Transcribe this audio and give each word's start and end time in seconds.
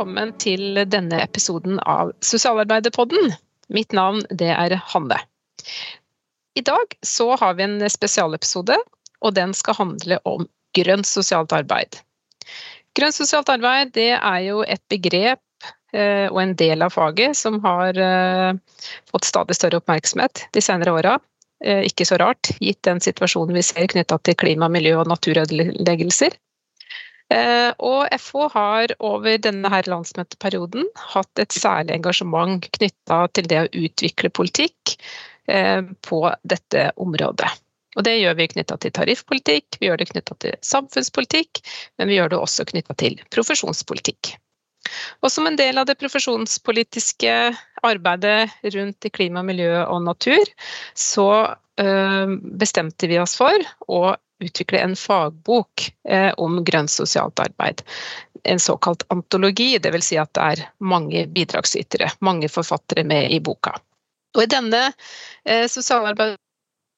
velkommen 0.00 0.30
til 0.40 0.78
denne 0.88 1.18
episoden 1.20 1.76
av 1.84 2.14
Sosialarbeiderpodden. 2.24 3.34
Mitt 3.68 3.92
navn 3.92 4.22
det 4.32 4.48
er 4.48 4.72
Hanne. 4.94 5.18
I 6.56 6.62
dag 6.64 6.94
så 7.04 7.36
har 7.36 7.58
vi 7.58 7.66
en 7.66 7.84
spesialepisode, 7.84 8.78
og 9.20 9.34
den 9.36 9.52
skal 9.52 9.76
handle 9.76 10.16
om 10.24 10.48
grønt 10.72 11.04
sosialt 11.04 11.52
arbeid. 11.52 12.00
Grønt 12.96 13.18
sosialt 13.18 13.52
arbeid 13.52 13.92
det 13.92 14.14
er 14.16 14.40
jo 14.46 14.62
et 14.64 14.80
begrep 14.88 15.68
eh, 15.92 16.32
og 16.32 16.40
en 16.46 16.56
del 16.56 16.80
av 16.80 16.96
faget 16.96 17.36
som 17.36 17.60
har 17.60 17.92
eh, 18.00 18.56
fått 19.12 19.28
stadig 19.28 19.58
større 19.60 19.82
oppmerksomhet 19.82 20.46
de 20.56 20.64
senere 20.64 20.96
åra. 20.96 21.18
Eh, 21.60 21.84
ikke 21.92 22.08
så 22.08 22.16
rart, 22.16 22.54
gitt 22.56 22.80
den 22.88 23.04
situasjonen 23.04 23.52
vi 23.52 23.68
ser 23.68 23.92
knytta 23.92 24.16
til 24.24 24.40
klima, 24.46 24.72
miljø 24.72 25.02
og 25.02 25.12
naturødeleggelser. 25.12 26.40
Eh, 27.30 27.70
og 27.78 28.08
FH 28.10 28.46
har 28.56 28.94
over 29.06 29.38
denne 29.38 29.70
her 29.70 29.86
landsmøteperioden 29.90 30.88
hatt 31.12 31.42
et 31.42 31.54
særlig 31.54 31.94
engasjement 32.00 32.66
knytta 32.74 33.22
til 33.36 33.50
det 33.50 33.60
å 33.62 33.72
utvikle 33.84 34.32
politikk 34.34 34.96
eh, 35.46 35.82
på 36.06 36.22
dette 36.42 36.90
området. 36.98 37.50
Og 37.98 38.06
det 38.06 38.16
gjør 38.20 38.36
vi 38.38 38.50
knytta 38.52 38.76
til 38.82 38.94
tariffpolitikk, 38.94 39.78
vi 39.80 39.88
gjør 39.88 40.02
det 40.02 40.10
knytta 40.12 40.36
til 40.42 40.54
samfunnspolitikk, 40.66 41.62
men 41.98 42.10
vi 42.10 42.18
gjør 42.18 42.34
det 42.34 42.38
også 42.38 42.66
knytta 42.70 42.94
til 42.98 43.18
profesjonspolitikk. 43.34 44.34
Og 45.22 45.30
som 45.30 45.46
en 45.46 45.58
del 45.58 45.78
av 45.78 45.86
det 45.86 45.98
profesjonspolitiske 46.00 47.34
arbeidet 47.86 48.50
rundt 48.74 49.10
klima, 49.14 49.42
miljø 49.46 49.84
og 49.84 50.02
natur, 50.06 50.50
så 50.98 51.28
eh, 51.78 52.34
bestemte 52.62 53.10
vi 53.10 53.20
oss 53.22 53.36
for 53.38 53.70
å 53.86 54.02
utvikle 54.40 54.80
en 54.82 54.96
fagbok 54.96 55.86
eh, 56.08 56.30
om 56.36 56.60
grønt 56.64 56.90
sosialt 56.90 57.40
arbeid. 57.42 57.82
En 58.44 58.60
såkalt 58.60 59.04
antologi, 59.12 59.78
dvs. 59.78 60.10
Si 60.10 60.18
at 60.20 60.32
det 60.36 60.46
er 60.54 60.66
mange 60.80 61.26
bidragsytere, 61.34 62.10
mange 62.20 62.48
forfattere 62.48 63.04
med 63.04 63.30
i 63.32 63.40
boka. 63.40 63.76
Og 64.36 64.44
i 64.44 64.50
denne 64.50 64.86
eh, 65.44 65.66
sosialarbeidet 65.68 66.38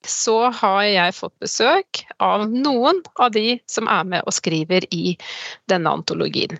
så 0.07 0.51
har 0.51 0.83
jeg 0.83 1.15
fått 1.15 1.35
besøk 1.43 2.03
av 2.19 2.48
noen 2.51 3.03
av 3.23 3.31
de 3.37 3.61
som 3.70 3.87
er 3.91 4.05
med 4.09 4.27
og 4.27 4.35
skriver 4.35 4.87
i 4.91 5.17
denne 5.70 5.93
antologien. 5.95 6.59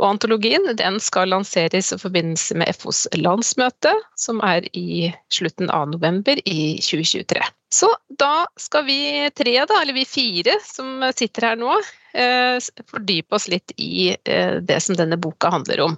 Og 0.00 0.08
antologien 0.10 0.66
den 0.76 0.98
skal 1.00 1.30
lanseres 1.32 1.92
i 1.94 1.98
forbindelse 2.00 2.58
med 2.60 2.74
FOs 2.76 3.06
landsmøte, 3.16 3.94
som 4.20 4.42
er 4.44 4.66
i 4.76 5.12
slutten 5.32 5.70
av 5.72 5.88
november 5.94 6.42
i 6.44 6.76
2023. 6.82 7.40
Så 7.72 7.88
da 8.20 8.46
skal 8.60 8.84
vi 8.84 9.30
tre, 9.34 9.54
da, 9.64 9.78
eller 9.80 9.96
vi 9.96 10.04
fire 10.04 10.58
som 10.60 11.00
sitter 11.16 11.46
her 11.46 11.56
nå, 11.56 11.72
eh, 12.12 12.58
fordype 12.90 13.38
oss 13.38 13.46
litt 13.48 13.72
i 13.80 14.10
eh, 14.12 14.58
det 14.60 14.76
som 14.84 14.98
denne 14.98 15.16
boka 15.16 15.48
handler 15.54 15.80
om. 15.86 15.94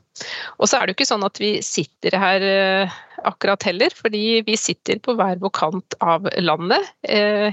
Og 0.62 0.70
så 0.70 0.78
er 0.78 0.86
det 0.86 0.94
jo 0.94 0.98
ikke 1.00 1.08
sånn 1.10 1.26
at 1.26 1.40
vi 1.42 1.50
sitter 1.66 2.14
her 2.22 2.46
eh, 2.46 2.94
akkurat 3.26 3.66
heller, 3.66 3.90
fordi 3.98 4.44
vi 4.46 4.54
sitter 4.60 5.02
på 5.02 5.16
hver 5.18 5.42
vår 5.42 5.54
kant 5.56 5.98
av 6.04 6.28
landet, 6.44 6.90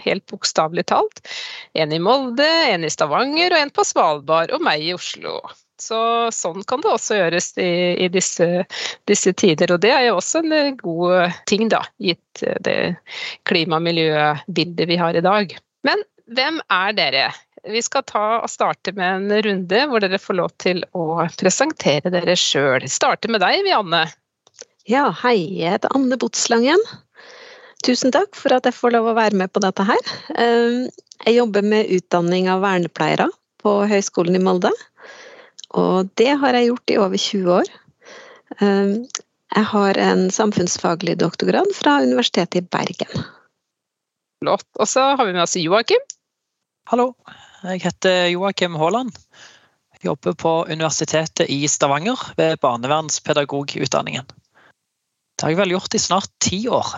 helt 0.03 0.25
bokstavelig 0.27 0.83
talt. 0.91 1.23
En 1.73 1.95
i 1.95 2.01
Molde, 2.03 2.49
en 2.67 2.83
i 2.83 2.91
Stavanger 2.91 3.55
og 3.55 3.63
en 3.63 3.71
på 3.73 3.87
Svalbard, 3.87 4.51
og 4.51 4.65
meg 4.67 4.83
i 4.83 4.91
Oslo. 4.97 5.39
Så 5.81 5.99
sånn 6.35 6.61
kan 6.69 6.83
det 6.83 6.91
også 6.91 7.17
gjøres 7.17 7.51
i, 7.61 7.71
i 8.05 8.09
disse, 8.13 8.65
disse, 9.09 9.33
tider. 9.33 9.73
Og 9.73 9.81
det 9.81 9.93
er 9.95 10.07
jo 10.09 10.17
også 10.19 10.43
en 10.43 10.55
eh, 10.55 10.73
god 10.77 11.37
ting, 11.49 11.67
da, 11.73 11.81
gitt 12.03 12.43
eh, 12.45 12.59
det 12.61 12.77
klima- 13.49 13.79
og 13.79 13.87
miljøbildet 13.87 14.89
vi 14.91 14.99
har 15.01 15.17
i 15.17 15.25
dag. 15.25 15.55
Men 15.87 16.05
hvem 16.31 16.61
er 16.69 16.93
dere? 16.97 17.25
Vi 17.67 17.81
skal 17.85 18.05
ta 18.09 18.25
og 18.39 18.49
starte 18.49 18.93
med 18.97 19.17
en 19.31 19.43
runde 19.45 19.83
hvor 19.89 20.01
dere 20.01 20.21
får 20.21 20.37
lov 20.37 20.53
til 20.61 20.81
å 20.97 21.25
presentere 21.37 22.13
dere 22.13 22.37
sjøl. 22.37 22.87
Starte 22.89 23.29
med 23.29 23.43
deg, 23.43 23.61
Vianne. 23.65 24.05
Ja, 24.89 25.09
hei. 25.21 25.37
Jeg 25.59 25.77
heter 25.77 25.93
Anne 25.97 26.17
Botslangen. 26.21 26.81
Tusen 27.85 28.13
takk 28.13 28.37
for 28.37 28.53
at 28.53 28.65
jeg 28.69 28.77
får 28.77 28.95
lov 28.95 29.11
å 29.11 29.17
være 29.17 29.37
med 29.37 29.53
på 29.53 29.61
dette 29.63 29.85
her. 29.85 30.01
Eh, 30.37 30.89
jeg 31.25 31.37
jobber 31.37 31.65
med 31.65 31.89
utdanning 31.93 32.49
av 32.49 32.63
vernepleiere 32.65 33.29
på 33.61 33.75
Høgskolen 33.89 34.37
i 34.37 34.41
Molde. 34.41 34.71
Og 35.77 36.09
det 36.19 36.33
har 36.41 36.57
jeg 36.57 36.71
gjort 36.71 36.91
i 36.91 36.97
over 36.99 37.17
20 37.17 37.53
år. 37.61 37.69
Ehm, 38.59 38.95
jeg 39.55 39.67
har 39.71 39.99
en 39.99 40.25
samfunnsfaglig 40.31 41.17
doktorgrad 41.19 41.71
fra 41.75 41.99
Universitetet 42.03 42.59
i 42.59 42.67
Bergen. 42.67 43.25
Flott. 44.41 44.67
Og 44.79 44.87
så 44.87 45.13
har 45.15 45.25
vi 45.25 45.35
med 45.35 45.43
oss 45.43 45.55
Joakim. 45.59 46.03
Hallo. 46.89 47.13
Jeg 47.63 47.83
heter 47.85 48.27
Joakim 48.33 48.75
Haaland. 48.75 49.13
Jobber 50.01 50.33
på 50.33 50.53
Universitetet 50.65 51.45
i 51.53 51.67
Stavanger 51.69 52.17
ved 52.37 52.57
barnevernspedagogutdanningen. 52.63 54.25
Det 54.25 55.45
har 55.45 55.53
jeg 55.53 55.59
vel 55.61 55.75
gjort 55.75 55.95
i 55.95 56.01
snart 56.01 56.31
ti 56.41 56.63
år. 56.67 56.89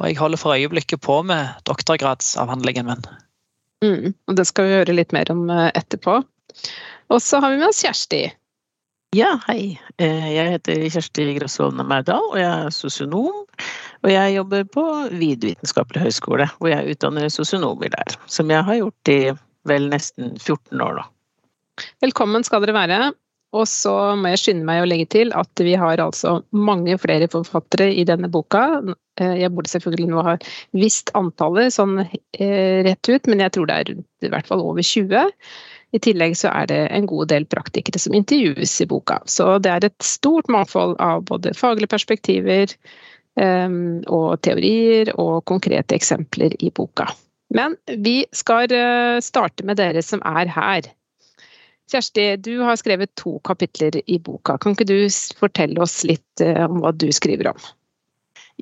Og 0.00 0.04
jeg 0.08 0.18
holder 0.20 0.40
for 0.40 0.56
øyeblikket 0.56 1.00
på 1.00 1.22
med 1.24 1.48
doktorgradsavhandlingen 1.68 2.86
min. 2.88 3.08
Mm, 3.80 4.12
og 4.28 4.36
det 4.36 4.46
skal 4.48 4.68
vi 4.68 4.76
høre 4.76 4.96
litt 4.96 5.14
mer 5.16 5.32
om 5.32 5.48
eh, 5.48 5.70
etterpå. 5.72 6.20
Og 7.10 7.22
så 7.24 7.40
har 7.42 7.52
vi 7.52 7.60
med 7.60 7.70
oss 7.70 7.82
Kjersti. 7.84 8.24
Ja, 9.16 9.32
hei. 9.48 9.74
Eh, 9.98 10.26
jeg 10.36 10.52
heter 10.54 10.84
Kjersti 10.86 11.24
Grasvolden 11.34 11.82
Merdal, 11.90 12.28
og 12.30 12.36
jeg 12.38 12.50
er 12.50 12.74
sosionom. 12.74 13.40
Og 14.00 14.12
jeg 14.12 14.36
jobber 14.36 14.68
på 14.70 14.84
Vid 15.18 15.42
vitenskapelig 15.48 16.04
høgskole, 16.04 16.46
hvor 16.60 16.70
jeg 16.70 16.94
utdanner 16.94 17.26
sosionomer 17.32 17.90
der. 17.90 18.14
Som 18.30 18.52
jeg 18.54 18.62
har 18.68 18.78
gjort 18.78 19.10
i 19.10 19.18
vel 19.68 19.90
nesten 19.90 20.36
14 20.38 20.84
år 20.84 21.00
nå. 21.00 21.08
Velkommen 22.04 22.46
skal 22.46 22.62
dere 22.62 22.76
være. 22.76 23.00
Og 23.56 23.66
så 23.66 23.92
må 24.14 24.30
jeg 24.30 24.40
skynde 24.44 24.66
meg 24.68 24.84
å 24.84 24.86
legge 24.86 25.08
til 25.10 25.32
at 25.34 25.62
vi 25.66 25.72
har 25.78 25.98
altså 25.98 26.36
mange 26.54 26.94
flere 27.02 27.26
forfattere 27.32 27.88
i 27.90 28.04
denne 28.06 28.30
boka. 28.30 28.62
Eh, 29.18 29.40
jeg 29.42 29.50
burde 29.56 29.72
selvfølgelig 29.72 30.10
nå 30.12 30.22
ha 30.22 30.36
visst 30.76 31.10
antallet 31.18 31.74
sånn 31.74 31.98
eh, 32.04 32.78
rett 32.86 33.10
ut, 33.10 33.26
men 33.26 33.42
jeg 33.42 33.56
tror 33.56 33.66
det 33.66 33.80
er 33.80 33.92
i 33.98 34.30
hvert 34.30 34.46
fall 34.46 34.62
over 34.62 34.86
20. 34.86 35.34
I 35.90 35.98
tillegg 35.98 36.36
så 36.38 36.50
er 36.54 36.68
det 36.70 36.80
en 36.94 37.06
god 37.10 37.30
del 37.32 37.46
praktikere 37.50 37.98
som 37.98 38.14
intervjues 38.14 38.76
i 38.82 38.86
boka. 38.90 39.18
Så 39.26 39.58
det 39.62 39.72
er 39.72 39.88
et 39.88 40.06
stort 40.06 40.50
mangfold 40.52 40.94
av 41.02 41.24
både 41.26 41.54
faglige 41.58 41.90
perspektiver 41.90 42.70
um, 43.40 43.98
og 44.06 44.38
teorier 44.46 45.10
og 45.18 45.42
konkrete 45.50 45.98
eksempler 45.98 46.54
i 46.62 46.70
boka. 46.74 47.08
Men 47.50 47.74
vi 47.98 48.22
skal 48.30 48.70
uh, 48.70 49.18
starte 49.24 49.66
med 49.66 49.80
dere 49.82 50.02
som 50.06 50.22
er 50.22 50.50
her. 50.54 50.92
Kjersti, 51.90 52.36
du 52.38 52.60
har 52.62 52.78
skrevet 52.78 53.10
to 53.18 53.40
kapitler 53.42 53.98
i 54.06 54.20
boka. 54.22 54.60
Kan 54.62 54.76
ikke 54.76 54.86
du 54.86 55.10
fortelle 55.40 55.82
oss 55.82 56.04
litt 56.06 56.44
uh, 56.44 56.68
om 56.68 56.84
hva 56.84 56.94
du 56.94 57.08
skriver 57.10 57.50
om? 57.50 57.58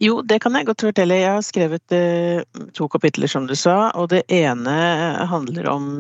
Jo, 0.01 0.21
det 0.23 0.39
kan 0.41 0.55
jeg 0.55 0.65
godt 0.65 0.87
fortelle. 0.87 1.21
Jeg 1.21 1.35
har 1.35 1.45
skrevet 1.45 1.93
uh, 1.93 2.65
to 2.73 2.89
kapitler, 2.89 3.29
som 3.29 3.45
du 3.51 3.53
sa. 3.59 3.91
Og 4.01 4.09
det 4.15 4.25
ene 4.33 4.79
handler 5.29 5.69
om 5.75 5.91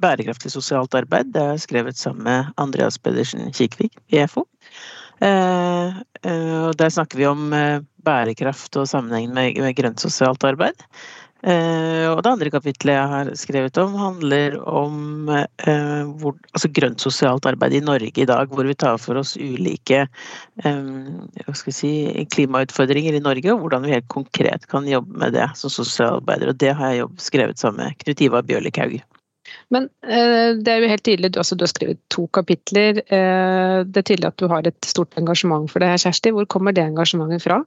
bærekraftig 0.00 0.52
sosialt 0.52 0.94
arbeid. 0.96 1.32
Det 1.34 1.42
er 1.42 1.60
skrevet 1.60 1.98
sammen 2.00 2.24
med 2.26 2.52
Andreas 2.60 2.98
Pedersen 2.98 3.52
Kikvik 3.52 3.96
i 4.12 4.24
FO. 4.26 4.46
Eh, 5.20 5.88
eh, 6.24 6.58
og 6.64 6.76
der 6.80 6.92
snakker 6.92 7.20
vi 7.20 7.28
om 7.28 7.50
eh, 7.52 7.82
bærekraft 8.06 8.78
og 8.80 8.88
sammenhengen 8.88 9.34
med, 9.36 9.74
grønt 9.76 10.00
sosialt 10.00 10.44
arbeid. 10.48 10.86
og 11.40 12.18
det 12.20 12.30
andre 12.30 12.50
kapitlet 12.52 12.92
jeg 12.92 13.08
har 13.08 13.28
skrevet 13.36 13.78
om, 13.80 13.94
handler 13.96 14.58
om 14.68 15.30
hvor, 16.20 16.34
altså 16.52 16.68
grønt 16.68 17.00
sosialt 17.00 17.46
arbeid 17.48 17.78
i 17.78 17.80
Norge 17.80 18.12
i 18.20 18.26
dag, 18.28 18.48
hvor 18.52 18.68
vi 18.68 18.74
tar 18.76 18.98
for 19.00 19.16
oss 19.16 19.38
ulike 19.40 20.02
si, 21.72 21.92
klimautfordringer 22.34 23.16
i 23.16 23.24
Norge, 23.24 23.54
og 23.54 23.64
hvordan 23.64 23.88
vi 23.88 23.94
helt 23.96 24.08
konkret 24.12 24.68
kan 24.68 24.88
jobbe 24.88 25.16
med 25.16 25.32
det 25.32 25.48
som 25.56 25.72
sosialarbeider. 25.72 26.52
Og 26.52 26.60
det 26.60 26.74
har 26.76 26.92
jeg 26.92 27.08
skrevet 27.16 27.58
sammen 27.58 27.86
med 27.86 27.96
Knut 28.04 28.20
Ivar 28.20 28.44
Bjørlik 28.44 28.84
men 29.74 29.86
eh, 30.02 30.56
det 30.58 30.72
er 30.72 30.82
jo 30.82 30.90
helt 30.90 31.04
tydelig, 31.06 31.32
du, 31.34 31.40
altså, 31.42 31.56
du 31.58 31.64
har 31.66 31.72
skrevet 31.72 32.00
to 32.10 32.26
kapitler. 32.34 33.02
Eh, 33.06 33.76
det 33.86 34.02
er 34.02 34.06
tydelig 34.08 34.30
at 34.32 34.40
du 34.42 34.48
har 34.50 34.66
et 34.66 34.88
stort 34.88 35.14
engasjement 35.20 35.70
for 35.70 35.82
det 35.82 35.92
her, 35.92 36.02
Kjersti. 36.02 36.32
Hvor 36.34 36.48
kommer 36.50 36.74
det 36.74 36.84
engasjementet 36.88 37.44
fra? 37.46 37.60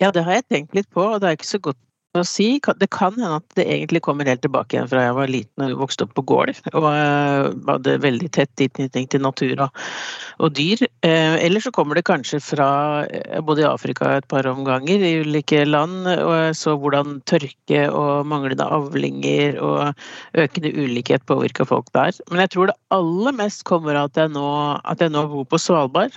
Ja, 0.00 0.10
det 0.12 0.24
har 0.24 0.38
jeg 0.38 0.48
tenkt 0.48 0.76
litt 0.76 0.88
på, 0.92 1.04
og 1.04 1.20
det 1.20 1.28
er 1.28 1.38
ikke 1.38 1.48
så 1.48 1.60
godt 1.68 1.80
å 2.22 2.26
si. 2.26 2.48
Det 2.80 2.88
kan 2.94 3.14
hende 3.16 3.38
at 3.40 3.56
det 3.58 3.66
egentlig 3.66 4.02
kommer 4.06 4.28
helt 4.28 4.42
tilbake 4.44 4.76
igjen 4.76 4.88
fra 4.90 5.04
jeg 5.06 5.16
var 5.16 5.32
liten 5.32 5.64
og 5.66 5.82
vokste 5.84 6.06
opp 6.06 6.14
på 6.16 6.24
gård. 6.30 6.52
Og 6.72 6.86
eh, 6.90 7.48
hadde 7.68 7.96
veldig 8.04 8.30
tett 8.36 8.52
tilknytning 8.60 9.08
til 9.12 9.24
natur 9.24 9.64
og, 9.66 10.48
dyr. 10.56 10.84
Eh, 11.06 11.36
eller 11.46 11.64
så 11.64 11.72
kommer 11.74 11.98
det 11.98 12.06
kanskje 12.08 12.40
fra 12.44 12.68
Jeg 13.08 13.44
bodde 13.46 13.64
i 13.64 13.68
Afrika 13.68 14.16
et 14.16 14.28
par 14.30 14.46
omganger 14.50 15.02
i 15.02 15.14
ulike 15.24 15.64
land, 15.66 16.06
og 16.06 16.32
jeg 16.36 16.58
så 16.60 16.76
hvordan 16.80 17.20
tørke 17.28 17.86
og 17.90 18.28
manglende 18.28 18.68
avlinger 18.78 19.60
og 19.64 20.06
økende 20.38 20.74
ulikhet 20.76 21.26
påvirka 21.28 21.66
folk 21.68 21.90
der. 21.96 22.14
Men 22.30 22.44
jeg 22.44 22.54
tror 22.54 22.70
det 22.70 22.78
aller 22.94 23.36
mest 23.36 23.66
kommer 23.68 23.98
av 23.98 24.10
at 24.10 24.22
jeg 24.24 24.34
nå, 24.36 24.46
at 24.84 25.02
jeg 25.02 25.12
nå 25.14 25.26
bor 25.32 25.46
på 25.50 25.60
Svalbard. 25.60 26.16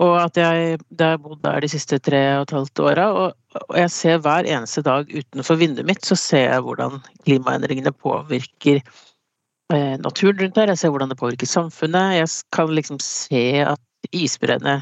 Og 0.00 0.16
at 0.16 0.38
jeg, 0.40 0.78
har 1.00 1.20
bodd 1.20 1.42
der 1.44 1.60
de 1.60 1.68
siste 1.68 1.98
tre 2.00 2.20
og 2.38 2.46
et 2.46 2.56
halvt 2.56 2.82
åra. 2.86 3.06
Og, 3.12 3.68
jeg 3.76 3.90
ser 3.92 4.20
hver 4.22 4.46
eneste 4.48 4.82
dag 4.86 5.08
utenfor 5.10 5.58
vinduet 5.60 5.88
mitt, 5.88 6.04
så 6.06 6.16
ser 6.16 6.46
jeg 6.46 6.64
hvordan 6.64 7.00
klimaendringene 7.26 7.92
påvirker 7.92 8.80
eh, 8.80 9.96
naturen 10.00 10.38
rundt 10.40 10.60
her, 10.60 10.70
jeg 10.70 10.80
ser 10.80 10.94
hvordan 10.94 11.10
det 11.12 11.18
påvirker 11.20 11.50
samfunnet. 11.50 12.20
Jeg 12.20 12.30
kan 12.54 12.72
liksom 12.72 13.00
se 13.02 13.44
at 13.66 13.82
isbreene 14.16 14.80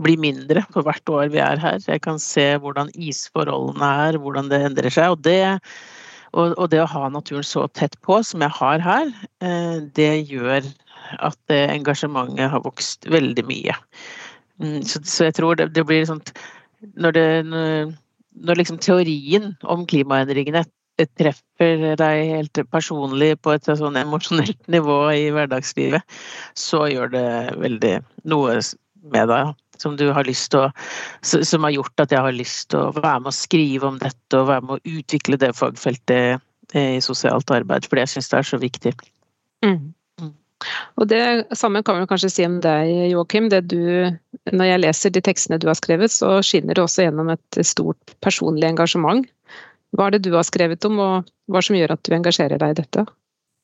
blir 0.00 0.20
mindre 0.20 0.62
for 0.72 0.86
hvert 0.86 1.12
år 1.12 1.32
vi 1.32 1.42
er 1.44 1.60
her. 1.60 1.80
Jeg 1.84 2.04
kan 2.04 2.20
se 2.22 2.46
hvordan 2.60 2.92
isforholdene 2.94 3.90
er, 4.06 4.20
hvordan 4.20 4.52
det 4.52 4.62
endrer 4.68 4.92
seg. 4.92 5.16
Og 5.16 5.24
det, 5.26 5.58
og, 6.32 6.62
det 6.72 6.84
å 6.84 6.88
ha 6.94 7.08
naturen 7.12 7.46
så 7.46 7.66
tett 7.76 7.98
på 8.06 8.20
som 8.26 8.44
jeg 8.44 8.56
har 8.60 8.84
her, 8.84 9.12
eh, 9.44 9.82
det 9.96 10.12
gjør 10.30 10.62
at 11.18 11.38
det 11.50 11.62
engasjementet 11.72 12.52
har 12.52 12.62
vokst 12.64 13.08
veldig 13.10 13.44
mye. 13.48 13.76
Mm, 14.60 14.82
så, 14.84 15.00
så 15.04 15.28
jeg 15.28 15.38
tror 15.38 15.56
det, 15.56 15.70
det 15.76 15.86
blir 15.88 16.04
sånn 16.08 16.20
Når, 17.00 17.14
det, 17.16 17.24
når, 17.48 17.94
når 18.44 18.60
liksom 18.60 18.78
teorien 18.80 19.54
om 19.64 19.86
klimaendringene 19.88 20.64
treffer 21.16 21.96
deg 21.96 22.18
helt 22.28 22.60
personlig 22.68 23.34
på 23.40 23.54
et 23.54 23.64
sånn 23.64 23.96
emosjonelt 23.96 24.60
nivå 24.74 24.98
i 25.14 25.30
hverdagslivet, 25.32 26.04
så 26.58 26.86
gjør 26.92 27.12
det 27.14 27.26
veldig 27.60 27.94
noe 28.28 28.58
med 29.10 29.30
deg 29.32 29.54
som 29.80 29.96
du 29.96 30.10
har 30.12 30.28
lyst 30.28 30.54
å 30.54 30.66
Som 31.22 31.64
har 31.64 31.72
gjort 31.72 32.02
at 32.04 32.12
jeg 32.12 32.20
har 32.20 32.36
lyst 32.36 32.70
til 32.72 32.82
å 32.82 32.92
være 32.96 33.22
med 33.24 33.32
å 33.32 33.36
skrive 33.36 33.88
om 33.88 33.98
dette 34.00 34.36
og 34.36 34.50
være 34.50 34.66
med 34.66 34.76
å 34.76 34.98
utvikle 34.98 35.38
det 35.40 35.54
fagfeltet 35.56 36.40
eh, 36.74 36.96
i 36.98 37.00
sosialt 37.04 37.50
arbeid, 37.50 37.88
fordi 37.88 38.04
jeg 38.04 38.14
syns 38.14 38.30
det 38.30 38.38
er 38.38 38.48
så 38.50 38.60
viktig. 38.60 38.92
Mm. 39.64 39.92
Og 41.00 41.08
det 41.08 41.22
samme 41.56 41.82
kan 41.86 42.00
vi 42.00 42.08
kanskje 42.10 42.30
si 42.32 42.46
om 42.46 42.58
deg, 42.64 42.90
Joakim. 43.12 43.48
Når 43.50 44.66
jeg 44.68 44.82
leser 44.82 45.14
de 45.14 45.22
tekstene 45.24 45.60
du 45.60 45.68
har 45.70 45.78
skrevet, 45.78 46.12
så 46.12 46.38
skinner 46.44 46.76
det 46.76 46.84
også 46.84 47.06
gjennom 47.06 47.32
et 47.32 47.60
stort 47.66 48.16
personlig 48.24 48.68
engasjement. 48.68 49.24
Hva 49.96 50.06
er 50.06 50.16
det 50.16 50.26
du 50.28 50.34
har 50.36 50.46
skrevet 50.46 50.84
om, 50.86 51.00
og 51.02 51.32
hva 51.50 51.62
som 51.64 51.78
gjør 51.78 51.96
at 51.96 52.04
du 52.06 52.14
engasjerer 52.14 52.60
deg 52.60 52.74
i 52.74 52.78
dette? 52.82 53.06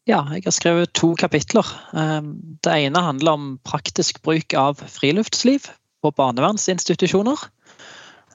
Ja, 0.07 0.21
jeg 0.35 0.45
har 0.47 0.55
skrevet 0.55 0.95
to 0.95 1.13
kapitler. 1.19 1.67
Ehm, 1.99 2.35
det 2.63 2.75
ene 2.87 3.03
handler 3.03 3.39
om 3.39 3.47
praktisk 3.67 4.21
bruk 4.27 4.55
av 4.55 4.79
friluftsliv 4.79 5.67
på 6.03 6.13
barnevernsinstitusjoner. 6.15 7.47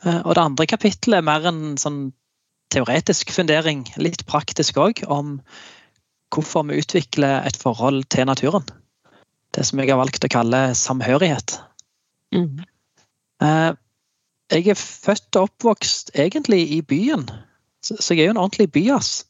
Eh, 0.03 0.19
og 0.25 0.35
det 0.35 0.43
andre 0.43 0.67
kapittelet 0.67 1.21
er 1.21 1.27
mer 1.27 1.47
en 1.47 1.77
sånn 1.79 2.01
teoretisk 2.71 3.31
fundering, 3.35 3.85
litt 3.99 4.25
praktisk 4.27 4.79
òg, 4.79 5.03
om 5.11 5.39
hvorfor 6.31 6.65
vi 6.67 6.79
utvikler 6.81 7.45
et 7.47 7.57
forhold 7.59 8.03
til 8.13 8.27
naturen. 8.29 8.65
Det 9.55 9.65
som 9.67 9.79
jeg 9.79 9.91
har 9.91 9.99
valgt 9.99 10.25
å 10.25 10.31
kalle 10.31 10.61
samhørighet. 10.77 11.57
Mm. 12.31 12.63
Eh, 13.43 13.71
jeg 14.51 14.67
er 14.71 14.79
født 14.79 15.39
og 15.39 15.49
oppvokst 15.49 16.13
egentlig 16.15 16.63
i 16.75 16.81
byen, 16.83 17.27
så 17.81 18.13
jeg 18.13 18.23
er 18.23 18.31
jo 18.31 18.35
en 18.35 18.43
ordentlig 18.43 18.71
byas. 18.71 19.25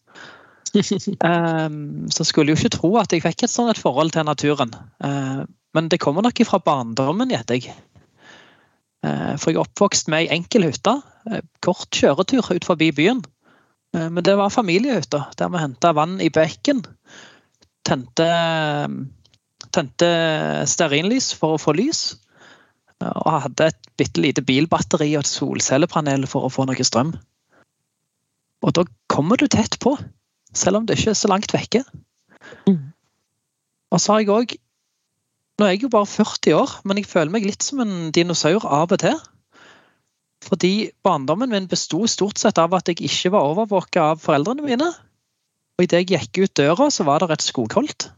um, 0.74 2.08
så 2.16 2.24
skulle 2.24 2.54
jo 2.54 2.60
ikke 2.60 2.78
tro 2.78 2.94
at 3.02 3.14
jeg 3.14 3.24
fikk 3.26 3.44
et 3.44 3.52
sånt 3.52 3.74
et 3.74 3.82
forhold 3.82 4.14
til 4.16 4.26
naturen. 4.26 4.74
Uh, 5.04 5.44
men 5.76 5.90
det 5.90 6.02
kommer 6.04 6.26
nok 6.26 6.42
fra 6.48 6.60
barndommen, 6.60 7.32
gjetter 7.32 7.62
jeg. 7.62 7.76
For 9.02 9.50
jeg 9.50 9.56
er 9.56 9.64
oppvokst 9.64 10.12
med 10.12 10.28
ei 10.28 10.36
enkel 10.36 10.68
hytte. 10.68 10.92
Kort 11.66 11.88
kjøretur 11.96 12.52
ut 12.54 12.66
forbi 12.68 12.92
byen. 12.94 13.24
Men 13.92 14.24
det 14.24 14.38
var 14.40 14.54
familiehytta, 14.54 15.26
der 15.40 15.50
vi 15.52 15.62
henta 15.62 15.92
vann 15.98 16.20
i 16.24 16.30
bekken. 16.32 16.84
Tente, 17.88 18.28
tente 19.76 20.12
stearinlys 20.70 21.32
for 21.36 21.58
å 21.58 21.62
få 21.62 21.76
lys. 21.76 22.04
Og 23.02 23.42
hadde 23.48 23.72
et 23.72 23.92
bitte 24.00 24.22
lite 24.24 24.44
bilbatteri 24.46 25.10
og 25.16 25.26
et 25.26 25.32
solcellepanel 25.32 26.28
for 26.30 26.48
å 26.48 26.54
få 26.54 26.68
noe 26.70 26.88
strøm. 26.88 27.16
Og 28.62 28.76
da 28.78 28.86
kommer 29.12 29.42
du 29.42 29.48
tett 29.50 29.80
på, 29.82 29.96
selv 30.54 30.82
om 30.82 30.88
det 30.88 31.00
ikke 31.00 31.16
er 31.16 31.20
så 31.20 31.32
langt 31.32 31.54
vekke. 31.56 31.84
Mm. 32.70 32.92
Og 33.92 34.02
så 34.02 34.14
har 34.14 34.24
jeg 34.24 34.36
òg 34.36 34.60
Nå 35.60 35.68
er 35.68 35.76
jeg 35.76 35.84
jo 35.84 35.92
bare 35.94 36.08
40 36.10 36.56
år, 36.58 36.72
men 36.90 36.98
jeg 36.98 37.06
føler 37.06 37.30
meg 37.30 37.44
litt 37.46 37.62
som 37.62 37.84
en 37.84 38.08
dinosaur 38.16 38.64
av 38.66 38.96
og 38.96 39.02
til. 39.04 39.18
Fordi 40.42 40.92
barndommen 41.06 41.52
min 41.54 41.70
besto 41.70 42.08
stort 42.10 42.42
sett 42.42 42.58
av 42.62 42.74
at 42.74 42.90
jeg 42.90 43.04
ikke 43.06 43.34
var 43.36 43.52
overvåka 43.52 44.08
av 44.14 44.24
foreldrene 44.24 44.66
mine. 44.66 44.90
Og 45.78 45.86
idet 45.86 46.04
jeg 46.04 46.10
gikk 46.12 46.42
ut 46.44 46.58
døra, 46.58 46.90
så 46.94 47.06
var 47.08 47.22
det 47.22 47.38
et 47.38 47.46
skogholt. 47.46 48.10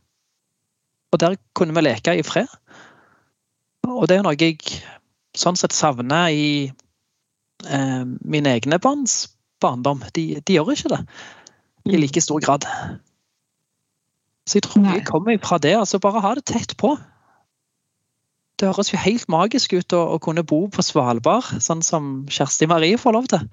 Og 1.13 1.19
der 1.21 1.37
kunne 1.55 1.75
vi 1.75 1.83
leke 1.83 2.15
i 2.17 2.25
fred. 2.25 2.49
Og 3.87 4.07
det 4.09 4.17
er 4.17 4.25
noe 4.25 4.39
jeg 4.39 4.59
sånn 5.37 5.57
sett 5.59 5.75
savner 5.75 6.31
i 6.31 6.47
eh, 6.71 8.03
mine 8.03 8.55
egne 8.55 8.79
barns 8.81 9.25
barndom. 9.63 10.03
De, 10.15 10.39
de, 10.39 10.57
gjør 10.57 10.73
ikke 10.73 10.93
det 10.95 11.01
i 11.91 11.99
like 11.99 12.23
stor 12.23 12.39
grad. 12.43 12.67
Så 14.47 14.59
jeg 14.59 14.67
tror 14.67 14.87
jeg 14.87 15.05
kommer 15.07 15.37
fra 15.43 15.59
det. 15.59 15.75
altså 15.77 15.99
Bare 16.03 16.23
ha 16.23 16.33
det 16.39 16.45
tett 16.47 16.77
på. 16.79 16.95
Det 18.59 18.69
høres 18.69 18.91
jo 18.93 19.01
helt 19.01 19.25
magisk 19.31 19.73
ut 19.73 19.95
å, 19.97 20.01
å 20.15 20.19
kunne 20.23 20.45
bo 20.47 20.65
på 20.71 20.85
Svalbard, 20.85 21.55
sånn 21.63 21.81
som 21.85 22.11
Kjersti 22.31 22.69
Marie 22.69 22.99
får 23.01 23.15
lov 23.15 23.29
til. 23.31 23.47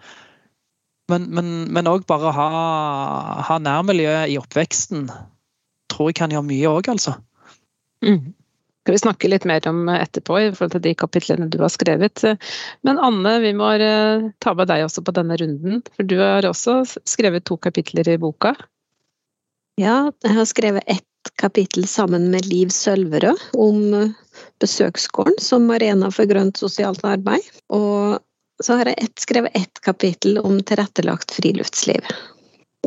Men 1.10 1.90
òg 1.90 2.04
bare 2.06 2.30
ha, 2.36 2.50
ha 3.48 3.56
nærmiljøet 3.58 4.30
i 4.30 4.38
oppveksten 4.38 5.08
tror 5.90 6.12
jeg 6.12 6.20
kan 6.20 6.30
gjøre 6.34 6.46
mye 6.46 6.70
òg, 6.70 6.92
altså. 6.92 7.16
Mm 8.06 8.30
skal 8.80 8.96
vi 8.96 9.00
snakke 9.04 9.28
litt 9.28 9.44
mer 9.46 9.66
om 9.68 9.84
etterpå, 9.92 10.38
i 10.40 10.52
forhold 10.54 10.72
til 10.74 10.84
de 10.86 10.94
kapitlene 10.98 11.48
du 11.52 11.58
har 11.60 11.70
skrevet. 11.72 12.24
Men 12.86 12.98
Anne, 12.98 13.36
vi 13.44 13.52
må 13.54 13.68
eh, 13.76 14.30
ta 14.40 14.54
med 14.56 14.70
deg 14.70 14.86
også 14.86 15.04
på 15.06 15.14
denne 15.14 15.36
runden, 15.38 15.82
for 15.94 16.08
du 16.08 16.16
har 16.18 16.48
også 16.48 16.80
skrevet 17.08 17.44
to 17.46 17.58
kapitler 17.60 18.08
i 18.08 18.16
boka. 18.20 18.54
Ja, 19.80 20.10
jeg 20.24 20.34
har 20.36 20.48
skrevet 20.48 20.88
ett 20.90 21.06
kapittel 21.40 21.86
sammen 21.88 22.30
med 22.32 22.46
Liv 22.48 22.72
Sølverød 22.74 23.38
om 23.58 24.14
besøksgården 24.60 25.38
som 25.42 25.70
arena 25.72 26.10
for 26.14 26.28
grønt 26.30 26.60
sosialt 26.60 27.04
arbeid. 27.04 27.44
Og 27.72 28.20
så 28.64 28.76
har 28.80 28.90
jeg 28.90 29.06
et, 29.06 29.22
skrevet 29.22 29.56
ett 29.56 29.80
kapittel 29.84 30.40
om 30.42 30.60
tilrettelagt 30.64 31.32
friluftsliv. 31.36 32.04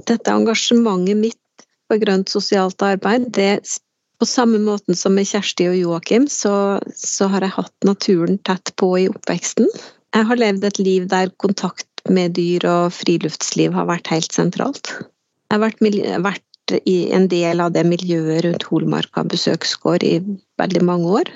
Dette 0.06 0.34
engasjementet 0.34 1.18
mitt 1.18 1.66
for 1.90 2.02
grønt 2.02 2.30
sosialt 2.32 2.82
arbeid, 2.86 3.30
det 3.36 3.80
på 4.22 4.28
samme 4.30 4.60
måten 4.64 4.96
som 4.96 5.16
med 5.18 5.28
Kjersti 5.28 5.68
og 5.68 5.78
Joakim, 5.78 6.30
så, 6.32 6.80
så, 6.96 7.28
har 7.34 7.44
jeg 7.44 7.58
hatt 7.58 7.88
naturen 7.88 8.38
tett 8.48 8.72
på 8.80 8.94
i 9.02 9.10
oppveksten. 9.12 9.68
Jeg 10.14 10.30
har 10.30 10.40
levd 10.40 10.64
et 10.70 10.80
liv 10.80 11.10
der 11.12 11.34
kontakt 11.42 11.90
med 12.10 12.36
dyr 12.38 12.66
og 12.70 12.94
friluftsliv 12.96 13.74
har 13.76 13.90
vært 13.90 14.08
helt 14.14 14.36
sentralt. 14.36 14.94
Jeg 14.94 15.58
har 15.58 15.64
vært, 15.66 15.82
vært 16.24 16.46
i 16.72 17.12
en 17.12 17.28
del 17.28 17.62
av 17.64 17.74
det 17.76 17.84
miljøet 17.88 18.44
rundt 18.46 18.66
Holmarka 18.70 19.24
besøksgård 19.28 20.06
i 20.08 20.18
veldig 20.62 20.84
mange 20.88 21.16
år. 21.22 21.32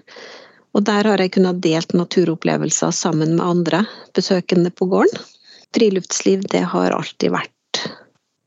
Og 0.77 0.86
der 0.88 1.10
har 1.10 1.22
jeg 1.22 1.34
kunnet 1.36 1.62
delt 1.63 1.96
naturopplevelser 1.98 2.93
sammen 2.96 3.36
med 3.36 3.46
andre 3.46 3.84
besøkende 4.15 4.72
på 4.72 4.88
gården. 4.91 5.19
Friluftsliv 5.75 6.46
det 6.51 6.63
har 6.72 6.96
alltid 6.96 7.34
vært 7.36 7.84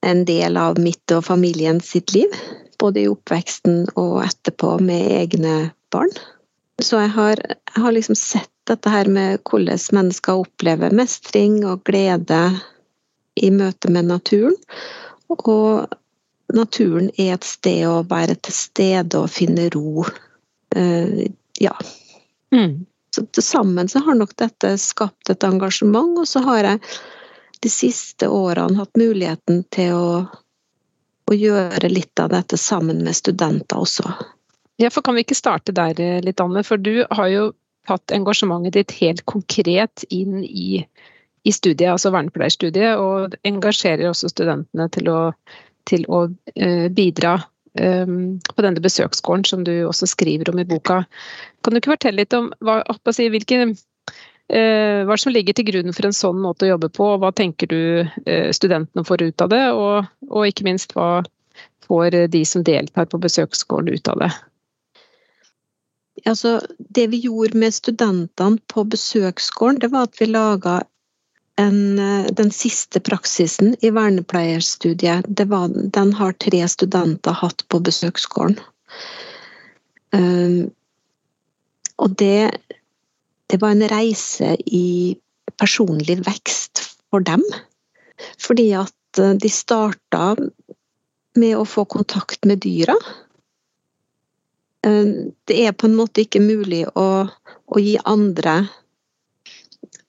en 0.07 0.25
del 0.25 0.57
av 0.57 0.79
mitt 0.81 1.13
og 1.13 1.27
familien 1.27 1.83
sitt 1.85 2.15
liv 2.17 2.33
både 2.81 3.03
i 3.03 3.11
oppveksten 3.11 3.83
og 4.01 4.23
etterpå 4.25 4.79
med 4.81 5.11
egne 5.19 5.57
barn. 5.93 6.13
Så 6.81 7.03
jeg 7.03 7.13
har, 7.13 7.43
jeg 7.45 7.83
har 7.85 7.93
liksom 7.93 8.17
sett 8.17 8.49
dette 8.71 8.93
her 8.93 9.11
med 9.11 9.43
hvordan 9.45 9.83
mennesker 9.97 10.45
opplever 10.45 10.95
mestring 10.97 11.61
og 11.69 11.85
glede 11.89 12.41
i 13.37 13.51
møte 13.53 13.91
med 13.93 14.09
naturen. 14.09 14.57
Og 15.31 15.45
naturen 16.57 17.11
er 17.17 17.35
et 17.37 17.47
sted 17.47 17.85
å 17.89 18.03
være 18.11 18.37
til 18.41 18.57
stede 18.57 19.21
og 19.21 19.33
finne 19.33 19.69
ro. 19.75 20.05
Uh, 20.77 21.25
ja. 21.61 21.75
Mm. 22.55 22.85
Så 23.15 23.27
til 23.35 23.45
sammen 23.45 23.91
så 23.91 24.03
har 24.07 24.19
nok 24.19 24.37
dette 24.39 24.77
skapt 24.79 25.33
et 25.33 25.47
engasjement, 25.47 26.19
og 26.21 26.29
så 26.31 26.43
har 26.47 26.67
jeg 26.67 26.85
de 27.61 27.71
siste 27.73 28.29
årene 28.31 28.79
hatt 28.79 28.97
muligheten 28.97 29.65
til 29.75 29.97
å 29.97 30.07
å 31.31 31.39
gjøre 31.39 31.91
litt 31.91 32.19
av 32.21 32.33
dette 32.35 32.59
sammen 32.59 33.05
med 33.07 33.17
studenter 33.17 33.79
også. 33.85 34.11
Ja, 34.81 34.91
for 34.91 35.05
Kan 35.07 35.17
vi 35.17 35.25
ikke 35.25 35.39
starte 35.39 35.75
der 35.77 35.99
eh, 36.01 36.21
litt, 36.25 36.41
Anne? 36.41 36.65
For 36.67 36.81
du 36.81 37.05
har 37.11 37.31
jo 37.31 37.51
tatt 37.89 38.15
engasjementet 38.15 38.77
ditt 38.77 38.95
helt 39.01 39.25
konkret 39.31 40.05
inn 40.11 40.43
i, 40.45 40.83
i 41.45 41.53
studiet, 41.53 41.93
altså 41.93 42.13
vernepleierstudiet, 42.15 42.99
og 42.99 43.37
engasjerer 43.47 44.09
også 44.11 44.33
studentene 44.33 44.89
til 44.95 45.11
å, 45.13 45.21
til 45.89 46.05
å 46.09 46.27
uh, 46.29 46.89
bidra 46.93 47.39
um, 47.79 48.41
på 48.41 48.65
denne 48.67 48.83
besøksgården 48.83 49.47
som 49.49 49.65
du 49.67 49.73
også 49.87 50.09
skriver 50.11 50.53
om 50.53 50.61
i 50.61 50.69
boka. 50.69 51.05
Kan 51.63 51.75
du 51.75 51.81
ikke 51.81 51.95
fortelle 51.95 52.25
litt 52.25 52.37
om 52.37 52.51
hva, 52.65 52.83
si, 53.15 53.31
hvilke 53.33 53.63
Eh, 54.51 55.05
hva 55.07 55.15
som 55.21 55.31
ligger 55.31 55.55
til 55.55 55.69
grunn 55.69 55.95
for 55.95 56.09
en 56.09 56.17
sånn 56.17 56.41
måte 56.43 56.67
å 56.67 56.73
jobbe 56.73 56.89
på, 56.91 57.05
og 57.07 57.21
hva 57.23 57.31
tenker 57.31 57.71
du 57.71 57.83
eh, 58.03 58.49
studentene 58.51 59.05
får 59.07 59.23
ut 59.29 59.45
av 59.45 59.51
det? 59.53 59.63
Og, 59.79 60.09
og 60.27 60.47
ikke 60.49 60.67
minst, 60.67 60.95
hva 60.97 61.23
får 61.87 62.17
de 62.33 62.41
som 62.49 62.65
deltar 62.67 63.07
på 63.11 63.21
besøksgården 63.23 63.95
ut 63.95 64.11
av 64.11 64.25
det? 64.25 64.31
Altså, 66.27 66.59
det 66.99 67.07
vi 67.15 67.23
gjorde 67.29 67.63
med 67.63 67.77
studentene 67.77 68.59
på 68.69 68.85
besøksgården, 68.91 69.79
det 69.85 69.93
var 69.95 70.09
at 70.09 70.19
vi 70.19 70.29
laga 70.33 70.81
en, 71.61 71.99
eh, 71.99 72.27
den 72.33 72.51
siste 72.51 73.01
praksisen 73.01 73.77
i 73.81 73.91
vernepleierstudiet, 73.91 75.25
var, 75.47 75.69
den 75.69 76.13
har 76.13 76.33
tre 76.33 76.69
studenter 76.69 77.37
hatt 77.37 77.65
på 77.69 77.81
besøksgården. 77.85 78.59
Um, 80.13 80.71
og 82.01 82.17
det, 82.19 82.51
det 83.47 83.61
var 83.63 83.77
en 83.77 83.87
reise 83.93 84.57
i 84.67 85.17
personlig 85.61 86.17
vekst 86.27 86.83
for 87.11 87.23
dem. 87.23 87.45
Fordi 88.41 88.71
at 88.81 89.21
eh, 89.21 89.37
de 89.37 89.53
starta 89.53 90.35
med 91.39 91.57
å 91.57 91.69
få 91.69 91.85
kontakt 91.85 92.49
med 92.49 92.65
dyra. 92.65 92.97
Det 94.81 95.57
er 95.61 95.75
på 95.77 95.87
en 95.87 95.95
måte 95.95 96.25
ikke 96.25 96.41
mulig 96.41 96.87
å, 96.99 97.29
å 97.29 97.81
gi 97.81 97.99
andre 98.09 98.55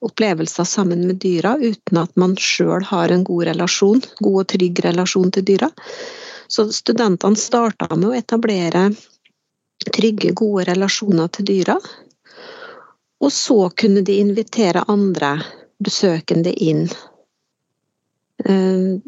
opplevelser 0.02 0.66
sammen 0.68 1.06
med 1.06 1.20
dyra 1.22 1.54
uten 1.60 2.00
at 2.00 2.12
man 2.18 2.34
sjøl 2.40 2.84
har 2.88 3.12
en 3.12 3.24
god 3.24 3.46
relasjon, 3.52 4.02
god 4.18 4.38
og 4.42 4.48
trygg 4.54 4.82
relasjon 4.84 5.30
til 5.34 5.46
dyra. 5.52 5.70
Så 6.52 6.66
studentene 6.74 7.38
starta 7.38 7.88
med 7.94 8.10
å 8.10 8.16
etablere 8.18 8.90
trygge, 9.94 10.34
gode 10.36 10.66
relasjoner 10.68 11.30
til 11.32 11.48
dyra. 11.48 11.78
Og 13.22 13.32
så 13.32 13.58
kunne 13.78 14.02
de 14.06 14.18
invitere 14.20 14.84
andre 14.90 15.36
besøkende 15.82 16.52
inn. 16.52 16.86
Eh, 18.44 18.98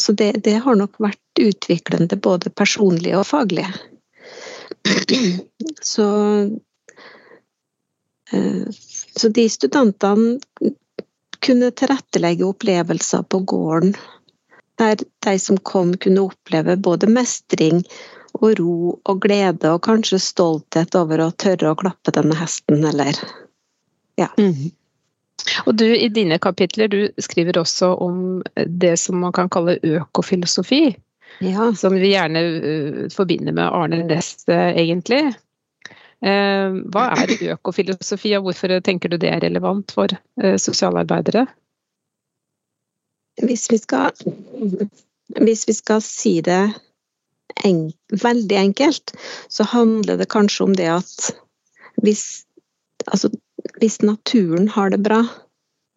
så 0.00 0.12
det, 0.16 0.32
det 0.44 0.60
har 0.64 0.76
nok 0.76 1.00
vært 1.02 1.40
utviklende 1.40 2.16
både 2.16 2.52
personlig 2.52 3.16
og 3.18 3.26
faglig. 3.28 3.66
Så 5.92 6.06
så 8.30 9.28
de 9.34 9.44
studentene 9.50 10.38
kunne 11.40 11.70
tilrettelegge 11.72 12.46
opplevelser 12.46 13.24
på 13.32 13.40
gården 13.48 13.94
der 14.80 14.96
de 15.24 15.38
som 15.38 15.58
kom, 15.58 15.96
kunne 15.96 16.24
oppleve 16.30 16.76
både 16.76 17.08
mestring 17.10 17.82
og 18.38 18.54
ro 18.60 18.76
og 19.04 19.22
glede, 19.24 19.72
og 19.72 19.82
kanskje 19.84 20.20
stolthet 20.22 20.94
over 20.96 21.20
å 21.20 21.32
tørre 21.36 21.72
å 21.72 21.78
klappe 21.78 22.14
denne 22.16 22.36
hesten, 22.38 22.84
eller 22.88 23.18
ja. 24.20 24.30
Mm. 24.38 24.70
Og 25.66 25.74
du, 25.74 25.86
I 25.96 26.08
dine 26.12 26.38
kapitler 26.38 26.88
du 26.92 27.00
skriver 27.20 27.58
også 27.60 27.94
om 28.04 28.40
det 28.54 28.96
som 29.00 29.20
man 29.24 29.34
kan 29.36 29.48
kalle 29.52 29.78
økofilosofi. 29.82 30.94
Ja. 31.40 31.70
Som 31.76 31.96
vi 31.96 32.12
gjerne 32.12 32.42
uh, 32.44 33.04
forbinder 33.12 33.56
med 33.56 33.64
Arne 33.64 34.02
Næss, 34.04 34.44
egentlig. 34.48 35.22
Eh, 36.20 36.76
hva 36.92 37.06
er 37.22 37.32
økofilosofi, 37.56 38.34
og 38.36 38.48
hvorfor 38.48 38.76
tenker 38.84 39.12
du 39.12 39.18
det 39.20 39.32
er 39.32 39.42
relevant 39.46 39.92
for 39.96 40.12
eh, 40.12 40.56
sosialarbeidere? 40.60 41.46
Hvis 43.40 43.70
vi 43.72 43.78
skal, 43.80 44.12
hvis 45.40 45.66
vi 45.68 45.74
skal 45.76 46.02
si 46.04 46.40
det 46.44 46.62
en, 47.64 47.86
veldig 48.10 48.56
enkelt, 48.56 49.14
så 49.48 49.64
handler 49.64 50.18
det 50.20 50.28
kanskje 50.32 50.64
om 50.66 50.74
det 50.76 50.88
at 50.92 51.30
hvis, 52.02 52.44
altså, 53.06 53.30
hvis 53.80 54.00
naturen 54.02 54.68
har 54.68 54.92
det 54.92 55.00
bra, 55.04 55.22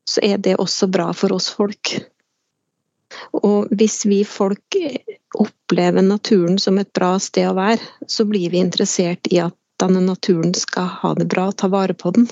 så 0.10 0.24
er 0.24 0.38
det 0.38 0.60
også 0.60 0.88
bra 0.92 1.12
for 1.15 1.36
oss 1.36 1.50
folk. 1.51 1.96
Og 3.39 3.70
hvis 3.77 4.03
vi 4.10 4.24
folk 4.27 4.77
opplever 5.39 6.01
naturen 6.01 6.58
som 6.60 6.80
et 6.82 6.92
bra 6.96 7.15
sted 7.22 7.50
å 7.50 7.58
være, 7.58 7.82
så 8.08 8.25
blir 8.27 8.51
vi 8.53 8.62
interessert 8.63 9.30
i 9.32 9.42
at 9.44 9.56
denne 9.84 10.02
naturen 10.06 10.56
skal 10.58 10.90
ha 11.04 11.13
det 11.20 11.28
bra, 11.32 11.52
ta 11.52 11.70
vare 11.72 11.94
på 11.94 12.13
den. 12.16 12.30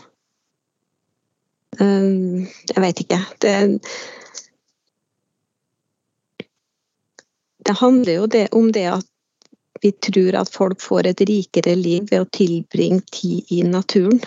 Ehm, 1.79 2.47
jeg 2.71 2.83
veit 2.83 3.01
ikke. 3.03 3.19
Det, 3.43 3.53
det 7.65 7.79
handler 7.79 8.21
jo 8.21 8.27
det, 8.27 8.47
om 8.57 8.71
det 8.75 8.87
at 8.91 9.07
vi 9.81 9.91
tror 9.91 10.35
at 10.37 10.51
folk 10.53 10.81
får 10.81 11.09
et 11.09 11.23
rikere 11.25 11.73
liv 11.75 12.05
ved 12.11 12.21
å 12.21 12.29
tilbringe 12.35 13.01
tid 13.13 13.49
i 13.49 13.63
naturen. 13.65 14.21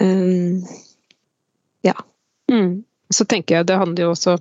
Um, 0.00 0.64
ja. 1.84 1.94
Mm. 2.50 2.82
Så 3.14 3.24
tenker 3.30 3.54
jeg 3.54 3.66
Det 3.68 3.76
handler 3.78 4.02
jo 4.02 4.14
også 4.14 4.32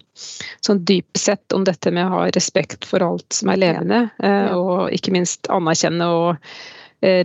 sånn 0.66 0.80
dypt 0.88 1.20
sett 1.20 1.54
om 1.54 1.66
dette 1.68 1.92
med 1.94 2.08
å 2.08 2.14
ha 2.16 2.22
respekt 2.34 2.88
for 2.90 3.04
alt 3.06 3.36
som 3.36 3.52
er 3.54 3.60
levende, 3.62 4.00
ja. 4.18 4.30
Ja. 4.30 4.32
Eh, 4.48 4.56
og 4.56 4.96
ikke 4.96 5.14
minst 5.14 5.52
anerkjenne 5.52 6.08
og 6.10 6.48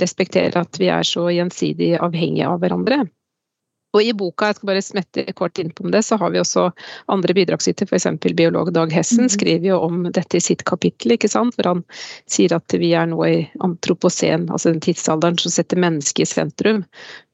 respektere 0.03 0.65
at 0.65 0.79
vi 0.81 0.91
er 0.93 1.07
så 1.07 1.29
gjensidig 1.33 1.95
avhengige 2.03 2.49
av 2.51 2.61
hverandre. 2.63 3.05
Og 3.99 4.07
I 4.07 4.15
boka 4.15 4.47
jeg 4.53 4.59
skal 4.59 4.71
bare 4.71 4.83
smette 4.85 5.25
kort 5.35 5.59
innpå 5.59 5.89
det, 5.91 6.05
så 6.07 6.17
har 6.21 6.31
vi 6.31 6.39
også 6.39 6.69
andre 7.11 7.35
bidragsyter, 7.35 7.89
f.eks. 7.89 8.07
biolog 8.39 8.71
Dag 8.75 8.93
Hessen 8.95 9.27
mm. 9.27 9.33
skriver 9.35 9.73
jo 9.73 9.81
om 9.89 10.05
dette 10.15 10.39
i 10.39 10.45
sitt 10.45 10.63
kapittel, 10.69 11.17
ikke 11.17 11.31
sant? 11.33 11.57
hvor 11.59 11.67
han 11.73 11.83
sier 12.31 12.55
at 12.55 12.77
vi 12.79 12.93
er 12.95 13.09
nå 13.11 13.19
i 13.27 13.41
antropocen, 13.65 14.47
altså 14.53 14.71
den 14.71 14.85
tidsalderen 14.85 15.41
som 15.43 15.55
setter 15.55 15.81
mennesket 15.83 16.23
i 16.23 16.31
sentrum. 16.31 16.85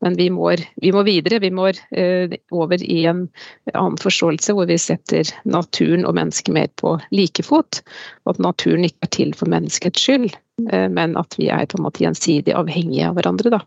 Men 0.05 0.17
vi 0.17 0.31
må, 0.33 0.55
vi 0.81 0.95
må 0.95 1.05
videre, 1.05 1.43
vi 1.45 1.53
må 1.53 1.69
eh, 1.69 2.33
over 2.55 2.81
i 2.81 3.03
en 3.11 3.27
annen 3.75 4.01
forståelse 4.01 4.57
hvor 4.57 4.69
vi 4.71 4.81
setter 4.81 5.29
naturen 5.45 6.09
og 6.09 6.17
mennesket 6.17 6.57
mer 6.57 6.73
på 6.81 6.97
like 7.13 7.45
fot. 7.45 7.83
Og 8.25 8.35
at 8.35 8.43
naturen 8.49 8.89
ikke 8.89 9.05
er 9.05 9.15
til 9.21 9.37
for 9.37 9.53
menneskets 9.53 10.01
skyld, 10.01 10.33
eh, 10.71 10.89
men 10.89 11.19
at 11.21 11.37
vi 11.41 11.53
er 11.53 11.69
på 11.69 11.81
en 11.81 11.89
måte 11.91 12.05
gjensidig 12.07 12.57
avhengige 12.57 13.13
av 13.13 13.21
hverandre. 13.21 13.57
da. 13.59 13.65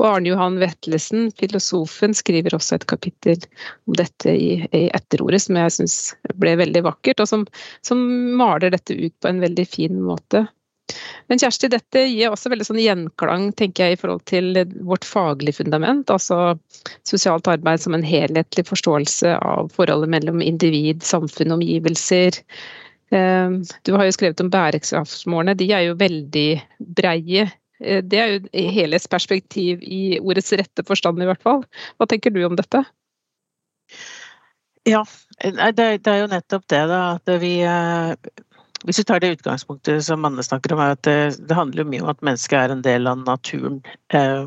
Og 0.00 0.08
Arne 0.08 0.32
Johan 0.32 0.58
Vetlesen, 0.62 1.28
filosofen, 1.38 2.16
skriver 2.16 2.56
også 2.56 2.78
et 2.78 2.88
kapittel 2.90 3.46
om 3.88 3.96
dette 3.98 4.34
i, 4.34 4.50
i 4.74 4.88
Etterordet, 4.96 5.44
som 5.44 5.58
jeg 5.60 5.76
syns 5.78 5.96
ble 6.40 6.56
veldig 6.60 6.84
vakkert, 6.86 7.22
og 7.22 7.30
som, 7.30 7.46
som, 7.86 8.02
maler 8.38 8.74
dette 8.74 8.96
ut 8.96 9.14
på 9.22 9.30
en 9.30 9.42
veldig 9.44 9.66
fin 9.68 10.00
måte. 10.02 10.46
Men 11.32 11.40
Kjersti, 11.40 11.70
dette 11.72 12.02
gir 12.10 12.28
også 12.28 12.50
veldig 12.52 12.66
sånn 12.68 12.82
gjenklang 12.82 13.48
tenker 13.56 13.88
jeg, 13.88 13.96
i 13.96 14.00
forhold 14.00 14.24
til 14.28 14.58
vårt 14.84 15.06
faglige 15.08 15.62
fundament. 15.62 16.10
Altså 16.12 16.58
sosialt 17.08 17.48
arbeid 17.48 17.80
som 17.80 17.96
en 17.96 18.04
helhetlig 18.04 18.66
forståelse 18.68 19.38
av 19.40 19.72
forholdet 19.74 20.12
mellom 20.12 20.44
individ, 20.44 21.00
samfunn 21.06 21.54
og 21.54 21.62
omgivelser. 21.62 22.42
Eh, 23.14 23.56
du 23.88 23.94
har 23.96 24.08
jo 24.08 24.16
skrevet 24.16 24.44
om 24.44 24.52
bærekraftsmålene. 24.52 25.56
De 25.56 25.70
er 25.72 25.88
jo 25.88 26.00
veldig 26.00 26.48
breie 27.00 27.48
det 27.80 28.18
er 28.20 28.28
jo 28.32 28.68
helhetsperspektiv 28.76 29.82
i 29.82 30.18
ordets 30.20 30.52
rette 30.56 30.84
forstand, 30.86 31.22
i 31.22 31.26
hvert 31.28 31.42
fall. 31.42 31.64
Hva 31.98 32.06
tenker 32.10 32.34
du 32.34 32.42
om 32.46 32.54
dette? 32.58 32.84
Ja, 34.84 35.02
det, 35.40 36.06
er 36.06 36.18
jo 36.20 36.30
nettopp 36.30 36.66
det, 36.68 36.82
da. 36.90 37.00
At 37.16 37.30
vi 37.40 37.54
eh, 37.64 38.12
hvis 38.84 38.98
vi 39.00 39.04
tar 39.08 39.20
det 39.20 39.32
utgangspunktet 39.38 40.04
som 40.04 40.24
Anne 40.28 40.42
snakker 40.44 40.74
om, 40.74 40.80
er 40.84 40.94
at 40.94 41.02
det, 41.06 41.16
det 41.48 41.56
handler 41.56 41.86
mye 41.88 42.04
om 42.04 42.10
at 42.12 42.24
mennesket 42.26 42.58
er 42.58 42.74
en 42.74 42.82
del 42.84 43.08
av 43.08 43.22
naturen. 43.24 43.78
Eh, 44.12 44.44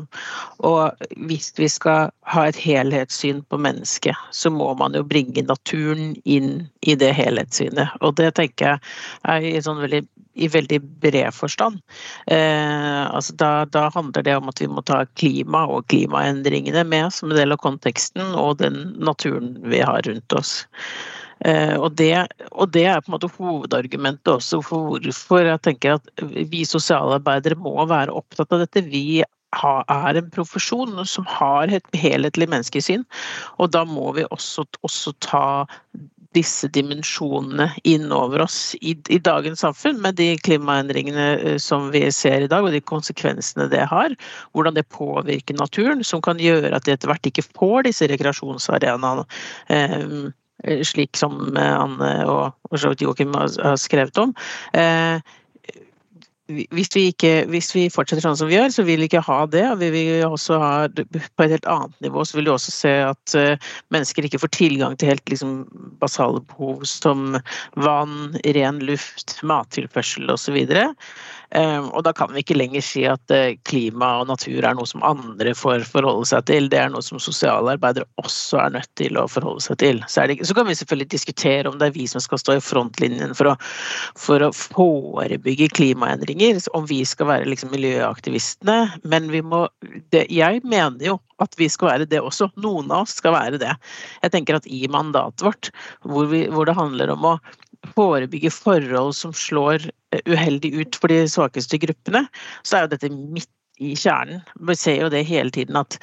og 0.66 1.08
hvis 1.28 1.50
vi 1.58 1.66
skal 1.72 2.12
ha 2.30 2.44
et 2.46 2.60
helhetssyn 2.60 3.42
på 3.50 3.58
mennesket, 3.58 4.14
så 4.30 4.52
må 4.54 4.70
man 4.78 4.94
jo 4.94 5.02
bringe 5.06 5.42
naturen 5.48 6.14
inn 6.22 6.68
i 6.86 6.94
det 6.98 7.10
helhetssynet. 7.18 7.98
Og 7.98 8.14
det 8.20 8.30
tenker 8.38 8.76
jeg 8.76 8.80
er 9.26 9.50
i, 9.50 9.54
sånn 9.64 9.82
veldig, 9.82 10.04
i 10.38 10.50
veldig 10.54 10.80
bred 11.02 11.34
forstand. 11.34 11.82
Eh, 12.30 13.04
altså 13.10 13.34
da, 13.42 13.52
da, 13.74 13.88
handler 13.94 14.22
det 14.22 14.38
om 14.38 14.50
at 14.52 14.62
vi 14.62 14.70
må 14.70 14.86
ta 14.86 15.02
klima 15.18 15.66
og 15.66 15.88
klimaendringene 15.90 16.86
med 16.86 17.10
som 17.14 17.32
en 17.32 17.40
del 17.40 17.58
av 17.58 17.62
konteksten 17.64 18.36
og 18.38 18.60
den 18.62 18.84
naturen 19.02 19.56
vi 19.66 19.82
har 19.82 20.06
rundt 20.06 20.38
oss. 20.38 20.60
Eh, 21.46 21.74
og 21.78 21.94
det, 21.98 22.12
og 22.50 22.72
det, 22.74 22.84
er 22.90 23.00
på 23.00 23.12
en 23.12 23.16
måte 23.16 23.30
hovedargumentet 23.36 24.32
også 24.32 24.60
for 24.66 24.98
hvorfor 24.98 25.46
jeg 25.46 25.62
tenker 25.66 25.98
at 25.98 26.22
vi 26.50 26.64
sosialarbeidere 26.66 27.58
må 27.60 27.76
være 27.86 28.14
opptatt 28.14 28.54
av 28.54 28.64
dette. 28.64 28.86
Vi 28.90 29.22
er 29.22 30.18
en 30.20 30.30
profesjon 30.34 30.98
som 31.08 31.26
har 31.30 31.72
et 31.72 31.96
helhetlig 31.96 32.50
menneskesyn, 32.50 33.06
og 33.56 33.72
da 33.72 33.84
må 33.88 34.12
vi 34.18 34.26
også, 34.28 34.66
også 34.84 35.14
ta 35.24 35.46
disse 36.36 36.68
dimensjonene 36.74 37.70
inn 37.88 38.10
over 38.12 38.44
oss 38.44 38.74
i, 38.80 38.92
i, 39.08 39.18
dagens 39.24 39.62
samfunn, 39.64 40.00
med 40.04 40.18
de 40.20 40.34
klimaendringene 40.44 41.28
eh, 41.38 41.56
som 41.62 41.88
vi 41.94 42.04
ser 42.12 42.44
i 42.44 42.50
dag, 42.50 42.66
og 42.66 42.74
de 42.74 42.82
konsekvensene 42.84 43.68
det 43.72 43.86
har. 43.88 44.14
Hvordan 44.52 44.76
det 44.76 44.84
påvirker 44.92 45.56
naturen, 45.58 46.04
som 46.04 46.22
kan 46.24 46.40
gjøre 46.42 46.74
at 46.76 46.84
de 46.84 46.94
etter 46.94 47.10
hvert 47.10 47.30
ikke 47.30 47.46
får 47.48 47.88
disse 47.88 48.10
rekreasjonsarenaene. 48.12 49.24
Eh, 49.72 50.28
slik 50.86 51.18
som 51.18 51.56
eh, 51.56 51.74
Anne 51.74 52.14
og, 52.26 52.54
og 52.70 53.02
Joakim 53.02 53.34
har 53.36 53.76
skrevet 53.80 54.18
om. 54.18 54.34
Eh, 54.74 55.20
hvis 56.48 56.88
vi, 56.94 57.02
ikke, 57.12 57.44
hvis 57.52 57.74
vi 57.76 57.82
fortsetter 57.92 58.24
sånn 58.24 58.38
som 58.40 58.48
vi 58.48 58.54
gjør, 58.56 58.70
så 58.72 58.82
vil 58.88 59.02
vi 59.02 59.08
ikke 59.10 59.20
ha 59.26 59.42
det. 59.52 59.66
og 59.68 59.82
vi 59.82 59.90
vil 59.92 60.22
også 60.24 60.56
ha 60.56 60.70
På 60.88 61.44
et 61.44 61.52
helt 61.52 61.68
annet 61.68 61.92
nivå 62.00 62.24
så 62.24 62.38
vil 62.38 62.48
vi 62.48 62.54
også 62.54 62.72
se 62.72 62.92
at 63.04 63.34
mennesker 63.92 64.24
ikke 64.24 64.40
får 64.40 64.54
tilgang 64.56 64.96
til 64.96 65.12
helt 65.12 65.28
liksom, 65.28 65.66
basale 66.00 66.40
behov 66.48 66.86
som 66.88 67.36
vann, 67.76 68.32
ren 68.56 68.80
luft, 68.80 69.36
mattilførsel 69.44 70.32
osv. 70.32 70.56
Ehm, 71.56 71.88
og 71.96 72.02
da 72.04 72.12
kan 72.12 72.28
vi 72.34 72.42
ikke 72.42 72.56
lenger 72.58 72.82
si 72.84 73.04
at 73.08 73.32
eh, 73.32 73.56
klima 73.68 74.10
og 74.20 74.28
natur 74.28 74.60
er 74.60 74.76
noe 74.76 74.88
som 74.88 75.04
andre 75.06 75.54
får 75.56 75.86
forholde 75.88 76.28
seg 76.28 76.44
til. 76.50 76.68
Det 76.68 76.80
er 76.82 76.90
noe 76.92 77.04
som 77.04 77.20
sosialarbeidere 77.22 78.04
også 78.20 78.60
er 78.66 78.74
nødt 78.76 78.90
til 79.00 79.16
å 79.16 79.24
forholde 79.32 79.64
seg 79.64 79.78
til. 79.80 80.02
Så, 80.12 80.26
det, 80.28 80.40
så 80.44 80.56
kan 80.56 80.68
vi 80.68 80.76
selvfølgelig 80.76 81.10
diskutere 81.14 81.70
om 81.70 81.78
det 81.80 81.88
er 81.88 81.96
vi 81.96 82.08
som 82.10 82.22
skal 82.24 82.42
stå 82.42 82.58
i 82.58 82.64
frontlinjen 82.64 83.32
for 83.38 83.54
å, 83.54 83.56
for 84.18 84.44
å 84.44 84.50
forebygge 84.56 85.70
klimaendringer, 85.78 86.60
om 86.76 86.84
vi 86.90 87.00
skal 87.08 87.30
være 87.32 87.48
liksom 87.48 87.72
miljøaktivistene. 87.72 88.78
Men 89.08 89.32
vi 89.32 89.40
må 89.44 89.64
det, 90.12 90.26
Jeg 90.28 90.60
mener 90.68 91.14
jo 91.14 91.16
at 91.42 91.54
vi 91.56 91.68
skal 91.70 91.94
være 91.94 92.08
det 92.10 92.20
også. 92.20 92.50
Noen 92.60 92.90
av 92.90 93.06
oss 93.06 93.16
skal 93.20 93.36
være 93.36 93.60
det. 93.62 93.72
Jeg 94.24 94.34
tenker 94.34 94.58
at 94.58 94.66
i 94.68 94.84
mandatet 94.90 95.46
vårt, 95.46 95.72
hvor, 96.04 96.28
vi, 96.28 96.44
hvor 96.52 96.68
det 96.68 96.76
handler 96.76 97.14
om 97.14 97.24
å 97.30 97.34
forebygge 97.94 98.50
forhold 98.54 99.14
som 99.18 99.34
slår 99.36 99.86
eh, 100.14 100.22
uheldig 100.26 100.72
ut 100.80 100.98
for 100.98 101.12
de 101.12 101.22
svakeste 101.30 101.80
gruppene, 101.82 102.26
så 102.66 102.78
er 102.78 102.86
jo 102.86 102.92
dette 102.94 103.12
midt 103.14 103.50
i 103.78 103.94
kjernen. 103.98 104.42
Vi 104.68 104.74
ser 104.78 105.02
jo 105.02 105.08
det 105.12 105.22
hele 105.28 105.52
tiden 105.54 105.78
at 105.78 105.96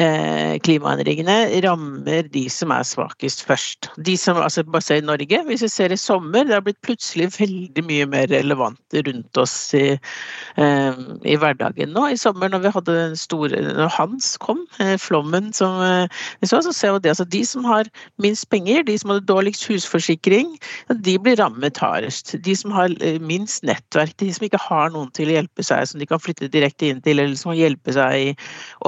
eh, 0.00 0.56
klimaendringene 0.64 1.60
rammer 1.64 2.28
de 2.32 2.44
som 2.52 2.72
er 2.72 2.86
svakest 2.88 3.44
først. 3.46 3.90
De 4.04 4.16
som, 4.20 4.38
altså 4.40 4.64
Bare 4.68 4.98
i 4.98 5.04
Norge, 5.04 5.40
hvis 5.48 5.62
vi 5.64 5.70
ser 5.72 5.92
i 5.92 6.00
sommer, 6.00 6.46
det 6.48 6.56
har 6.56 6.64
blitt 6.64 6.80
plutselig 6.84 7.28
veldig 7.36 7.84
mye 7.84 8.06
mer 8.08 8.28
relevant 8.32 8.96
rundt 9.06 9.40
oss 9.40 9.56
i, 9.76 9.98
eh, 10.60 11.02
i 11.28 11.36
hverdagen 11.40 11.92
nå. 11.94 12.06
I 12.12 12.20
sommer 12.20 12.52
når 12.52 12.64
vi 12.64 12.74
hadde 12.76 12.96
den 12.96 13.16
store 13.18 13.60
Når 13.68 13.92
Hans 13.96 14.36
kom, 14.40 14.64
eh, 14.80 14.96
flommen 15.00 15.52
som 15.52 15.78
vi 16.40 16.48
så, 16.48 16.60
så 16.64 16.72
ser 16.72 16.94
vi 16.96 17.04
det. 17.04 17.12
altså 17.12 17.28
De 17.28 17.44
som 17.44 17.64
har 17.64 17.88
minst 18.18 18.48
penger, 18.50 18.82
de 18.82 18.96
som 18.98 19.12
hadde 19.12 19.28
dårligst 19.28 19.66
husforsikring, 19.68 20.56
de 21.04 21.18
blir 21.18 21.36
rammet 21.40 21.76
hardest. 21.76 22.34
De 22.44 22.56
som 22.56 22.72
har 22.72 22.94
minst 23.20 23.64
nettverk, 23.66 24.16
de 24.18 24.32
som 24.32 24.46
ikke 24.46 24.60
har 24.62 24.92
noen 24.94 25.10
til 25.16 25.30
å 25.30 25.38
hjelpe 25.38 25.64
seg, 25.66 25.86
som 25.88 26.00
de 26.00 26.08
kan 26.08 26.22
flytte 26.22 26.50
direkte 26.52 26.88
inn 26.88 27.02
til 27.04 27.17
eller 27.18 27.36
som 27.38 27.52
må 27.52 27.58
hjelpe 27.58 27.94
seg 27.94 28.16
i 28.22 28.30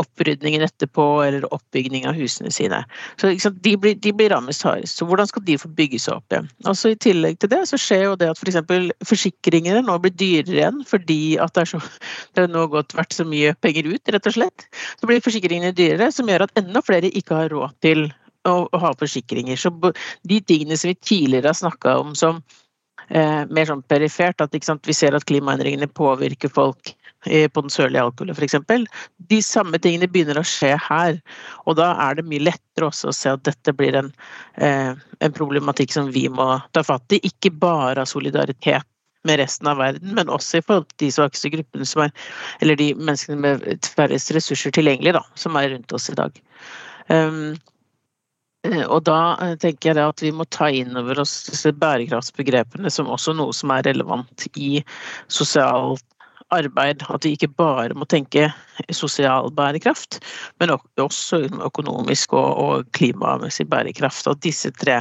opprydningen 0.00 0.64
etterpå, 0.66 1.06
eller 1.26 1.46
oppbygging 1.54 2.06
av 2.10 2.18
husene 2.18 2.52
sine. 2.54 2.82
Så 3.20 3.32
de, 3.50 3.74
blir, 3.80 3.96
de 3.98 4.14
blir 4.16 4.32
rammet 4.32 4.60
hardest. 4.64 4.98
Så 4.98 5.06
hvordan 5.08 5.28
skal 5.30 5.44
de 5.46 5.58
få 5.60 5.70
bygge 5.76 6.00
seg 6.02 6.18
opp 6.18 6.34
igjen? 6.34 6.48
Altså, 6.68 6.92
I 6.92 7.00
tillegg 7.00 7.40
til 7.40 7.52
det 7.52 7.62
så 7.70 7.80
skjer 7.80 8.06
jo 8.08 8.16
det 8.20 8.30
at 8.32 8.40
f.eks. 8.40 8.60
For 8.70 9.10
forsikringene 9.12 9.82
nå 9.86 9.98
blir 10.02 10.14
dyrere 10.14 10.58
igjen 10.58 10.80
fordi 10.88 11.20
at 11.42 11.54
det, 11.56 11.66
er 11.66 11.72
så, 11.72 11.82
det 12.34 12.46
har 12.46 12.52
nå 12.52 12.66
gått 12.72 12.94
vært 12.96 13.16
så 13.16 13.26
mye 13.28 13.54
penger 13.64 13.90
ut, 13.90 14.14
rett 14.14 14.30
og 14.30 14.36
slett. 14.36 14.66
Så 15.00 15.10
blir 15.10 15.22
forsikringene 15.24 15.74
dyrere, 15.76 16.10
som 16.14 16.28
gjør 16.30 16.46
at 16.46 16.56
enda 16.60 16.82
flere 16.84 17.10
ikke 17.10 17.42
har 17.42 17.52
råd 17.54 17.76
til 17.84 18.06
å, 18.48 18.54
å 18.64 18.82
ha 18.82 18.94
forsikringer. 18.98 19.58
Så 19.60 19.72
de 20.28 20.40
tingene 20.40 20.78
som 20.80 20.92
vi 20.92 20.96
tidligere 20.96 21.52
har 21.52 21.60
snakka 21.60 21.98
om 22.02 22.14
som 22.18 22.40
eh, 23.08 23.44
mer 23.50 23.68
sånn 23.68 23.84
perifert, 23.88 24.40
at 24.40 24.54
vi 24.54 24.96
ser 24.96 25.16
at 25.16 25.26
klimaendringene 25.28 25.90
påvirker 25.92 26.52
folk 26.52 26.94
på 27.24 27.60
den 27.60 27.72
sørlige 27.72 28.02
Alkoholen 28.02 28.36
f.eks. 28.36 28.54
De 29.28 29.40
samme 29.44 29.78
tingene 29.82 30.08
begynner 30.08 30.40
å 30.40 30.46
skje 30.46 30.72
her. 30.80 31.18
Og 31.68 31.76
da 31.80 31.92
er 32.08 32.16
det 32.16 32.26
mye 32.28 32.46
lettere 32.48 32.88
også 32.88 33.10
å 33.10 33.16
se 33.16 33.34
at 33.34 33.44
dette 33.44 33.74
blir 33.76 33.98
en, 33.98 34.12
eh, 34.56 34.94
en 35.20 35.36
problematikk 35.36 35.92
som 35.92 36.10
vi 36.14 36.28
må 36.32 36.62
ta 36.72 36.84
fatt 36.86 37.12
i. 37.12 37.20
Ikke 37.28 37.52
bare 37.52 38.00
av 38.00 38.08
solidaritet 38.08 38.86
med 39.28 39.36
resten 39.36 39.68
av 39.68 39.76
verden, 39.76 40.14
men 40.16 40.32
også 40.32 40.58
i 40.58 40.64
forhold 40.64 40.86
til 40.94 41.06
de 41.06 41.12
svakeste 41.12 41.50
gruppene 41.52 41.84
som 41.84 42.06
er 42.06 42.12
Eller 42.62 42.76
de 42.76 42.94
menneskene 42.94 43.36
med 43.36 43.84
færrest 43.84 44.32
ressurser 44.32 44.72
tilgjengelig, 44.72 45.12
da, 45.12 45.22
som 45.34 45.56
er 45.56 45.74
rundt 45.74 45.92
oss 45.92 46.08
i 46.08 46.16
dag. 46.16 46.32
Um, 47.08 47.58
og 48.64 49.04
da 49.08 49.36
eh, 49.40 49.54
tenker 49.60 49.96
jeg 49.96 50.04
at 50.04 50.22
vi 50.22 50.30
må 50.36 50.44
ta 50.52 50.68
inn 50.68 50.96
over 50.96 51.20
oss 51.22 51.46
disse 51.48 51.72
bærekraftsbegrepene 51.72 52.90
som 52.92 53.08
også 53.08 53.32
noe 53.32 53.54
som 53.56 53.72
er 53.72 53.86
relevant 53.88 54.44
i 54.52 54.82
sosialt 55.32 56.04
arbeid. 56.54 57.04
At 57.08 57.26
vi 57.26 57.34
ikke 57.36 57.50
bare 57.58 57.96
må 57.96 58.08
tenke 58.10 58.50
sosial 58.94 59.50
bærekraft, 59.56 60.20
men 60.60 60.74
også 60.74 61.44
økonomisk 61.66 62.34
og, 62.38 62.50
og 62.64 62.90
klimamessig 62.96 63.68
bærekraft. 63.70 64.28
At 64.30 64.42
disse 64.44 64.72
tre 64.80 65.00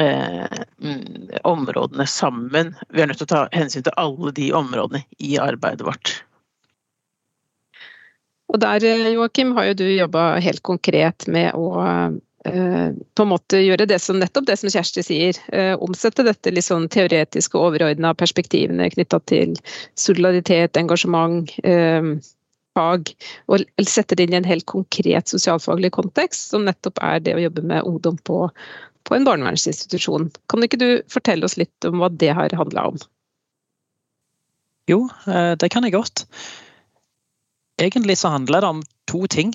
eh, 0.00 0.58
mm, 0.82 1.38
områdene 1.48 2.06
sammen 2.06 2.74
Vi 2.90 3.02
er 3.02 3.10
nødt 3.10 3.22
til 3.22 3.30
å 3.30 3.34
ta 3.34 3.46
hensyn 3.56 3.86
til 3.86 3.96
alle 4.00 4.34
de 4.36 4.52
områdene 4.56 5.04
i 5.18 5.38
arbeidet 5.42 5.86
vårt. 5.86 6.18
Og 8.52 8.60
der, 8.60 8.84
Joakim, 9.08 9.54
har 9.56 9.70
jo 9.70 9.78
du 9.80 9.86
jobba 9.88 10.34
helt 10.44 10.60
konkret 10.66 11.24
med 11.24 11.54
å 11.56 11.70
Eh, 11.82 12.10
på 12.42 13.22
en 13.22 13.30
måte 13.30 13.60
gjøre 13.62 13.86
det 13.86 14.00
som 14.02 14.18
nettopp 14.18 14.48
det 14.48 14.56
som 14.58 14.70
Kjersti 14.72 15.04
sier. 15.06 15.38
Eh, 15.54 15.74
omsette 15.78 16.24
dette 16.26 16.50
litt 16.50 16.66
sånn 16.66 16.88
teoretiske 16.90 17.58
overordna 17.58 18.12
perspektivene 18.18 18.88
knytta 18.90 19.20
til 19.30 19.54
solidaritet, 20.00 20.78
engasjement, 20.80 21.52
eh, 21.62 22.02
fag. 22.74 23.12
Og 23.52 23.62
sette 23.86 24.18
det 24.18 24.26
inn 24.26 24.34
i 24.34 24.40
en 24.40 24.48
helt 24.48 24.66
konkret 24.66 25.30
sosialfaglig 25.30 25.92
kontekst, 25.94 26.50
som 26.50 26.66
nettopp 26.66 26.98
er 27.04 27.22
det 27.22 27.36
å 27.36 27.44
jobbe 27.44 27.62
med 27.62 27.86
ungdom 27.86 28.18
på, 28.26 28.48
på 29.06 29.14
en 29.14 29.28
barnevernsinstitusjon. 29.28 30.30
Kan 30.50 30.66
ikke 30.66 30.80
du 30.82 30.88
fortelle 31.12 31.46
oss 31.46 31.58
litt 31.60 31.86
om 31.86 32.02
hva 32.02 32.10
det 32.10 32.32
har 32.34 32.56
handla 32.58 32.88
om? 32.90 32.98
Jo, 34.90 35.04
det 35.28 35.68
kan 35.70 35.84
jeg 35.86 35.94
godt. 35.94 36.24
Egentlig 37.78 38.16
så 38.18 38.32
handler 38.34 38.64
det 38.64 38.72
om 38.72 38.82
to 39.06 39.28
ting. 39.30 39.54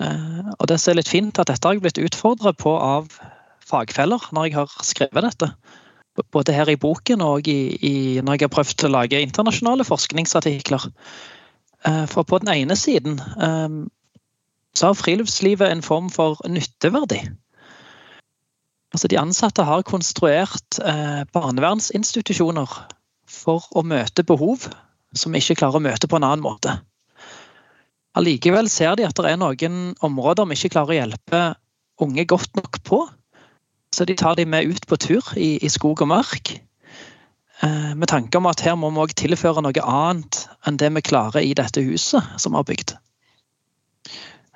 Eh, 0.00 0.50
og 0.58 0.68
det 0.70 0.78
er 0.80 0.98
litt 0.98 1.10
fint 1.10 1.38
at 1.40 1.50
dette 1.50 1.68
har 1.68 1.76
jeg 1.76 1.84
blitt 1.84 2.00
utfordret 2.00 2.58
på 2.60 2.74
av 2.76 3.12
fagfeller 3.66 4.30
når 4.32 4.48
jeg 4.48 4.56
har 4.60 4.76
skrevet 4.86 5.26
dette. 5.28 5.50
Både 6.34 6.52
her 6.52 6.68
i 6.68 6.76
boken 6.80 7.24
og 7.24 7.48
i, 7.48 7.76
i, 7.80 7.94
når 8.20 8.36
jeg 8.36 8.46
har 8.46 8.54
prøvd 8.56 8.86
å 8.86 8.92
lage 8.92 9.22
internasjonale 9.24 9.86
forskningsartikler. 9.88 10.88
Eh, 11.88 12.04
for 12.10 12.28
på 12.28 12.40
den 12.42 12.52
ene 12.54 12.76
siden 12.78 13.20
eh, 13.20 13.78
så 14.76 14.90
har 14.90 14.98
friluftslivet 14.98 15.68
en 15.68 15.84
form 15.84 16.10
for 16.12 16.40
nytteverdi. 16.48 17.20
Altså 18.92 19.08
De 19.08 19.16
ansatte 19.16 19.64
har 19.64 19.84
konstruert 19.88 20.76
barnevernsinstitusjoner 21.32 22.74
for 23.24 23.64
å 23.72 23.82
møte 23.88 24.24
behov 24.28 24.66
som 25.16 25.32
vi 25.32 25.40
ikke 25.40 25.62
klarer 25.62 25.80
å 25.80 25.84
møte 25.84 26.08
på 26.08 26.18
en 26.18 26.26
annen 26.28 26.44
måte. 26.44 26.74
Allikevel 28.18 28.68
ser 28.68 28.96
de 28.98 29.06
at 29.08 29.16
det 29.16 29.30
er 29.30 29.40
noen 29.40 29.94
områder 30.04 30.48
vi 30.48 30.58
ikke 30.58 30.74
klarer 30.74 30.94
å 30.94 30.98
hjelpe 31.00 31.42
unge 32.02 32.26
godt 32.28 32.58
nok 32.58 32.82
på. 32.84 33.00
Så 33.92 34.04
de 34.08 34.16
tar 34.16 34.36
de 34.36 34.44
med 34.48 34.68
ut 34.68 34.86
på 34.88 34.98
tur 35.00 35.32
i, 35.36 35.56
i 35.60 35.68
skog 35.72 36.00
og 36.04 36.10
mark. 36.12 36.54
Eh, 37.62 37.92
med 37.94 38.08
tanke 38.08 38.38
om 38.38 38.48
at 38.50 38.60
her 38.64 38.76
må 38.76 38.90
vi 38.92 39.04
òg 39.04 39.14
tilføre 39.16 39.62
noe 39.64 39.84
annet 39.86 40.42
enn 40.66 40.80
det 40.80 40.90
vi 40.96 41.04
klarer 41.04 41.44
i 41.44 41.54
dette 41.56 41.84
huset 41.84 42.24
som 42.40 42.52
vi 42.52 42.60
har 42.60 42.68
bygd. 42.68 42.94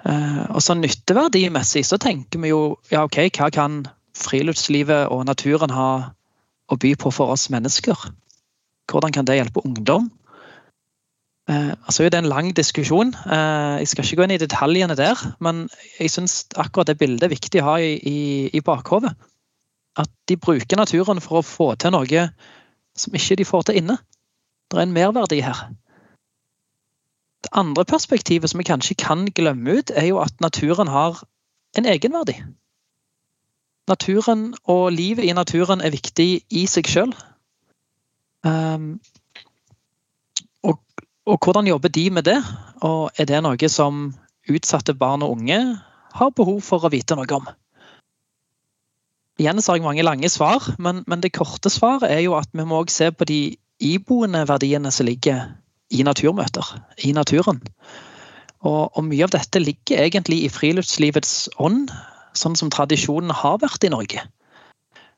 Eh, 0.07 0.42
og 0.51 0.61
så 0.64 0.77
nytteverdimessig 0.79 1.85
så 1.87 2.01
tenker 2.03 2.42
vi 2.42 2.53
jo 2.53 2.77
ja 2.92 3.05
ok, 3.07 3.29
hva 3.38 3.51
kan 3.55 3.85
friluftslivet 4.16 5.12
og 5.12 5.27
naturen 5.29 5.73
ha 5.75 5.90
å 6.66 6.79
by 6.81 6.95
på 6.99 7.12
for 7.14 7.33
oss 7.35 7.49
mennesker? 7.53 8.09
Hvordan 8.90 9.14
kan 9.14 9.29
det 9.29 9.38
hjelpe 9.38 9.64
ungdom? 9.66 10.11
Eh, 11.49 11.71
altså 11.71 12.03
Det 12.03 12.15
er 12.15 12.19
en 12.19 12.33
lang 12.33 12.57
diskusjon. 12.57 13.15
Eh, 13.15 13.79
jeg 13.79 13.89
skal 13.89 14.05
ikke 14.05 14.17
gå 14.17 14.23
inn 14.27 14.35
i 14.35 14.43
detaljene 14.43 14.97
der, 14.99 15.15
men 15.41 15.69
jeg 16.01 16.11
syns 16.11 16.47
akkurat 16.57 16.87
det 16.91 16.99
bildet 16.99 17.23
er 17.23 17.35
viktig 17.35 17.63
å 17.63 17.69
ha 17.71 17.77
i, 17.79 17.95
i, 18.03 18.51
i 18.53 18.61
bakhodet. 18.61 19.15
At 19.97 20.11
de 20.29 20.37
bruker 20.37 20.77
naturen 20.77 21.21
for 21.21 21.39
å 21.39 21.47
få 21.47 21.75
til 21.75 21.95
noe 21.95 22.29
som 22.97 23.15
ikke 23.15 23.37
de 23.39 23.47
får 23.47 23.69
til 23.69 23.83
inne. 23.83 23.99
Det 24.71 24.79
er 24.79 24.89
en 24.89 24.93
merverdi 24.97 25.41
her. 25.41 25.69
Det 27.47 27.53
andre 27.53 27.85
perspektivet 27.85 28.51
som 28.51 28.59
vi 28.59 28.67
kanskje 28.67 28.99
kan 28.99 29.29
glemme 29.31 29.79
ut, 29.79 29.91
er 29.95 30.11
jo 30.11 30.19
at 30.19 30.41
naturen 30.41 30.89
har 30.91 31.23
en 31.79 31.87
egenverdi. 31.87 32.41
Naturen 33.89 34.55
og 34.65 34.93
livet 34.93 35.25
i 35.25 35.33
naturen 35.33 35.81
er 35.81 35.95
viktig 35.95 36.43
i 36.51 36.67
seg 36.67 36.91
sjøl. 36.91 37.15
Og 41.27 41.43
hvordan 41.43 41.67
jobber 41.67 41.91
de 41.91 42.11
med 42.11 42.23
det? 42.29 42.39
Og 42.87 43.11
er 43.19 43.27
det 43.27 43.43
noe 43.43 43.71
som 43.73 44.11
utsatte 44.47 44.95
barn 44.95 45.25
og 45.27 45.39
unge 45.39 45.59
har 46.17 46.35
behov 46.39 46.61
for 46.62 46.87
å 46.87 46.93
vite 46.93 47.19
noe 47.19 47.27
om? 47.35 47.49
Igjen 49.37 49.61
så 49.61 49.73
har 49.73 49.81
jeg 49.81 49.85
mange 49.85 50.07
lange 50.07 50.29
svar, 50.33 50.65
men, 50.79 51.03
men 51.11 51.21
det 51.21 51.35
korte 51.37 51.69
svaret 51.73 52.09
er 52.09 52.23
jo 52.25 52.37
at 52.39 52.49
vi 52.57 52.65
må 52.65 52.79
også 52.81 52.97
se 52.97 53.09
på 53.12 53.27
de 53.29 53.41
iboende 53.83 54.47
verdiene 54.49 54.93
som 54.95 55.09
ligger 55.09 55.51
i 55.93 56.07
naturmøter, 56.07 56.71
i 57.05 57.12
naturen. 57.12 57.61
Og, 58.65 58.97
og, 58.97 59.03
mye 59.05 59.27
av 59.27 59.35
dette 59.35 59.61
ligger 59.61 60.07
egentlig 60.07 60.45
i 60.47 60.51
friluftslivets 60.51 61.51
ånd, 61.62 61.91
sånn 62.39 62.57
som 62.59 62.73
tradisjonen 62.73 63.35
har 63.35 63.61
vært 63.61 63.85
i 63.85 63.93
Norge. 63.93 64.25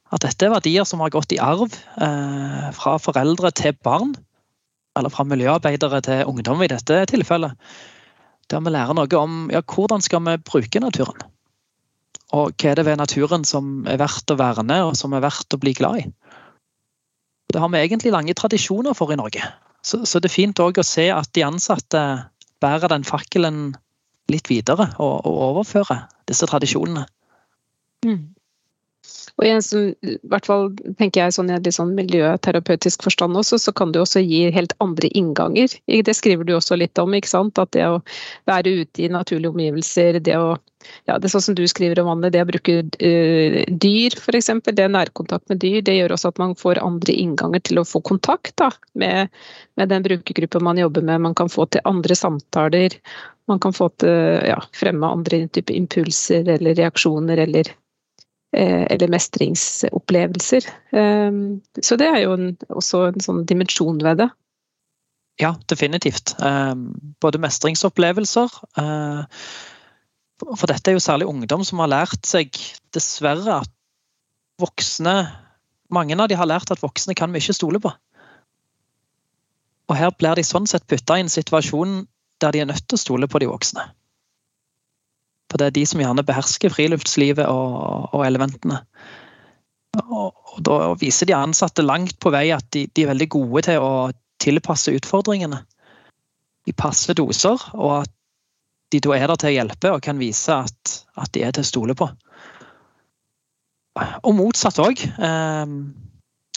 At 0.08 0.24
dette 0.24 0.48
er 0.48 0.56
verdier 0.56 0.88
som 0.88 1.04
har 1.04 1.12
gått 1.12 1.36
i 1.36 1.40
arv 1.42 1.68
eh, 1.68 2.66
fra 2.74 2.96
foreldre 3.02 3.52
til 3.54 3.76
barn 3.84 4.16
eller 4.98 5.12
fra 5.14 5.26
miljøarbeidere 5.28 6.02
til 6.04 6.28
ungdom 6.28 6.62
i 6.64 6.70
dette 6.70 7.00
tilfellet. 7.10 7.54
Der 8.48 8.62
vi 8.64 8.72
lærer 8.72 8.96
noe 8.96 9.20
om 9.20 9.48
ja, 9.52 9.62
hvordan 9.62 10.02
skal 10.04 10.24
vi 10.26 10.38
bruke 10.42 10.82
naturen. 10.82 11.26
Og 12.36 12.52
hva 12.60 12.70
er 12.70 12.76
det 12.76 12.84
ved 12.84 12.98
naturen 13.00 13.44
som 13.48 13.86
er 13.88 14.00
verdt 14.00 14.32
å 14.32 14.36
verne, 14.36 14.82
og 14.88 14.96
som 15.00 15.14
er 15.16 15.24
verdt 15.24 15.54
å 15.54 15.60
bli 15.60 15.72
glad 15.76 16.02
i. 16.02 16.06
Det 17.48 17.60
har 17.62 17.70
vi 17.72 17.80
egentlig 17.80 18.12
lange 18.12 18.36
tradisjoner 18.36 18.96
for 18.96 19.12
i 19.12 19.16
Norge. 19.16 19.44
Så, 19.80 20.02
så 20.04 20.20
det 20.20 20.28
er 20.28 20.36
fint 20.36 20.60
òg 20.60 20.80
å 20.80 20.84
se 20.84 21.06
at 21.14 21.30
de 21.36 21.46
ansatte 21.46 22.02
bærer 22.60 22.92
den 22.92 23.06
fakkelen 23.08 23.70
litt 24.28 24.50
videre 24.50 24.90
og, 25.00 25.24
og 25.24 25.38
overfører 25.52 26.04
disse 26.28 26.48
tradisjonene. 26.50 27.06
Mm. 28.04 28.34
Og 29.38 29.46
i 29.46 29.50
en 29.52 29.62
som, 29.62 29.90
i 30.02 30.16
hvert 30.30 30.48
fall 30.48 30.70
tenker 30.98 31.22
jeg 31.22 31.36
sånn 31.36 31.50
i 31.52 31.56
en 31.56 31.74
sånn 31.74 31.94
miljøterapeutisk 31.96 33.04
forstand 33.06 33.38
også, 33.38 33.60
så 33.62 33.74
kan 33.76 33.92
du 33.94 34.00
også 34.02 34.22
gi 34.24 34.48
helt 34.54 34.74
andre 34.84 35.10
innganger. 35.18 35.76
Det 35.86 36.16
skriver 36.16 36.48
du 36.48 36.56
også 36.56 36.78
litt 36.80 36.98
om, 36.98 37.14
ikke 37.14 37.30
sant. 37.30 37.60
At 37.62 37.70
det 37.76 37.86
å 37.86 38.00
være 38.50 38.82
ute 38.82 39.04
i 39.04 39.12
naturlige 39.12 39.54
omgivelser, 39.54 40.20
det 40.24 40.36
å 40.38 40.56
ja, 41.08 41.16
det 41.18 41.26
er 41.26 41.32
sånn 41.32 41.42
som 41.42 41.56
du 41.58 41.64
skriver 41.68 41.98
om 42.00 42.10
Anne, 42.12 42.30
det 42.30 42.42
å 42.44 42.48
bruke 42.48 42.76
uh, 42.86 43.56
dyr 43.82 44.14
f.eks., 44.14 44.50
det 44.68 44.84
er 44.84 44.92
nærkontakt 44.94 45.48
med 45.50 45.58
dyr, 45.64 45.80
det 45.84 45.96
gjør 45.96 46.14
også 46.14 46.30
at 46.30 46.38
man 46.38 46.54
får 46.58 46.78
andre 46.84 47.16
innganger 47.18 47.64
til 47.66 47.82
å 47.82 47.86
få 47.88 48.02
kontakt 48.06 48.54
da, 48.62 48.70
med, 48.98 49.34
med 49.80 49.90
den 49.90 50.06
brukergruppen 50.06 50.64
man 50.64 50.78
jobber 50.78 51.02
med. 51.02 51.24
Man 51.26 51.34
kan 51.38 51.50
få 51.50 51.66
til 51.66 51.82
andre 51.88 52.14
samtaler. 52.18 52.94
Man 53.50 53.60
kan 53.64 53.74
få 53.74 53.90
til 53.98 54.46
ja, 54.46 54.60
fremme 54.76 55.10
andre 55.18 55.46
type 55.50 55.74
impulser 55.74 56.48
eller 56.58 56.78
reaksjoner 56.78 57.42
eller 57.46 57.72
eller 58.56 59.10
mestringsopplevelser. 59.12 60.68
Ehm, 60.96 61.60
så 61.84 61.98
det 62.00 62.06
er 62.08 62.22
jo 62.22 62.36
en, 62.36 62.52
også 62.72 63.02
en 63.10 63.20
sånn 63.20 63.42
dimensjon 63.48 64.00
ved 64.04 64.22
det. 64.22 64.28
Ja, 65.38 65.54
definitivt. 65.70 66.34
Ehm, 66.42 66.90
både 67.22 67.38
mestringsopplevelser 67.42 68.54
eh, 68.80 69.44
For 70.38 70.70
dette 70.70 70.90
er 70.90 70.96
jo 70.96 71.02
særlig 71.02 71.28
ungdom 71.30 71.64
som 71.66 71.82
har 71.82 71.90
lært 71.92 72.26
seg, 72.26 72.54
dessverre, 72.94 73.60
at 73.62 73.72
voksne 74.58 75.20
Mange 75.94 76.18
av 76.20 76.28
de 76.28 76.36
har 76.36 76.48
lært 76.48 76.68
at 76.70 76.82
voksne 76.82 77.14
kan 77.16 77.32
vi 77.32 77.40
ikke 77.40 77.54
stole 77.56 77.78
på. 77.80 77.88
Og 79.88 79.96
her 79.96 80.10
blir 80.12 80.36
de 80.36 80.44
sånn 80.44 80.66
sett 80.68 80.84
putta 80.84 81.16
i 81.16 81.22
en 81.24 81.32
situasjon 81.32 82.02
der 82.44 82.52
de 82.52 82.60
er 82.60 82.68
nødt 82.68 82.84
til 82.84 82.98
å 82.98 83.00
stole 83.00 83.28
på 83.30 83.40
de 83.40 83.48
voksne. 83.48 83.86
For 85.48 85.60
det 85.60 85.68
er 85.68 85.76
de 85.78 85.84
som 85.88 86.02
gjerne 86.02 86.24
behersker 86.28 86.72
friluftslivet 86.72 87.48
og, 87.48 88.12
og 88.12 88.24
elementene. 88.26 88.82
Og, 90.04 90.28
og, 90.28 90.58
da 90.64 90.92
viser 91.00 91.28
de 91.28 91.36
ansatte 91.36 91.84
langt 91.84 92.18
på 92.20 92.32
vei 92.34 92.48
at 92.54 92.66
de, 92.76 92.84
de, 92.92 93.04
er 93.04 93.12
veldig 93.14 93.28
gode 93.32 93.64
til 93.70 93.82
å 93.82 93.92
tilpasse 94.42 94.92
utfordringene. 94.94 95.62
I 96.68 96.74
passe 96.76 97.16
doser, 97.16 97.56
og 97.74 98.02
at 98.02 98.12
de 98.92 99.00
da 99.04 99.14
er 99.16 99.28
der 99.28 99.40
til 99.40 99.50
å 99.50 99.54
hjelpe 99.56 99.92
og 99.92 100.04
kan 100.04 100.20
vise 100.20 100.52
at, 100.52 100.98
at 101.16 101.32
de 101.32 101.44
er 101.44 101.56
til 101.56 101.64
å 101.64 101.70
stole 101.70 101.96
på. 101.96 102.08
Og 103.98 104.36
motsatt 104.36 104.78
òg. 104.84 105.00
Eh, 105.00 105.72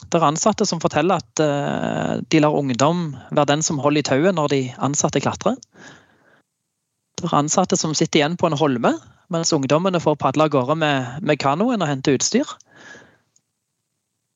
det 0.02 0.20
er 0.20 0.28
ansatte 0.28 0.68
som 0.68 0.82
forteller 0.84 1.24
at 1.24 1.42
eh, 1.44 2.14
de 2.28 2.44
lar 2.44 2.56
ungdom 2.60 3.12
være 3.32 3.50
den 3.54 3.64
som 3.66 3.80
holder 3.80 4.04
i 4.04 4.08
tauet 4.12 4.36
når 4.36 4.52
de 4.52 4.62
ansatte 4.84 5.24
klatrer 5.24 5.56
ansatte 7.30 7.78
som 7.78 7.94
sitter 7.98 8.22
igjen 8.22 8.38
på 8.40 8.50
en 8.50 8.58
holme, 8.58 8.96
mens 9.32 9.54
ungdommene 9.56 10.02
får 10.04 10.18
padle 10.20 10.48
av 10.48 10.54
gårde 10.54 10.76
med, 10.82 11.22
med 11.24 11.40
kanoen 11.40 11.82
og 11.82 11.90
hente 11.90 12.16
utstyr. 12.18 12.48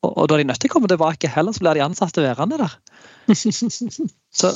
Og, 0.06 0.12
og, 0.12 0.28
da 0.30 0.38
de 0.38 0.46
nødt 0.48 0.62
til 0.62 0.70
å 0.70 0.76
komme 0.76 0.90
tilbake, 0.92 1.32
heller 1.32 1.56
så 1.56 1.64
blir 1.64 1.78
de 1.78 1.86
ansatte 1.86 2.24
værende 2.24 2.60
der. 2.62 2.78
så, 3.34 3.70
så, 3.74 4.52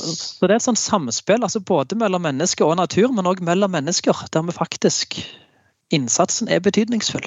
det 0.45 0.51
er 0.51 0.57
et 0.59 0.65
sånt 0.67 0.81
samspill 0.81 1.41
altså 1.41 1.61
både 1.65 1.97
mellom 1.97 2.23
menneske 2.27 2.65
og 2.65 2.77
natur, 2.77 3.09
men 3.15 3.29
òg 3.29 3.41
mellom 3.45 3.73
mennesker, 3.73 4.27
der 4.33 4.45
vi 4.45 4.55
faktisk 4.55 5.21
Innsatsen 5.89 6.51
er 6.53 6.61
betydningsfull. 6.61 7.23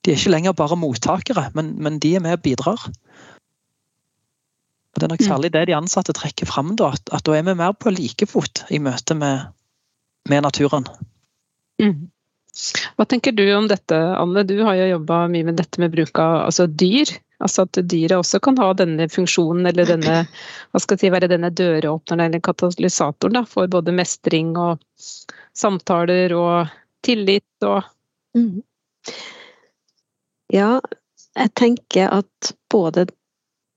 De 0.00 0.12
er 0.12 0.16
ikke 0.16 0.32
lenger 0.32 0.54
bare 0.56 0.78
mottakere, 0.80 1.50
men, 1.52 1.74
men 1.76 1.98
de 2.00 2.14
er 2.16 2.22
med 2.24 2.38
og 2.38 2.44
bidrar. 2.46 2.86
Og 4.90 4.96
Det 4.96 5.04
er 5.04 5.12
nok 5.12 5.20
mm. 5.20 5.26
særlig 5.28 5.50
det 5.52 5.66
de 5.68 5.76
ansatte 5.76 6.14
trekker 6.16 6.48
fram, 6.48 6.72
da, 6.80 6.94
at, 6.96 7.12
at 7.12 7.26
da 7.28 7.36
er 7.36 7.44
vi 7.46 7.54
mer 7.58 7.76
på 7.76 7.92
likefot 7.92 8.64
i 8.72 8.80
møte 8.82 9.14
med, 9.18 9.50
med 10.28 10.42
naturen. 10.42 10.86
Mm. 11.82 12.10
Hva 12.98 13.06
tenker 13.06 13.32
du 13.32 13.44
om 13.54 13.68
dette, 13.70 13.96
Anne? 13.96 14.42
Du 14.44 14.58
har 14.66 14.76
jo 14.78 14.88
jobba 14.90 15.24
mye 15.30 15.46
med 15.46 15.58
dette 15.60 15.80
med 15.80 15.92
bruk 15.94 16.18
av 16.18 16.46
altså 16.48 16.66
dyr. 16.66 17.12
Altså 17.40 17.64
at 17.64 17.78
dyret 17.88 18.18
også 18.18 18.40
kan 18.44 18.58
ha 18.60 18.72
denne 18.76 19.06
funksjonen, 19.08 19.64
eller 19.70 19.88
denne, 19.88 20.16
hva 20.70 20.80
skal 20.82 20.98
jeg 20.98 21.06
si, 21.06 21.12
være 21.14 21.30
denne 21.30 21.48
døråpneren 21.56 22.26
eller 22.26 22.42
katalysatoren 22.44 23.38
da, 23.38 23.46
for 23.48 23.70
både 23.72 23.94
mestring 23.96 24.50
og 24.60 24.82
samtaler 25.56 26.34
og 26.36 26.68
tillit 27.06 27.64
og 27.64 27.80
mm. 28.36 28.60
Ja, 30.52 30.80
jeg 31.38 31.52
tenker 31.56 32.10
at 32.12 32.50
både 32.72 33.06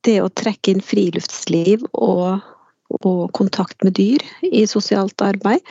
det 0.03 0.17
å 0.19 0.31
trekke 0.33 0.73
inn 0.73 0.81
friluftsliv 0.83 1.85
og, 1.93 2.41
og 2.99 3.21
kontakt 3.37 3.85
med 3.85 3.95
dyr 3.95 4.25
i 4.49 4.65
sosialt 4.67 5.21
arbeid 5.23 5.61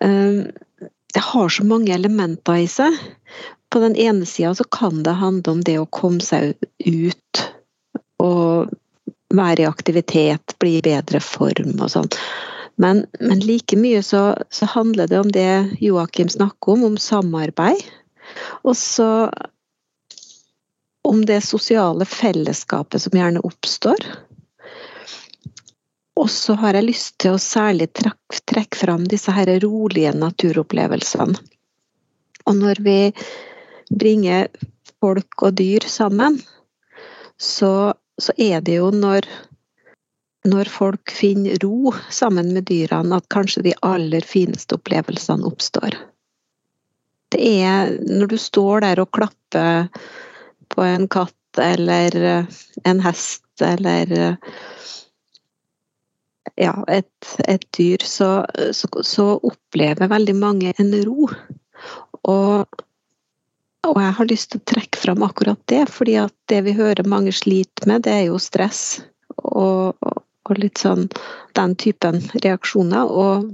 det 0.00 1.22
har 1.22 1.48
så 1.48 1.64
mange 1.64 1.94
elementer 1.94 2.64
i 2.64 2.68
seg. 2.70 2.96
På 3.70 3.82
den 3.82 3.96
ene 3.96 4.26
sida 4.26 4.54
så 4.54 4.64
kan 4.64 5.02
det 5.06 5.18
handle 5.20 5.52
om 5.52 5.60
det 5.66 5.78
å 5.80 5.90
komme 5.90 6.22
seg 6.24 6.54
ut 6.84 7.44
og 8.22 8.72
være 9.34 9.64
i 9.64 9.68
aktivitet, 9.68 10.54
bli 10.62 10.78
i 10.78 10.84
bedre 10.84 11.20
form 11.22 11.78
og 11.80 11.90
sånn. 11.90 12.10
Men, 12.80 13.04
men, 13.20 13.42
like 13.46 13.76
mye 13.78 14.02
så, 14.02 14.32
så, 14.50 14.66
handler 14.66 15.10
det 15.10 15.18
om 15.20 15.30
det 15.30 15.76
Joakim 15.82 16.30
snakker 16.30 16.74
om, 16.74 16.84
om 16.88 16.96
samarbeid. 16.98 17.82
Og 18.66 18.74
så 18.78 19.30
om 21.04 21.20
det 21.28 21.44
sosiale 21.44 22.06
fellesskapet 22.08 23.02
som 23.04 23.18
gjerne 23.18 23.42
oppstår. 23.46 24.00
Og 26.20 26.30
så 26.30 26.54
har 26.60 26.76
jeg 26.78 26.86
lyst 26.86 27.16
til 27.22 27.34
å 27.34 27.42
særlig 27.42 27.88
trekke, 27.96 28.38
trekke 28.46 28.78
fram 28.78 29.06
disse 29.10 29.34
her 29.34 29.50
rolige 29.64 30.12
naturopplevelsene. 30.14 31.40
Og 32.44 32.56
når 32.60 32.80
vi 32.84 32.98
bringer 33.90 34.48
folk 35.02 35.46
og 35.46 35.56
dyr 35.58 35.86
sammen, 35.90 36.38
så, 37.40 37.94
så 38.20 38.34
er 38.38 38.62
det 38.64 38.78
jo 38.78 38.90
når, 38.94 39.26
når 40.46 40.70
folk 40.70 41.12
finner 41.12 41.58
ro 41.64 41.92
sammen 42.14 42.52
med 42.54 42.68
dyrene, 42.70 43.18
at 43.18 43.30
kanskje 43.32 43.64
de 43.66 43.74
aller 43.82 44.24
fineste 44.28 44.78
opplevelsene 44.78 45.48
oppstår. 45.48 45.98
Det 47.34 47.42
er 47.42 47.96
når 48.06 48.30
du 48.30 48.38
står 48.38 48.84
der 48.84 49.02
og 49.02 49.10
klapper 49.16 49.88
på 50.70 50.84
en 50.86 51.08
katt 51.10 51.58
eller 51.58 52.46
en 52.86 53.00
hest 53.02 53.62
eller 53.62 54.14
ja, 56.60 56.74
et, 56.88 57.36
et 57.48 57.64
dyr, 57.76 58.02
så, 58.06 58.46
så, 58.72 58.88
så, 59.02 59.26
opplever 59.42 60.10
veldig 60.10 60.34
mange 60.38 60.74
en 60.78 60.92
ro. 61.06 61.28
Og, 62.30 62.82
og, 63.84 63.98
jeg 64.00 64.12
har 64.18 64.30
lyst 64.30 64.52
til 64.52 64.62
å 64.62 64.68
trekke 64.72 65.00
fram 65.00 65.24
akkurat 65.26 65.60
det, 65.70 65.84
fordi 65.90 66.18
at 66.22 66.34
det 66.52 66.62
vi 66.68 66.76
hører 66.78 67.10
mange 67.10 67.34
sliter 67.34 67.90
med, 67.90 68.06
det 68.06 68.14
er 68.14 68.24
jo 68.28 68.38
stress. 68.42 69.02
Og, 69.42 69.98
og 70.44 70.60
litt 70.60 70.78
sånn 70.78 71.08
den 71.58 71.74
typen 71.80 72.22
reaksjoner. 72.44 73.10
Og, 73.10 73.50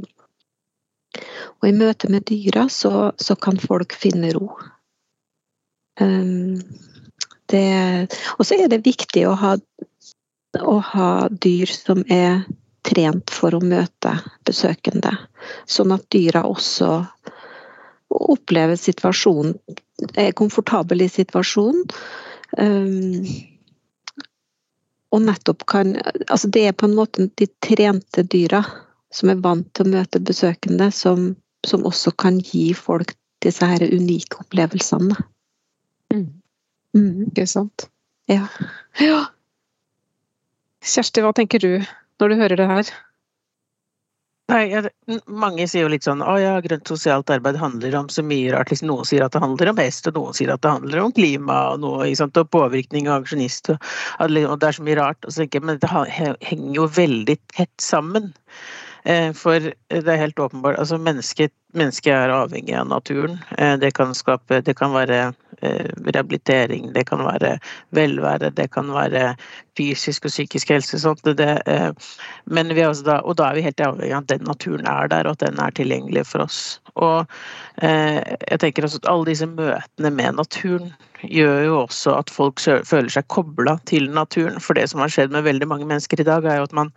og 1.60 1.66
i 1.66 1.74
møte 1.76 2.12
med 2.12 2.28
dyra 2.28 2.68
så, 2.68 3.10
så 3.16 3.36
kan 3.40 3.58
folk 3.60 3.96
finne 3.96 4.34
ro. 4.36 4.52
Um, 6.00 6.60
og 7.50 8.46
så 8.46 8.56
er 8.56 8.68
det 8.70 8.84
viktig 8.84 9.24
å 9.26 9.34
ha, 9.34 9.56
å 10.62 10.76
ha 10.92 11.10
dyr 11.42 11.72
som 11.74 12.04
er 12.06 12.44
trent 12.90 13.30
for 13.34 13.54
å 13.56 13.62
møte 13.62 14.16
besøkende. 14.48 15.12
Sånn 15.70 15.94
at 15.94 16.08
dyra 16.12 16.44
også 16.48 16.90
opplever 18.10 18.76
situasjonen, 18.76 19.54
er 20.18 20.34
komfortabel 20.36 21.04
i 21.04 21.10
situasjonen. 21.12 21.86
Um, 22.58 23.26
og 25.14 25.22
nettopp 25.22 25.62
kan 25.70 25.92
Altså 26.26 26.48
det 26.50 26.64
er 26.66 26.74
på 26.74 26.88
en 26.88 26.96
måte 26.98 27.28
de 27.38 27.46
trente 27.62 28.24
dyra 28.26 28.64
som 29.14 29.30
er 29.30 29.42
vant 29.42 29.68
til 29.74 29.86
å 29.86 29.92
møte 29.92 30.22
besøkende, 30.22 30.90
som, 30.94 31.34
som 31.66 31.86
også 31.86 32.12
kan 32.18 32.38
gi 32.42 32.70
folk 32.74 33.14
disse 33.42 33.66
her 33.66 33.82
unike 33.82 34.38
opplevelsene. 34.42 35.16
Mm. 36.14 36.28
Mm. 36.94 37.26
Ikke 37.28 37.46
sant. 37.50 37.88
Ja. 38.30 38.46
ja. 39.02 39.24
Kjersti, 40.86 41.24
hva 41.24 41.32
tenker 41.36 41.62
du 41.62 41.72
når 42.20 42.32
du 42.32 42.42
hører 42.42 42.60
det 42.60 42.68
her? 42.70 42.90
Nei, 44.50 44.64
jeg, 44.72 44.90
Mange 45.30 45.66
sier 45.70 45.84
jo 45.84 45.92
litt 45.92 46.06
sånn 46.06 46.22
å 46.26 46.34
ja, 46.40 46.56
grønt 46.64 46.88
sosialt 46.90 47.30
arbeid 47.30 47.58
handler 47.60 47.94
om 48.00 48.08
så 48.10 48.24
mye 48.26 48.50
rart. 48.54 48.72
Liksom, 48.72 48.90
noen 48.90 49.06
sier 49.06 49.24
at 49.24 49.36
det 49.36 49.42
handler 49.44 49.70
om 49.70 49.80
hest, 49.80 50.08
og 50.10 50.18
noen 50.18 50.36
sier 50.36 50.50
at 50.52 50.62
det 50.64 50.72
handler 50.74 51.04
om 51.04 51.14
klima 51.14 51.58
og, 51.70 51.82
noe, 51.84 52.10
sant, 52.18 52.38
og 52.40 52.50
påvirkning 52.50 53.08
av 53.08 53.22
aksjonist. 53.22 53.72
Og, 53.72 53.80
og, 54.26 54.56
det 54.60 54.70
er 54.70 54.78
så 54.78 54.86
mye 54.86 54.98
rart. 54.98 55.30
Så 55.30 55.46
Men 55.62 55.78
det 55.82 55.92
henger 55.92 56.70
jo 56.74 56.88
veldig 56.98 57.38
tett 57.54 57.76
sammen. 57.82 58.32
Eh, 59.04 59.30
for 59.36 59.70
det 59.70 60.12
er 60.12 60.18
helt 60.20 60.36
åpenbart 60.36 60.76
altså 60.76 60.98
Mennesket, 61.00 61.54
mennesket 61.72 62.12
er 62.12 62.34
avhengig 62.34 62.74
av 62.76 62.90
naturen. 62.90 63.38
Eh, 63.56 63.78
det 63.80 63.94
kan, 63.96 64.12
skape, 64.14 64.60
det 64.66 64.76
kan 64.76 64.92
være 64.92 65.30
rehabilitering, 65.62 66.94
det 66.94 67.06
kan 67.08 67.24
være 67.24 67.58
velvære, 67.96 68.50
det 68.56 68.70
kan 68.72 68.92
være 68.94 69.34
fysisk 69.78 70.24
og 70.24 70.34
psykisk 70.34 70.72
helse. 70.74 71.00
Sånt. 71.00 71.24
Det, 71.24 71.50
men 72.46 72.74
vi 72.74 72.86
da, 73.04 73.20
og 73.20 73.38
da 73.38 73.50
er 73.50 73.58
vi 73.58 73.66
helt 73.66 73.80
avhengig 73.80 74.14
av 74.14 74.24
at 74.24 74.32
den 74.32 74.46
naturen 74.48 74.86
er 74.86 75.10
der, 75.12 75.28
og 75.28 75.36
at 75.36 75.44
den 75.46 75.60
er 75.60 75.70
tilgjengelig 75.76 76.26
for 76.26 76.46
oss. 76.46 76.80
Og 76.94 77.26
jeg 77.82 78.60
tenker 78.60 78.84
også 78.84 79.02
at 79.04 79.12
alle 79.12 79.30
disse 79.32 79.46
møtene 79.46 80.10
med 80.10 80.40
naturen 80.40 80.92
gjør 81.22 81.64
jo 81.66 81.76
også 81.82 82.14
at 82.18 82.30
folk 82.32 82.60
føler 82.60 83.10
seg 83.12 83.28
kobla 83.32 83.76
til 83.90 84.08
naturen. 84.14 84.60
For 84.62 84.78
det 84.78 84.88
som 84.90 85.02
har 85.02 85.12
skjedd 85.12 85.34
med 85.34 85.46
veldig 85.46 85.68
mange 85.70 85.88
mennesker 85.88 86.20
i 86.20 86.26
dag, 86.26 86.44
er 86.44 86.60
jo 86.60 86.68
at 86.68 86.76
man 86.76 86.92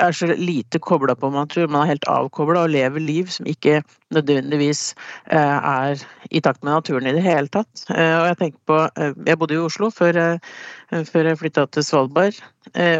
er 0.00 0.16
så 0.16 0.30
lite 0.32 0.80
kobla 0.82 1.14
på 1.18 1.30
natur. 1.34 1.68
Man 1.68 1.84
er 1.84 1.94
helt 1.94 2.08
avkobla 2.10 2.64
og 2.66 2.74
lever 2.74 3.04
liv 3.04 3.32
som 3.32 3.48
ikke 3.50 3.82
nødvendigvis 4.14 4.94
eh, 5.30 5.58
er 5.58 6.04
i 6.30 6.40
takt 6.40 6.64
med 6.64 6.72
naturen 6.72 7.10
i 7.10 7.14
det 7.16 7.24
hele 7.26 7.50
tatt. 7.52 7.84
Eh, 7.90 8.16
og 8.20 8.30
jeg 8.30 8.40
tenker 8.40 8.60
på 8.70 8.80
eh, 8.96 9.12
Jeg 9.26 9.38
bodde 9.38 9.58
i 9.58 9.62
Oslo 9.62 9.90
før 9.94 10.18
jeg 10.20 11.38
flytta 11.38 11.66
til 11.70 11.86
Svalbard. 11.86 12.40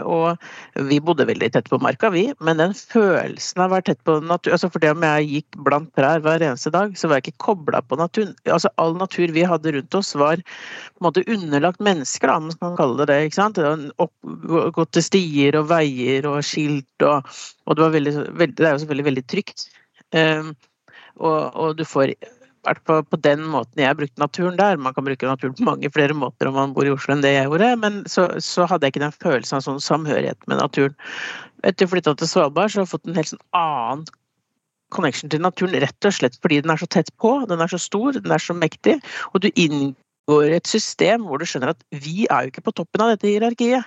Og 0.03 0.41
vi 0.89 0.97
bodde 1.05 1.27
veldig 1.29 1.51
tett 1.53 1.69
på 1.71 1.79
marka, 1.83 2.09
vi. 2.11 2.25
Men 2.41 2.59
den 2.59 2.73
følelsen 2.75 3.61
av 3.61 3.69
å 3.71 3.75
være 3.77 3.91
tett 3.91 4.01
på 4.09 4.17
natur 4.25 4.57
altså 4.57 4.71
det 4.81 4.91
om 4.95 5.05
jeg 5.05 5.29
gikk 5.29 5.59
blant 5.67 5.91
trær 5.99 6.23
hver 6.25 6.43
eneste 6.43 6.73
dag, 6.75 6.97
så 6.99 7.11
var 7.11 7.21
jeg 7.21 7.29
ikke 7.29 7.45
kobla 7.47 7.83
på 7.85 7.99
naturen. 8.01 8.33
Altså 8.49 8.73
All 8.81 8.97
natur 8.99 9.31
vi 9.37 9.45
hadde 9.47 9.75
rundt 9.77 9.99
oss, 9.99 10.15
var 10.19 10.41
på 10.41 11.03
en 11.03 11.09
måte 11.11 11.25
underlagt 11.29 11.85
mennesker, 11.85 12.33
da, 12.33 12.39
man 12.41 12.57
kan 12.63 12.79
kalle 12.81 13.05
det 13.05 13.11
det. 13.13 13.21
ikke 13.29 13.41
sant? 13.41 13.61
Gått 14.79 14.95
til 14.97 15.07
stier 15.07 15.61
og 15.61 15.69
veier 15.71 16.29
og 16.31 16.41
skilt, 16.47 17.07
og, 17.07 17.29
og 17.67 17.77
det, 17.77 17.85
var 17.85 17.95
veldig, 17.99 18.17
veldig, 18.41 18.57
det 18.59 18.67
er 18.67 18.75
jo 18.75 18.83
selvfølgelig 18.85 19.09
veldig 19.11 19.27
trygt. 19.31 19.69
Um, 20.17 20.55
og, 21.21 21.41
og, 21.55 21.77
du 21.79 21.85
får 21.87 22.15
hvert 22.67 22.81
fall 22.89 23.03
på 23.09 23.19
den 23.25 23.43
måten 23.53 23.83
jeg 23.83 23.97
brukte 23.97 24.23
naturen 24.23 24.59
der. 24.59 24.81
Man 24.81 24.95
kan 24.97 25.07
bruke 25.07 25.29
naturen 25.29 25.57
på 25.57 25.67
mange 25.67 25.91
flere 25.93 26.17
måter 26.17 26.51
om 26.51 26.57
man 26.59 26.75
bor 26.77 26.89
i 26.89 26.93
Oslo 26.93 27.15
enn 27.15 27.25
det 27.25 27.35
jeg 27.35 27.49
gjorde, 27.49 27.71
men 27.83 28.01
så, 28.11 28.27
så 28.45 28.67
hadde 28.71 28.87
jeg 28.87 28.95
ikke 28.95 29.05
den 29.07 29.17
følelsen 29.17 29.59
av 29.59 29.67
sånn 29.67 29.83
samhørighet 29.85 30.49
med 30.51 30.61
naturen. 30.61 30.97
Etter 31.67 31.89
å 31.89 31.93
flytta 31.93 32.17
til 32.17 32.31
Svalbard 32.31 32.73
så 32.73 32.81
har 32.81 32.89
jeg 32.89 32.95
fått 32.95 33.09
en 33.09 33.21
helt 33.21 33.33
sånn 33.33 33.45
annen 33.57 34.05
connection 34.91 35.31
til 35.31 35.43
naturen, 35.45 35.79
rett 35.83 36.09
og 36.09 36.17
slett 36.17 36.37
fordi 36.43 36.61
den 36.65 36.73
er 36.75 36.81
så 36.81 36.89
tett 36.91 37.13
på, 37.23 37.37
den 37.49 37.63
er 37.63 37.71
så 37.71 37.79
stor, 37.81 38.17
den 38.17 38.35
er 38.35 38.43
så 38.43 38.57
mektig, 38.57 38.99
og 39.31 39.45
du 39.45 39.51
inngår 39.55 40.57
et 40.57 40.69
system 40.69 41.29
hvor 41.29 41.41
du 41.41 41.47
skjønner 41.49 41.75
at 41.75 41.85
vi 41.95 42.27
er 42.27 42.47
jo 42.47 42.55
ikke 42.55 42.67
på 42.67 42.77
toppen 42.83 43.05
av 43.05 43.15
dette 43.15 43.31
hierarkiet. 43.31 43.87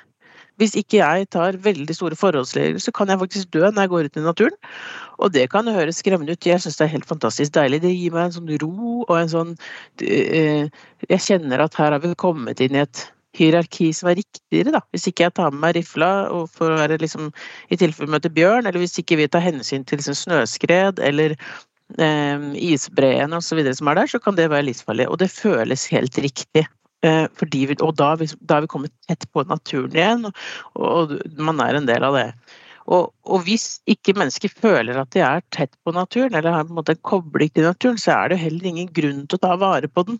Hvis 0.62 0.76
ikke 0.78 1.00
jeg 1.00 1.30
tar 1.34 1.58
veldig 1.64 1.96
store 1.98 2.18
forholdsregler, 2.20 2.82
så 2.82 2.94
kan 2.94 3.10
jeg 3.10 3.22
faktisk 3.24 3.54
dø 3.56 3.64
når 3.66 3.86
jeg 3.86 3.92
går 3.94 4.10
ut 4.10 4.20
i 4.20 4.26
naturen. 4.26 4.60
Og 5.18 5.34
det 5.34 5.48
kan 5.54 5.68
høres 5.68 6.02
skremmende 6.04 6.36
ut. 6.36 6.46
Jeg 6.46 6.62
syns 6.62 6.78
det 6.78 6.86
er 6.86 6.94
helt 6.94 7.10
fantastisk 7.10 7.56
deilig. 7.56 7.82
Det 7.84 7.94
gir 7.96 8.14
meg 8.14 8.28
en 8.28 8.38
sånn 8.38 8.54
ro 8.62 9.02
og 9.08 9.16
en 9.18 9.34
sånn 9.34 9.56
eh, 10.06 10.70
Jeg 11.10 11.26
kjenner 11.26 11.64
at 11.66 11.78
her 11.80 11.96
har 11.96 12.04
vi 12.04 12.14
kommet 12.20 12.62
inn 12.64 12.78
i 12.78 12.84
et 12.84 13.08
hierarki 13.38 13.90
som 13.98 14.12
er 14.12 14.20
riktigere, 14.22 14.76
da. 14.76 14.84
Hvis 14.94 15.08
ikke 15.10 15.28
jeg 15.28 15.36
tar 15.40 15.54
med 15.54 15.64
meg 15.64 15.78
rifla 15.80 16.10
for 16.54 16.74
å 16.74 16.80
være 16.80 17.00
liksom 17.02 17.32
i 17.74 17.80
tilfelle 17.82 18.14
møte 18.14 18.32
bjørn, 18.34 18.68
eller 18.68 18.82
hvis 18.82 19.00
ikke 19.02 19.18
vi 19.20 19.30
tar 19.32 19.46
hensyn 19.46 19.86
til 19.90 20.02
liksom 20.02 20.18
snøskred 20.20 21.02
eller 21.02 21.34
eh, 21.34 22.46
isbreene 22.74 23.42
osv. 23.42 23.66
som 23.74 23.90
er 23.90 24.02
der, 24.02 24.14
så 24.14 24.22
kan 24.22 24.38
det 24.38 24.52
være 24.54 24.70
livsfarlig. 24.70 25.10
Og 25.10 25.20
det 25.24 25.34
føles 25.34 25.90
helt 25.94 26.22
riktig. 26.22 26.68
Eh, 27.04 27.26
vi, 27.52 27.76
og 27.84 27.96
da, 28.00 28.14
da 28.16 28.58
er 28.58 28.64
vi 28.64 28.72
kommet 28.72 28.94
tett 29.10 29.26
på 29.36 29.44
naturen 29.50 29.96
igjen, 29.98 30.28
og, 30.30 30.38
og 30.80 31.16
man 31.36 31.60
er 31.64 31.80
en 31.80 31.90
del 31.90 32.06
av 32.08 32.16
det. 32.16 32.30
Og, 32.84 33.12
og, 33.24 33.44
hvis 33.48 33.82
ikke 33.88 34.16
mennesker 34.20 34.52
føler 34.52 34.98
at 35.00 35.12
de 35.16 35.24
er 35.24 35.44
tett 35.56 35.76
på 35.84 35.94
naturen, 35.96 36.36
eller 36.36 36.56
har 36.56 36.68
en 36.68 36.78
måte 36.80 36.96
kobling 37.00 37.52
til 37.52 37.68
naturen, 37.68 38.00
så 38.00 38.16
er 38.16 38.32
det 38.32 38.40
jo 38.40 38.46
heller 38.46 38.70
ingen 38.72 38.92
grunn 38.96 39.26
til 39.28 39.40
å 39.40 39.44
ta 39.46 39.56
vare 39.60 39.92
på 39.92 40.06
den. 40.08 40.20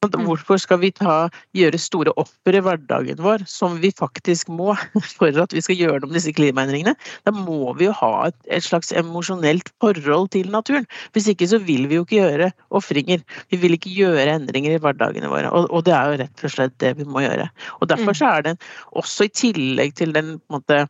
Mm. 0.00 0.22
Hvorfor 0.24 0.56
skal 0.56 0.78
vi 0.80 0.88
ta, 0.96 1.28
gjøre 1.52 1.76
store 1.76 2.12
offer 2.16 2.56
i 2.56 2.60
hverdagen 2.64 3.18
vår, 3.20 3.42
som 3.44 3.74
vi 3.82 3.90
faktisk 3.92 4.48
må, 4.48 4.72
for 5.18 5.36
at 5.42 5.52
vi 5.52 5.60
skal 5.60 5.76
gjøre 5.76 5.98
noe 6.00 6.08
med 6.08 6.16
disse 6.16 6.32
klimaendringene? 6.32 6.94
Da 7.28 7.34
må 7.36 7.74
vi 7.76 7.84
jo 7.84 7.92
ha 7.98 8.30
et, 8.30 8.38
et 8.48 8.64
slags 8.64 8.94
emosjonelt 8.96 9.68
forhold 9.84 10.30
til 10.32 10.48
naturen. 10.54 10.88
Hvis 11.12 11.28
ikke 11.28 11.50
så 11.50 11.60
vil 11.60 11.84
vi 11.90 11.98
jo 11.98 12.06
ikke 12.06 12.16
gjøre 12.16 12.48
ofringer. 12.80 13.20
Vi 13.52 13.60
vil 13.60 13.76
ikke 13.76 13.92
gjøre 13.92 14.38
endringer 14.38 14.78
i 14.78 14.80
hverdagene 14.80 15.28
våre. 15.28 15.52
Og, 15.52 15.68
og, 15.68 15.84
det 15.84 15.92
er 15.98 16.08
jo 16.08 16.20
rett 16.22 16.44
og 16.48 16.54
slett 16.56 16.78
det 16.80 16.94
vi 16.96 17.04
må 17.04 17.26
gjøre. 17.26 17.50
Og 17.82 17.92
Derfor 17.92 18.16
mm. 18.16 18.20
så 18.22 18.32
er 18.32 18.46
det 18.48 18.56
også 19.02 19.28
i 19.28 19.34
tillegg 19.42 19.92
til 20.00 20.16
den 20.16 20.38
måte, 20.48 20.86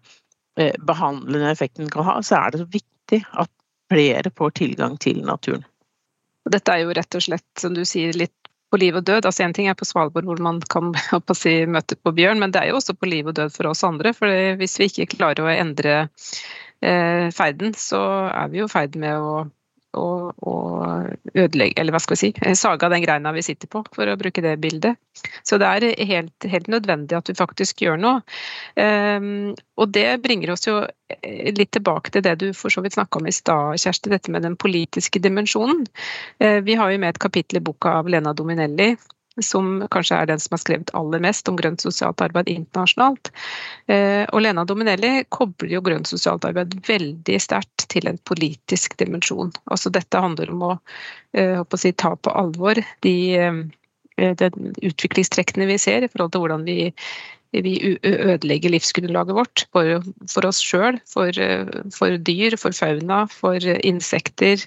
eh, 0.55 0.77
behandlende 0.87 1.51
effekten 1.51 1.91
kan 1.91 2.07
ha, 2.07 2.21
så 2.23 2.45
er 2.45 2.55
det 2.55 2.63
så 2.63 2.71
viktig 2.79 3.25
at 3.43 3.51
flere 3.91 4.31
får 4.39 4.55
tilgang 4.63 4.95
til 5.03 5.19
naturen. 5.27 5.67
Dette 6.51 6.73
er 6.73 6.87
jo 6.87 6.95
rett 6.97 7.19
og 7.19 7.23
slett, 7.23 7.49
som 7.59 7.75
du 7.77 7.83
sier, 7.85 8.15
litt 8.17 8.40
på 8.71 8.81
liv 8.81 8.97
og 8.97 9.07
død. 9.07 9.27
Altså 9.27 9.45
Én 9.45 9.55
ting 9.57 9.69
er 9.71 9.79
på 9.79 9.89
Svalbard 9.89 10.29
hvor 10.29 10.41
man 10.43 10.61
kan 10.73 10.93
si, 11.43 11.55
møte 11.67 11.99
på 11.99 12.15
bjørn, 12.17 12.41
men 12.43 12.55
det 12.55 12.63
er 12.63 12.71
jo 12.71 12.81
også 12.81 12.97
på 12.99 13.11
liv 13.11 13.31
og 13.31 13.37
død 13.39 13.55
for 13.55 13.71
oss 13.71 13.85
andre. 13.87 14.15
For 14.17 14.57
hvis 14.61 14.79
vi 14.81 14.91
ikke 14.91 15.17
klarer 15.17 15.45
å 15.45 15.53
endre 15.53 15.97
eh, 16.83 17.29
ferden, 17.35 17.75
så 17.79 18.03
er 18.31 18.53
vi 18.53 18.63
jo 18.63 18.71
i 18.71 18.75
ferd 18.75 18.99
med 19.01 19.19
å 19.19 19.35
og, 19.99 20.33
og 20.47 21.35
ødelegge, 21.35 21.75
eller 21.81 21.95
hva 21.95 22.01
skal 22.03 22.17
vi 22.17 22.21
si, 22.21 22.55
saga 22.59 22.91
den 22.93 23.03
greina 23.05 23.33
vi 23.35 23.45
sitter 23.45 23.71
på, 23.71 23.83
for 23.95 24.11
å 24.11 24.17
bruke 24.21 24.43
det 24.45 24.57
bildet. 24.63 24.99
Så 25.47 25.59
det 25.61 25.69
er 25.69 26.07
helt, 26.07 26.47
helt 26.47 26.71
nødvendig 26.71 27.17
at 27.19 27.31
vi 27.31 27.37
faktisk 27.39 27.83
gjør 27.85 28.01
noe. 28.01 28.23
Um, 28.79 29.53
og 29.81 29.93
det 29.95 30.23
bringer 30.25 30.55
oss 30.55 30.69
jo 30.69 30.79
eh, 30.85 31.51
litt 31.57 31.73
tilbake 31.77 32.15
til 32.15 32.25
det 32.27 32.37
du 32.43 32.51
for 32.57 32.73
så 32.73 32.85
vidt 32.85 32.99
snakka 32.99 33.21
om 33.21 33.31
i 33.31 33.35
stad, 33.35 33.81
Kjersti, 33.83 34.13
dette 34.13 34.33
med 34.33 34.47
den 34.47 34.59
politiske 34.61 35.23
dimensjonen. 35.23 35.87
Uh, 36.43 36.61
vi 36.67 36.79
har 36.79 36.93
jo 36.93 37.01
med 37.03 37.17
et 37.17 37.23
kapittel 37.23 37.61
i 37.61 37.65
boka 37.65 37.99
av 38.01 38.11
Lena 38.11 38.35
Dominelli 38.37 38.95
som 39.39 39.87
kanskje 39.95 40.19
er 40.19 40.29
den 40.31 40.41
som 40.43 40.55
har 40.57 40.63
skrevet 40.63 40.93
aller 40.99 41.23
mest 41.23 41.49
om 41.49 41.59
grønt 41.59 41.83
sosialt 41.85 42.21
arbeid 42.25 42.51
internasjonalt. 42.51 43.31
Eh, 43.91 44.25
og 44.35 44.43
Lena 44.43 44.65
Dominelli 44.67 45.25
kobler 45.31 45.77
jo 45.77 45.83
grønt 45.87 46.11
sosialt 46.11 46.45
arbeid 46.49 46.75
veldig 46.89 47.41
sterkt 47.43 47.87
til 47.93 48.11
en 48.11 48.19
politisk 48.29 48.97
dimensjon. 49.01 49.53
Altså 49.71 49.93
dette 49.95 50.23
handler 50.23 50.51
om 50.51 50.65
å, 50.67 50.73
eh, 51.35 51.61
å 51.63 51.79
si, 51.79 51.93
ta 51.93 52.17
på 52.17 52.35
alvor 52.35 52.83
de, 53.07 53.19
eh, 53.37 54.35
de 54.35 54.51
utviklingstrekkene 54.91 55.69
vi 55.71 55.79
ser 55.79 56.03
i 56.03 56.11
forhold 56.11 56.33
til 56.33 56.47
hvordan 56.47 56.67
vi 56.67 56.95
vi 57.51 57.99
ødelegger 58.07 58.71
livsgrunnlaget 58.71 59.35
vårt 59.35 59.65
for, 59.75 60.05
for 60.31 60.47
oss 60.47 60.61
sjøl, 60.63 61.01
for, 61.03 61.35
for, 61.91 62.15
dyr, 62.15 62.55
for 62.55 62.71
fauna, 62.71 63.25
for 63.27 63.59
insekter, 63.59 64.63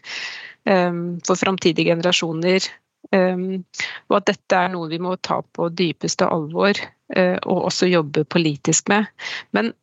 for 0.68 1.40
framtidige 1.40 1.96
generasjoner. 1.96 2.68
Um, 3.12 3.64
og 4.10 4.22
at 4.22 4.30
dette 4.32 4.58
er 4.58 4.72
noe 4.74 4.88
vi 4.90 5.02
må 5.02 5.18
ta 5.22 5.42
på 5.56 5.68
dypeste 5.76 6.26
alvor 6.30 6.78
uh, 6.78 7.38
og 7.44 7.68
også 7.68 7.92
jobbe 7.92 8.24
politisk 8.32 8.88
med. 8.94 9.10
Men 9.52 9.74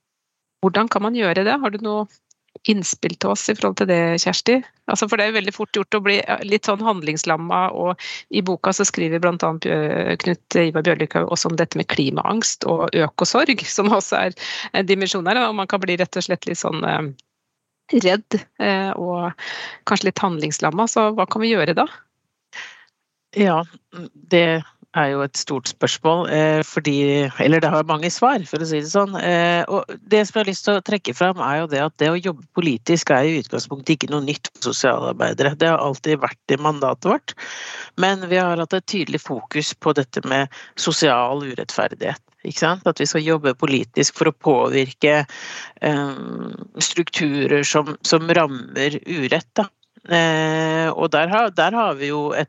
hvordan 0.65 0.89
kan 0.93 1.05
man 1.05 1.19
gjøre 1.19 1.45
det? 1.47 1.61
Har 1.61 1.73
du 1.73 1.79
noe 1.85 2.09
innspill 2.69 3.15
til 3.17 3.33
oss 3.33 3.47
i 3.49 3.55
forhold 3.55 3.79
til 3.79 3.89
det, 3.89 4.19
Kjersti? 4.21 4.59
Altså, 4.91 5.07
for 5.09 5.17
det 5.17 5.25
er 5.25 5.31
jo 5.31 5.39
veldig 5.39 5.55
fort 5.55 5.77
gjort 5.77 5.97
å 5.97 6.03
bli 6.05 6.19
litt 6.45 6.69
sånn 6.69 6.83
handlingslamma, 6.85 7.61
og 7.79 8.03
i 8.35 8.43
boka 8.45 8.73
så 8.75 8.85
skriver 8.85 9.23
bl.a. 9.23 9.37
Knut 9.39 10.59
Ivar 10.59 10.85
Bjørlikhaug 10.85 11.31
også 11.31 11.53
om 11.53 11.57
dette 11.61 11.79
med 11.79 11.89
klimaangst 11.93 12.67
og 12.69 12.91
økosorg, 12.99 13.65
som 13.65 13.93
også 13.95 14.19
er 14.27 14.37
en 14.75 14.91
dimensjon 14.91 15.31
her. 15.31 15.41
Og 15.47 15.57
man 15.63 15.71
kan 15.71 15.81
bli 15.85 15.97
rett 16.01 16.19
og 16.19 16.27
slett 16.27 16.51
litt 16.51 16.61
sånn 16.61 16.83
redd 18.05 18.39
og 18.99 19.47
kanskje 19.89 20.11
litt 20.11 20.23
handlingslamma. 20.27 20.91
Så 20.91 21.13
hva 21.15 21.31
kan 21.31 21.47
vi 21.47 21.55
gjøre 21.55 21.79
da? 21.79 21.89
Ja, 23.39 23.63
det 24.31 24.63
er 24.99 25.11
jo 25.13 25.21
et 25.23 25.39
stort 25.39 25.69
spørsmål, 25.71 26.25
eh, 26.35 26.63
fordi 26.67 27.31
Eller 27.39 27.61
det 27.61 27.71
har 27.71 27.85
mange 27.85 28.11
svar, 28.11 28.43
for 28.47 28.59
å 28.59 28.67
si 28.67 28.81
det 28.81 28.91
sånn. 28.91 29.15
Eh, 29.23 29.63
og 29.69 29.85
det 30.03 30.27
som 30.27 30.39
jeg 30.39 30.45
har 30.45 30.51
lyst 30.51 30.65
til 30.67 30.75
å 30.75 30.83
trekke 30.83 31.15
fram, 31.15 31.39
er 31.39 31.61
jo 31.61 31.67
det 31.71 31.83
at 31.85 31.97
det 31.99 32.11
å 32.11 32.19
jobbe 32.19 32.43
politisk 32.55 33.11
er 33.11 33.29
i 33.29 33.39
utgangspunktet 33.39 33.95
ikke 33.95 34.11
noe 34.11 34.27
nytt 34.27 34.51
for 34.51 34.73
sosialarbeidere. 34.73 35.55
Det 35.57 35.69
har 35.69 35.79
alltid 35.79 36.19
vært 36.19 36.51
i 36.51 36.59
mandatet 36.59 37.05
vårt. 37.07 37.35
Men 37.99 38.27
vi 38.29 38.37
har 38.37 38.59
hatt 38.59 38.75
et 38.75 38.87
tydelig 38.87 39.23
fokus 39.23 39.75
på 39.75 39.95
dette 39.95 40.27
med 40.27 40.49
sosial 40.77 41.45
urettferdighet. 41.45 42.21
At 42.41 42.99
vi 42.99 43.07
skal 43.07 43.23
jobbe 43.23 43.55
politisk 43.55 44.17
for 44.17 44.31
å 44.31 44.33
påvirke 44.33 45.27
um, 45.85 46.57
strukturer 46.81 47.63
som, 47.63 47.99
som 48.03 48.25
rammer 48.33 48.97
urett. 49.05 49.61
Eh, 50.09 50.89
og 50.89 51.11
der 51.13 51.29
har, 51.29 51.51
der 51.53 51.77
har, 51.77 51.95
vi 52.01 52.09
jo 52.09 52.31
et 52.33 52.49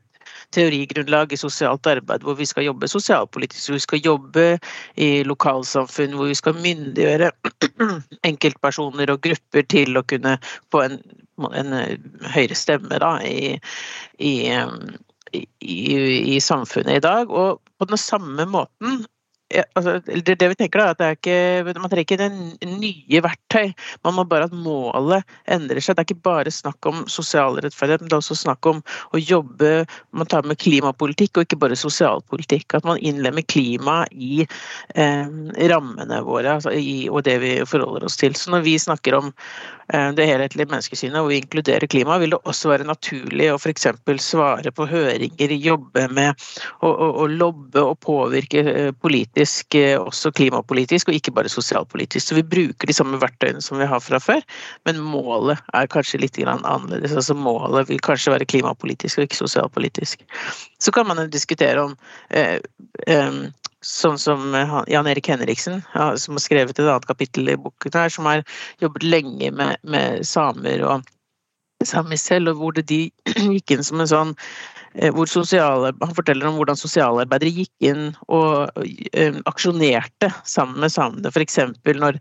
teorigrunnlag 0.54 1.32
i 1.32 1.40
sosialt 1.40 1.86
arbeid, 1.90 2.24
hvor 2.26 2.36
vi 2.38 2.46
skal 2.48 2.66
jobbe 2.68 2.90
sosialpolitisk, 2.90 3.68
hvor 3.68 3.78
vi 3.78 3.86
skal 3.86 4.04
jobbe 4.04 4.46
i 4.96 5.10
lokalsamfunn, 5.28 6.16
hvor 6.18 6.30
vi 6.30 6.38
skal 6.38 6.58
myndiggjøre 6.58 7.30
enkeltpersoner 8.30 9.14
og 9.14 9.22
grupper 9.24 9.66
til 9.72 9.98
å 9.98 10.04
kunne 10.08 10.36
få 10.72 10.84
en, 10.86 11.00
en 11.52 11.74
høyere 12.34 12.58
stemme 12.58 13.00
da, 13.02 13.14
i, 13.24 13.56
i, 14.18 14.34
i, 15.32 15.80
i, 16.36 16.38
samfunnet 16.40 17.00
i 17.00 17.04
dag. 17.04 17.30
Og 17.30 17.60
på 17.78 17.90
den 17.90 18.00
samme 18.00 18.46
måten 18.48 19.02
altså, 19.74 19.98
det, 20.06 20.36
det, 20.40 20.48
vi 20.52 20.58
tenker 20.58 20.80
da, 20.80 20.92
at 20.92 21.00
det 21.00 21.08
er 21.08 21.18
ikke, 21.18 21.74
Man 21.80 21.90
trenger 21.90 22.06
ikke 22.06 22.68
nye 22.68 23.22
verktøy, 23.24 23.72
man 24.06 24.16
må 24.16 24.24
bare 24.28 24.48
at 24.48 24.56
målet 24.56 25.26
endrer 25.50 25.82
seg. 25.82 25.96
Det 25.96 26.04
er 26.04 26.08
ikke 26.10 26.26
bare 26.28 26.52
snakk 26.54 26.88
om 26.88 27.04
sosial 27.10 27.58
rettferdighet, 27.62 28.02
men 28.02 28.12
det 28.12 28.16
er 28.16 28.22
også 28.22 28.38
snakk 28.42 28.68
om 28.68 28.82
å 29.12 29.20
jobbe 29.20 29.72
Man 30.12 30.28
tar 30.28 30.46
med 30.46 30.60
klimapolitikk 30.60 31.38
og 31.38 31.46
ikke 31.46 31.60
bare 31.62 31.78
sosialpolitikk. 31.78 32.78
At 32.78 32.88
man 32.88 33.00
innlemmer 33.02 33.44
klima 33.48 34.02
i 34.12 34.42
eh, 34.42 35.26
rammene 35.72 36.22
våre 36.26 36.58
altså 36.58 36.72
i, 36.76 37.08
og 37.10 37.24
det 37.28 37.38
vi 37.42 37.54
forholder 37.68 38.06
oss 38.08 38.18
til. 38.20 38.36
Så 38.38 38.52
når 38.52 38.66
vi 38.66 38.76
snakker 38.80 39.16
om 39.18 39.30
eh, 39.92 40.10
det 40.16 40.28
helhetlige 40.28 40.70
menneskesynet 40.70 41.20
og 41.20 41.30
vi 41.32 41.40
inkluderer 41.42 41.88
klima, 41.90 42.18
vil 42.22 42.34
det 42.36 42.42
også 42.48 42.72
være 42.72 42.88
naturlig 42.88 43.50
å 43.52 43.58
f.eks. 43.60 43.88
svare 44.22 44.72
på 44.74 44.88
høringer, 44.90 45.56
jobbe 45.62 46.06
med 46.12 46.46
å, 46.82 47.26
lobbe 47.30 47.82
og 47.82 47.98
påvirke 48.04 48.62
eh, 48.62 48.92
politisk 48.92 49.41
faktisk 49.42 49.74
eh, 49.74 49.98
også 49.98 50.30
klimapolitisk, 50.32 51.08
og 51.08 51.14
ikke 51.14 51.32
bare 51.32 51.48
sosialpolitisk. 51.48 52.28
Så 52.28 52.34
vi 52.34 52.42
bruker 52.42 52.86
de 52.86 52.94
samme 52.94 53.18
verktøyene 53.20 53.60
som 53.60 53.78
vi 53.78 53.86
har 53.86 54.00
fra 54.00 54.18
før, 54.18 54.40
men 54.86 55.00
målet 55.00 55.58
er 55.74 55.86
kanskje 55.86 56.20
litt 56.20 56.38
annerledes. 56.38 57.12
Altså 57.12 57.34
målet 57.34 57.88
vil 57.88 58.00
kanskje 58.00 58.32
være 58.32 58.46
klimapolitisk 58.46 59.18
og 59.18 59.24
ikke 59.26 59.42
sosialpolitisk. 59.42 60.22
Så 60.78 60.92
kan 60.92 61.06
man 61.06 61.30
diskutere 61.30 61.82
om 61.82 61.96
eh, 62.30 62.60
eh, 63.06 63.50
Sånn 63.82 64.14
som 64.14 64.52
Jan 64.86 65.08
Erik 65.10 65.26
Henriksen, 65.26 65.80
som 65.90 66.36
har 66.36 66.42
skrevet 66.44 66.78
et 66.78 66.86
annet 66.86 67.06
kapittel 67.08 67.48
i 67.50 67.56
boken 67.58 67.96
her, 67.98 68.12
som 68.14 68.28
har 68.30 68.44
jobbet 68.78 69.02
lenge 69.02 69.48
med, 69.50 69.74
med 69.82 70.22
samer 70.22 70.84
og 70.86 71.02
samisk 71.88 72.32
selv, 72.32 72.52
og 72.52 72.62
hvor 72.62 72.76
det 72.76 72.86
de 72.90 73.02
gikk 73.54 73.76
inn 73.76 73.86
som 73.86 74.02
en 74.02 74.10
sånn 74.10 74.36
Eh, 74.94 75.12
hvor 75.14 75.26
sosiale, 75.26 75.92
han 76.02 76.14
forteller 76.14 76.46
om 76.48 76.58
hvordan 76.58 76.76
sosialarbeidere 76.76 77.52
gikk 77.62 77.86
inn 77.88 78.10
og 78.28 78.68
uh, 78.76 79.38
aksjonerte 79.48 80.28
sammen 80.44 80.82
med 80.84 80.92
samene. 80.92 81.32
F.eks. 81.32 81.58
Når, 81.86 82.18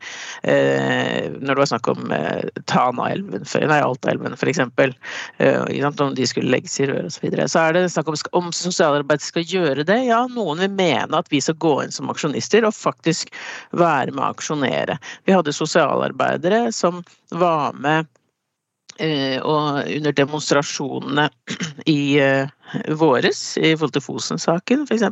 uh, 0.47 1.25
når 1.35 1.51
det 1.51 1.59
var 1.59 1.71
snakk 1.73 1.89
om 1.91 2.13
uh, 2.15 2.61
Tanaelven, 2.71 3.43
nei 3.67 3.81
Altaelven 3.83 4.37
f.eks. 4.37 4.61
Uh, 4.63 5.91
om 5.91 6.15
de 6.15 6.29
skulle 6.29 6.53
legges 6.53 6.79
i 6.79 6.87
rør 6.87 7.09
osv. 7.09 7.17
Så, 7.17 7.25
videre. 7.25 7.49
så 7.51 7.65
er 7.67 7.75
det 7.75 7.83
snakk 7.91 8.07
om 8.09 8.19
om 8.39 8.49
sosialarbeidere 8.55 9.27
skal 9.27 9.45
gjøre 9.45 9.85
det. 9.87 9.99
Ja, 10.07 10.23
noen 10.31 10.63
vil 10.63 10.71
mene 10.73 11.19
at 11.19 11.27
vi 11.31 11.41
skal 11.43 11.59
gå 11.61 11.75
inn 11.83 11.93
som 11.93 12.09
aksjonister 12.13 12.65
og 12.65 12.75
faktisk 12.77 13.33
være 13.75 14.15
med 14.15 14.23
å 14.23 14.31
aksjonere. 14.31 14.97
Vi 15.27 15.35
hadde 15.35 15.53
sosialarbeidere 15.55 16.63
som 16.75 17.03
var 17.35 17.75
med 17.77 18.07
og 19.41 19.87
under 19.87 20.13
demonstrasjonene 20.17 21.29
i 21.89 22.01
våres 22.97 23.57
i 23.59 23.73
forhold 23.75 23.93
til 23.95 24.03
Fosen-saken 24.03 24.85
f.eks. 24.87 25.03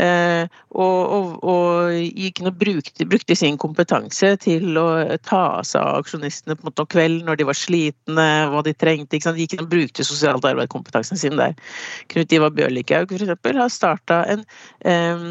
Eh, 0.00 0.46
og, 0.74 1.14
og, 1.16 1.28
og 1.46 1.92
gikk 1.94 2.42
og 2.44 2.58
brukte, 2.58 3.06
brukte, 3.08 3.36
sin 3.38 3.58
kompetanse 3.60 4.34
til 4.42 4.78
å 4.80 4.88
ta 5.26 5.62
seg 5.66 5.80
av 5.82 6.02
aksjonistene 6.02 6.58
på 6.58 6.72
om 6.72 6.90
kvelden 6.90 7.28
når 7.28 7.40
de 7.40 7.48
var 7.48 7.58
slitne, 7.58 8.28
hva 8.50 8.64
de 8.66 8.74
trengte. 8.76 9.18
Ikke 9.18 9.30
sant? 9.30 9.40
Gikk 9.40 9.56
inn 9.56 9.66
og 9.66 9.72
brukte 9.72 10.06
sosialt 10.06 10.46
arbeid 10.48 10.72
kompetansen 10.72 11.20
sin 11.20 11.38
der. 11.40 11.54
Knut 12.12 12.34
Ivar 12.34 12.54
Bjørlikhaug 12.54 13.14
f.eks. 13.14 13.34
har 13.60 13.72
starta 13.72 14.22
en 14.34 14.46
eh, 14.86 15.28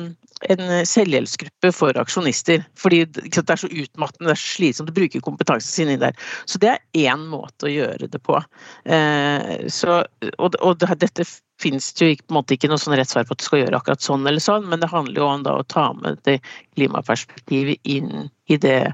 en 0.51 0.85
selvhjelpsgruppe 0.87 1.71
for 1.75 1.97
aksjonister. 1.99 2.63
Fordi 2.79 3.03
det 3.13 3.43
er 3.43 3.59
så 3.59 3.69
utmattende, 3.69 4.29
det 4.29 4.35
er 4.35 4.41
så 4.41 4.51
slitsomt 4.57 4.91
å 4.91 4.97
bruke 4.97 5.23
kompetansen 5.23 5.71
sin 5.71 5.93
inn 5.93 6.03
der. 6.03 6.17
Så 6.49 6.61
det 6.63 6.73
er 6.73 7.07
én 7.13 7.25
måte 7.31 7.69
å 7.69 7.73
gjøre 7.73 8.09
det 8.11 8.21
på. 8.25 8.39
Eh, 8.85 9.67
så, 9.71 10.01
og, 10.37 10.59
og, 10.59 10.85
dette 11.01 11.25
finnes 11.61 11.89
det 11.97 12.09
jo 12.09 12.19
på 12.21 12.33
en 12.33 12.39
måte 12.39 12.57
ikke 12.57 12.69
noe 12.71 12.81
sånn 12.81 12.97
rett 12.97 13.11
svar 13.11 13.27
på 13.27 13.35
at 13.35 13.43
du 13.43 13.47
skal 13.47 13.63
gjøre 13.63 13.79
akkurat 13.79 14.03
sånn 14.03 14.27
eller 14.27 14.43
sånn, 14.43 14.67
men 14.69 14.81
det 14.81 14.91
handler 14.91 15.21
jo 15.21 15.27
om 15.29 15.43
da 15.45 15.57
å 15.59 15.67
ta 15.69 15.89
med 15.97 16.19
det 16.27 16.39
klimaperspektivet 16.75 17.79
inn 17.87 18.29
i 18.51 18.57
det, 18.59 18.91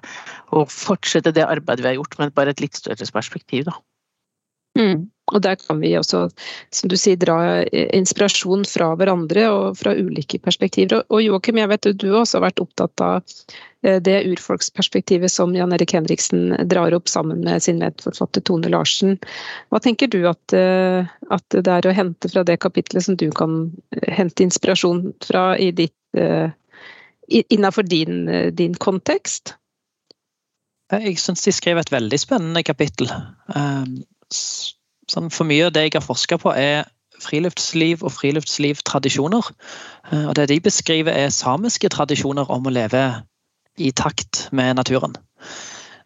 og 0.53 0.69
fortsette 0.73 1.33
det 1.33 1.47
arbeidet 1.47 1.85
vi 1.85 1.93
har 1.93 1.97
gjort, 1.97 2.19
men 2.19 2.35
bare 2.35 2.53
et 2.53 2.61
litt 2.61 2.77
større 2.77 3.07
perspektiv, 3.15 3.65
da. 3.71 3.79
Mm. 4.77 5.07
Og 5.33 5.41
der 5.45 5.57
kan 5.61 5.79
vi 5.81 5.93
også, 5.97 6.25
som 6.73 6.91
du 6.91 6.97
sier, 6.99 7.19
dra 7.19 7.63
inspirasjon 7.69 8.65
fra 8.67 8.91
hverandre 8.99 9.47
og 9.53 9.79
fra 9.79 9.93
ulike 9.97 10.39
perspektiver. 10.43 11.03
Og 11.09 11.23
Joakim, 11.23 11.59
jeg 11.61 11.71
vet 11.71 11.89
du 12.01 12.07
også 12.11 12.39
har 12.39 12.47
vært 12.47 12.63
opptatt 12.63 13.03
av 13.03 13.19
eh, 13.85 13.99
det 14.03 14.17
urfolksperspektivet 14.31 15.31
som 15.31 15.53
Jan 15.57 15.73
Erik 15.75 15.93
Henriksen 15.97 16.55
drar 16.71 16.95
opp 16.97 17.11
sammen 17.11 17.43
med 17.45 17.63
sin 17.65 17.81
medforfatter 17.83 18.45
Tone 18.45 18.71
Larsen. 18.71 19.19
Hva 19.69 19.81
tenker 19.83 20.11
du 20.11 20.23
at, 20.29 20.55
eh, 20.57 21.09
at, 21.29 21.47
det 21.53 21.75
er 21.77 21.89
å 21.89 21.95
hente 21.95 22.31
fra 22.31 22.45
det 22.47 22.59
kapitlet 22.63 23.05
som 23.05 23.19
du 23.19 23.29
kan 23.35 23.61
eh, 23.95 24.09
hente 24.19 24.45
inspirasjon 24.45 25.09
fra 25.25 25.51
i 25.59 25.71
ditt, 25.75 25.95
innenfor 27.29 27.85
din, 27.85 28.23
din 28.57 28.73
kontekst? 28.81 29.53
Jeg 30.89 31.19
syns 31.21 31.45
de 31.45 31.53
skrev 31.53 31.77
et 31.77 31.91
veldig 31.93 32.17
spennende 32.17 32.63
kapittel. 32.65 33.11
Sånn, 35.09 35.31
for 35.33 35.49
mye 35.49 35.67
av 35.67 35.73
det 35.73 35.87
jeg 35.87 35.97
har 35.97 36.05
forska 36.05 36.37
på, 36.41 36.53
er 36.53 36.85
friluftsliv 37.19 38.03
og 38.05 38.13
friluftslivstradisjoner. 38.15 39.49
Eh, 40.11 40.25
og 40.29 40.35
det 40.37 40.49
de 40.51 40.59
beskriver, 40.63 41.15
er 41.15 41.33
samiske 41.33 41.89
tradisjoner 41.93 42.49
om 42.51 42.69
å 42.69 42.73
leve 42.73 43.03
i 43.79 43.91
takt 43.95 44.47
med 44.55 44.77
naturen. 44.79 45.15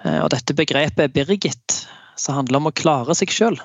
Eh, 0.03 0.19
og 0.21 0.31
dette 0.33 0.55
begrepet 0.57 1.05
er 1.07 1.13
birgit, 1.13 1.83
som 2.19 2.39
handler 2.39 2.61
om 2.61 2.71
å 2.71 2.75
klare 2.75 3.15
seg 3.17 3.33
sjøl. 3.33 3.59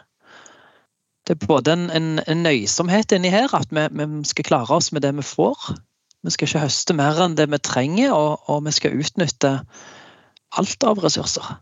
Det 1.29 1.37
er 1.37 1.47
både 1.47 1.75
en, 1.75 1.89
en, 1.93 2.11
en, 2.25 2.43
nøysomhet 2.47 3.13
inni 3.13 3.31
her, 3.33 3.53
at 3.53 3.69
vi, 3.75 3.85
vi, 3.93 4.09
skal 4.29 4.49
klare 4.49 4.79
oss 4.79 4.91
med 4.97 5.05
det 5.05 5.13
vi 5.19 5.27
får. 5.27 5.75
Vi 6.25 6.33
skal 6.35 6.49
ikke 6.49 6.65
høste 6.65 6.97
mer 6.97 7.21
enn 7.21 7.37
det 7.39 7.51
vi 7.53 7.61
trenger, 7.61 8.15
og, 8.17 8.49
og 8.49 8.65
vi 8.65 8.75
skal 8.75 8.97
utnytte 8.97 9.59
alt 10.57 10.87
av 10.89 11.03
ressurser. 11.05 11.59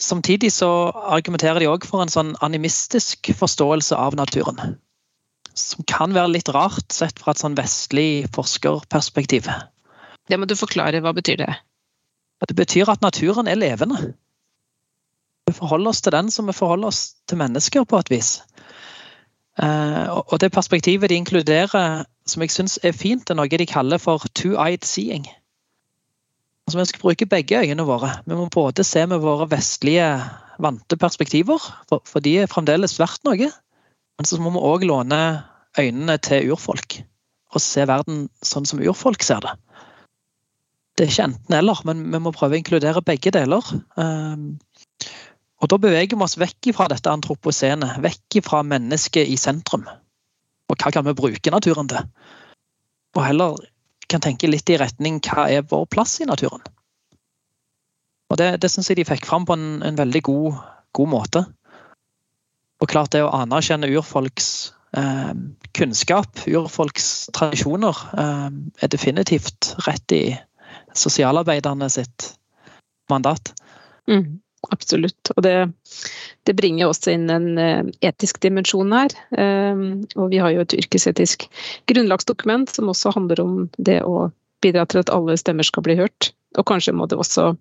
Samtidig 0.00 0.52
så 0.52 0.68
argumenterer 0.92 1.60
de 1.60 1.68
òg 1.68 1.84
for 1.86 2.02
en 2.02 2.12
sånn 2.12 2.32
animistisk 2.44 3.32
forståelse 3.36 3.96
av 3.98 4.16
naturen. 4.16 4.78
Som 5.52 5.84
kan 5.88 6.14
være 6.16 6.32
litt 6.32 6.48
rart 6.54 6.94
sett 6.94 7.20
fra 7.20 7.34
et 7.34 7.42
sånn 7.42 7.58
vestlig 7.58 8.24
forskerperspektiv. 8.32 9.50
Det 10.28 10.38
må 10.38 10.48
du 10.48 10.56
forklare. 10.56 11.02
Hva 11.04 11.12
betyr 11.12 11.42
det? 11.44 11.52
Det 12.48 12.56
betyr 12.58 12.88
at 12.90 13.04
naturen 13.04 13.46
er 13.46 13.60
levende. 13.60 14.14
Vi 15.46 15.52
forholder 15.54 15.92
oss 15.92 16.00
til 16.00 16.14
den 16.14 16.30
som 16.30 16.48
vi 16.48 16.56
forholder 16.56 16.88
oss 16.88 17.02
til 17.28 17.38
mennesker, 17.38 17.84
på 17.84 17.98
et 18.00 18.10
vis. 18.10 18.40
Eh, 19.60 20.08
og 20.08 20.40
det 20.40 20.52
perspektivet 20.54 21.10
de 21.10 21.20
inkluderer, 21.20 22.04
som 22.26 22.42
jeg 22.42 22.50
syns 22.54 22.78
er 22.82 22.96
fint, 22.96 23.30
er 23.30 23.36
noe 23.36 23.50
de 23.50 23.66
kaller 23.68 24.00
for 24.00 24.24
two-eyed 24.38 24.86
seeing. 24.86 25.28
Altså, 26.66 26.78
vi 26.78 26.84
skal 26.88 27.02
bruke 27.02 27.26
begge 27.26 27.58
øyene 27.58 27.86
våre. 27.86 28.12
Vi 28.26 28.38
må 28.38 28.46
både 28.52 28.84
se 28.86 29.02
med 29.10 29.22
våre 29.24 29.48
vestlige, 29.50 30.06
vante 30.62 30.96
perspektiver, 30.96 31.58
for, 31.90 32.02
for 32.06 32.22
de 32.22 32.36
er 32.42 32.50
fremdeles 32.50 32.98
verdt 33.00 33.24
noe. 33.26 33.50
Men 34.18 34.28
så 34.28 34.38
må 34.38 34.52
vi 34.54 34.62
òg 34.62 34.86
låne 34.86 35.18
øynene 35.80 36.18
til 36.22 36.52
urfolk, 36.52 37.00
og 37.52 37.64
se 37.64 37.86
verden 37.88 38.26
sånn 38.44 38.68
som 38.68 38.82
urfolk 38.84 39.24
ser 39.26 39.42
det. 39.44 39.56
Det 40.92 41.06
er 41.06 41.12
ikke 41.12 41.26
enten-eller, 41.30 41.80
men 41.88 42.04
vi 42.12 42.20
må 42.20 42.34
prøve 42.36 42.58
å 42.58 42.60
inkludere 42.60 43.02
begge 43.04 43.32
deler. 43.34 43.64
Um, 43.96 44.58
og 45.62 45.70
da 45.72 45.78
beveger 45.80 46.18
vi 46.18 46.26
oss 46.26 46.36
vekk 46.38 46.72
fra 46.76 46.88
dette 46.92 47.10
antroposene, 47.10 47.94
vekk 48.04 48.42
fra 48.44 48.60
mennesket 48.66 49.30
i 49.32 49.38
sentrum. 49.40 49.86
Og 50.68 50.76
hva 50.76 50.92
kan 50.92 51.06
vi 51.08 51.16
bruke 51.16 51.54
naturen 51.54 51.88
til? 51.90 52.04
Og 53.16 53.24
heller 53.24 53.56
kan 54.12 54.22
tenke 54.24 54.50
litt 54.50 54.68
i 54.70 54.78
retning 54.80 55.20
hva 55.24 55.48
er 55.50 55.64
vår 55.68 55.88
plass 55.92 56.20
i 56.22 56.28
naturen? 56.28 56.62
Og 58.32 58.38
Det, 58.40 58.54
det 58.64 58.70
syns 58.72 58.88
jeg 58.88 58.96
de 58.96 59.08
fikk 59.08 59.26
fram 59.28 59.44
på 59.44 59.56
en, 59.58 59.82
en 59.84 59.98
veldig 59.98 60.22
god, 60.24 60.60
god, 60.96 61.08
måte. 61.12 61.42
Og 62.80 62.88
klart 62.88 63.12
det 63.12 63.20
å 63.24 63.32
anerkjenne 63.36 63.90
urfolks 63.92 64.46
eh, 64.96 65.34
kunnskap, 65.76 66.40
urfolks 66.48 67.28
tradisjoner, 67.36 68.00
eh, 68.16 68.48
er 68.80 68.92
definitivt 68.92 69.74
rett 69.84 70.16
i 70.16 70.22
sosialarbeiderne 70.96 71.90
sitt 71.92 72.32
mandat. 73.12 73.52
Mm. 74.08 74.40
Absolutt. 74.70 75.32
Og 75.36 75.42
det, 75.42 75.56
det, 76.46 76.54
bringer 76.58 76.90
også 76.90 77.16
inn 77.16 77.26
en 77.32 77.48
uh, 77.58 77.82
etisk 78.04 78.38
dimensjon 78.44 78.94
her. 78.94 79.14
Um, 79.34 80.04
og 80.14 80.30
vi 80.30 80.38
har 80.42 80.54
jo 80.54 80.62
et 80.62 80.76
yrkesetisk 80.78 81.48
grunnlagsdokument 81.90 82.70
som 82.70 82.92
også 82.92 83.14
handler 83.16 83.42
om 83.42 83.58
det 83.78 84.00
å 84.06 84.30
bidra 84.62 84.86
til 84.86 85.02
at 85.02 85.10
alle 85.10 85.36
stemmer 85.40 85.66
skal 85.66 85.86
bli 85.88 85.98
hørt. 85.98 86.30
Og 86.58 86.68
kanskje 86.68 86.94
må 86.94 87.08
det 87.10 87.18
også 87.18 87.52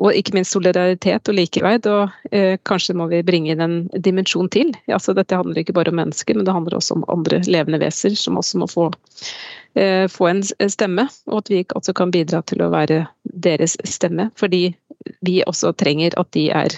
og 0.00 0.16
ikke 0.16 0.34
minst 0.36 0.54
solidaritet 0.54 1.28
og 1.28 1.36
likeverd. 1.36 1.86
Og 1.90 2.32
eh, 2.32 2.56
kanskje 2.68 2.96
må 2.96 3.08
vi 3.10 3.22
bringe 3.26 3.52
inn 3.52 3.64
en 3.64 3.76
dimensjon 3.92 4.48
til. 4.52 4.72
Altså, 4.88 5.14
dette 5.16 5.36
handler 5.36 5.62
ikke 5.62 5.76
bare 5.76 5.92
om 5.92 5.98
mennesker, 6.00 6.36
men 6.36 6.48
det 6.48 6.54
handler 6.56 6.78
også 6.78 6.96
om 6.98 7.08
andre 7.12 7.42
levende 7.48 7.82
veser 7.82 8.16
som 8.18 8.38
også 8.40 8.62
må 8.62 8.68
få, 8.70 8.88
eh, 9.76 10.06
få 10.12 10.30
en 10.30 10.42
stemme. 10.42 11.06
Og 11.28 11.42
at 11.42 11.52
vi 11.52 11.64
også 11.76 11.96
kan 11.98 12.14
bidra 12.14 12.42
til 12.48 12.64
å 12.64 12.70
være 12.72 13.02
deres 13.44 13.76
stemme. 13.88 14.30
Fordi 14.40 14.70
vi 15.20 15.40
også 15.46 15.72
trenger 15.78 16.14
at 16.20 16.30
de 16.36 16.48
er 16.50 16.76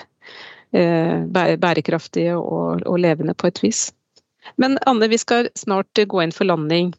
eh, 0.75 1.25
bærekraftige 1.29 2.37
og, 2.39 2.99
levende 2.99 3.35
på 3.35 3.51
et 3.51 3.62
vis. 3.62 3.87
Men 4.61 4.79
Anne, 4.87 5.09
vi 5.09 5.18
skal 5.20 5.49
snart 5.57 5.93
gå 5.95 6.22
inn 6.22 6.35
for 6.35 6.49
landing. 6.49 6.93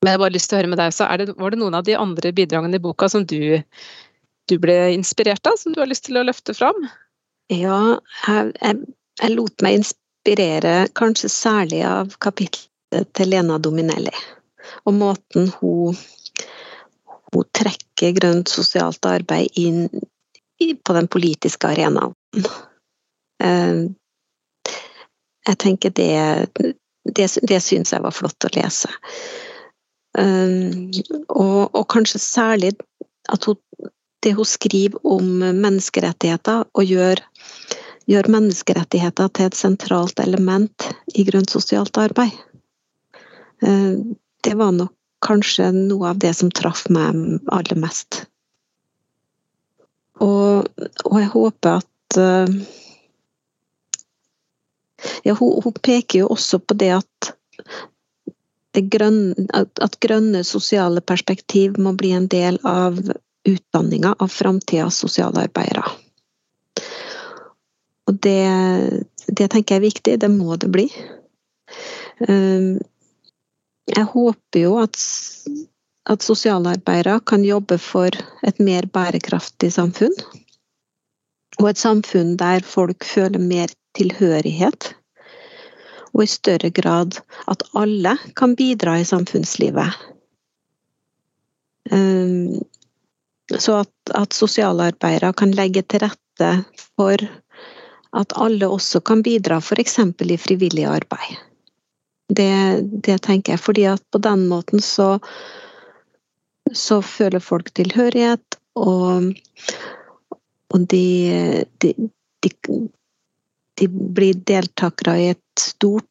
Men 0.00 0.08
jeg 0.08 0.16
har 0.16 0.22
bare 0.22 0.36
lyst 0.36 0.50
til 0.50 0.56
å 0.56 0.60
høre 0.60 0.72
med 0.72 0.80
deg, 0.80 0.94
så 0.96 1.08
det, 1.20 1.34
Var 1.36 1.52
det 1.52 1.60
noen 1.60 1.76
av 1.76 1.84
de 1.84 1.96
andre 1.96 2.32
bidragene 2.32 2.80
i 2.80 2.82
boka 2.82 3.08
som 3.12 3.26
du 3.28 3.60
du 4.50 4.58
ble 4.58 4.76
inspirert 4.96 5.46
av, 5.46 5.54
som 5.60 5.74
du 5.74 5.80
har 5.80 5.86
lyst 5.90 6.08
til 6.08 6.18
å 6.18 6.26
løfte 6.26 6.54
fram? 6.56 6.88
Ja, 7.52 8.00
jeg, 8.26 8.52
jeg, 8.58 8.94
jeg 9.22 9.34
lot 9.36 9.64
meg 9.64 9.80
inspirere 9.80 10.74
kanskje 10.98 11.30
særlig 11.32 11.84
av 11.86 12.16
kapitlet 12.22 13.10
til 13.14 13.30
Lena 13.30 13.60
Dominelli. 13.62 14.14
Og 14.86 14.96
måten 14.98 15.50
hun, 15.60 15.98
hun 17.30 17.46
trekker 17.56 18.16
grønt 18.18 18.50
sosialt 18.50 19.06
arbeid 19.06 19.54
inn 19.58 19.86
på 20.60 20.96
den 20.96 21.08
politiske 21.08 21.70
arenaen. 21.70 22.14
Eh, 23.42 23.86
jeg 25.48 25.58
tenker 25.64 25.94
det, 25.96 26.52
det, 27.08 27.28
det 27.48 27.60
syns 27.64 27.94
jeg 27.94 28.04
var 28.04 28.14
flott 28.14 28.46
å 28.46 28.52
lese. 28.54 28.90
Eh, 30.18 31.00
og, 31.28 31.70
og 31.72 31.84
kanskje 31.92 32.20
særlig 32.22 32.74
at 33.30 33.48
hun 33.48 33.58
det 34.20 34.32
hun 34.32 34.44
skriver 34.44 35.06
om 35.06 35.38
menneskerettigheter, 35.38 36.64
og 36.76 36.84
gjør, 36.84 37.22
gjør 38.10 38.28
menneskerettigheter 38.36 39.30
til 39.32 39.48
et 39.48 39.58
sentralt 39.58 40.20
element 40.20 40.90
i 41.14 41.24
grønt 41.28 41.52
sosialt 41.52 41.96
arbeid. 42.00 42.34
Eh, 43.64 43.96
det 44.44 44.56
var 44.56 44.74
nok 44.76 44.92
kanskje 45.24 45.68
noe 45.76 46.12
av 46.12 46.20
det 46.20 46.32
som 46.36 46.52
traff 46.52 46.86
meg 46.92 47.40
aller 47.52 47.80
mest. 47.80 48.24
Og, 50.20 50.68
og 51.04 51.16
jeg 51.20 51.30
håper 51.32 51.80
at 51.80 52.18
eh, 52.20 52.54
ja, 55.24 55.34
hun, 55.34 55.60
hun, 55.64 55.76
peker 55.82 56.24
jo 56.24 56.30
også 56.34 56.60
på 56.60 56.76
det 56.80 56.92
at 56.98 57.32
det 58.76 58.84
grønne, 58.92 59.48
at 59.56 59.96
grønne 60.02 60.44
sosiale 60.46 61.00
perspektiv 61.02 61.78
må 61.82 61.94
bli 61.98 62.12
en 62.14 62.28
del 62.30 62.60
av 62.66 63.00
utdanninga 63.48 64.14
av 64.18 64.28
framtidas 64.30 65.00
sosialarbeidere. 65.02 65.84
Og 68.10 68.18
det, 68.22 68.42
det, 69.26 69.48
tenker 69.50 69.76
jeg 69.76 69.80
er 69.80 69.86
viktig, 69.86 70.14
det 70.22 70.30
må 70.32 70.56
det 70.60 70.70
bli. 70.72 70.86
Ehm, 72.28 72.78
jeg 73.90 74.06
håper 74.12 74.62
jo 74.64 74.76
at, 74.82 74.98
at 76.08 76.22
sosialarbeidere 76.24 77.20
kan 77.26 77.44
jobbe 77.44 77.78
for 77.78 78.14
et 78.46 78.58
mer 78.62 78.86
bærekraftig 78.86 79.72
samfunn. 79.74 80.14
Og 81.60 81.68
et 81.70 81.80
samfunn 81.80 82.36
der 82.40 82.64
folk 82.64 83.04
føler 83.04 83.42
mer 83.42 83.72
tilhørighet. 83.98 84.94
Og 86.14 86.24
i 86.24 86.30
større 86.30 86.70
grad 86.74 87.20
at 87.50 87.62
alle 87.76 88.16
kan 88.36 88.56
bidra 88.56 88.98
i 89.00 89.04
samfunnslivet. 89.04 89.92
Um, 91.90 92.60
så 93.58 93.80
at, 93.82 93.94
at 94.14 94.34
sosialarbeidere 94.34 95.32
kan 95.34 95.54
legge 95.54 95.82
til 95.82 96.04
rette 96.06 96.50
for 96.96 97.18
at 98.16 98.34
alle 98.36 98.68
også 98.68 99.00
kan 99.06 99.22
bidra, 99.22 99.60
f.eks. 99.60 99.98
i 99.98 100.36
frivillig 100.36 100.84
arbeid. 100.86 101.38
Det, 102.30 102.52
det, 103.04 103.22
tenker 103.22 103.54
jeg, 103.54 103.60
fordi 103.60 103.84
at 103.90 104.02
på 104.12 104.18
den 104.22 104.46
måten 104.48 104.80
så, 104.82 105.18
så 106.76 107.00
føler 107.02 107.42
folk 107.42 107.72
tilhørighet, 107.76 108.58
og, 108.78 109.30
og 110.70 110.86
de, 110.92 111.04
de, 111.82 111.92
de, 112.44 112.52
de 113.80 113.88
blir 113.90 114.40
deltakere 114.48 115.16
i 115.18 115.28
et 115.34 115.62
stort 115.62 116.06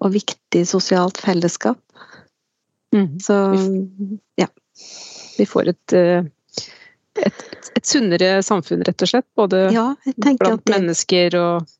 og 0.00 0.14
viktig 0.16 0.64
sosialt 0.68 1.20
fellesskap. 1.22 1.80
Mm. 2.94 3.18
Så 3.22 3.38
ja. 4.40 4.50
Vi 5.34 5.46
får 5.50 5.74
et 5.74 5.98
uh 5.98 6.32
et, 7.22 7.44
et, 7.76 7.86
sunnere 7.86 8.42
samfunn, 8.42 8.82
rett 8.86 9.04
og 9.04 9.10
slett. 9.10 9.26
Både 9.38 9.68
ja, 9.74 9.86
blant 10.16 10.64
det... 10.64 10.72
mennesker 10.72 11.36
og, 11.38 11.70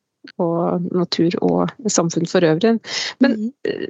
og, 0.41 0.87
natur 0.95 1.37
og 1.45 1.91
samfunn 1.91 2.29
for 2.29 2.45
øvrig. 2.47 2.77
Men 3.23 3.37
mm. 3.39 3.85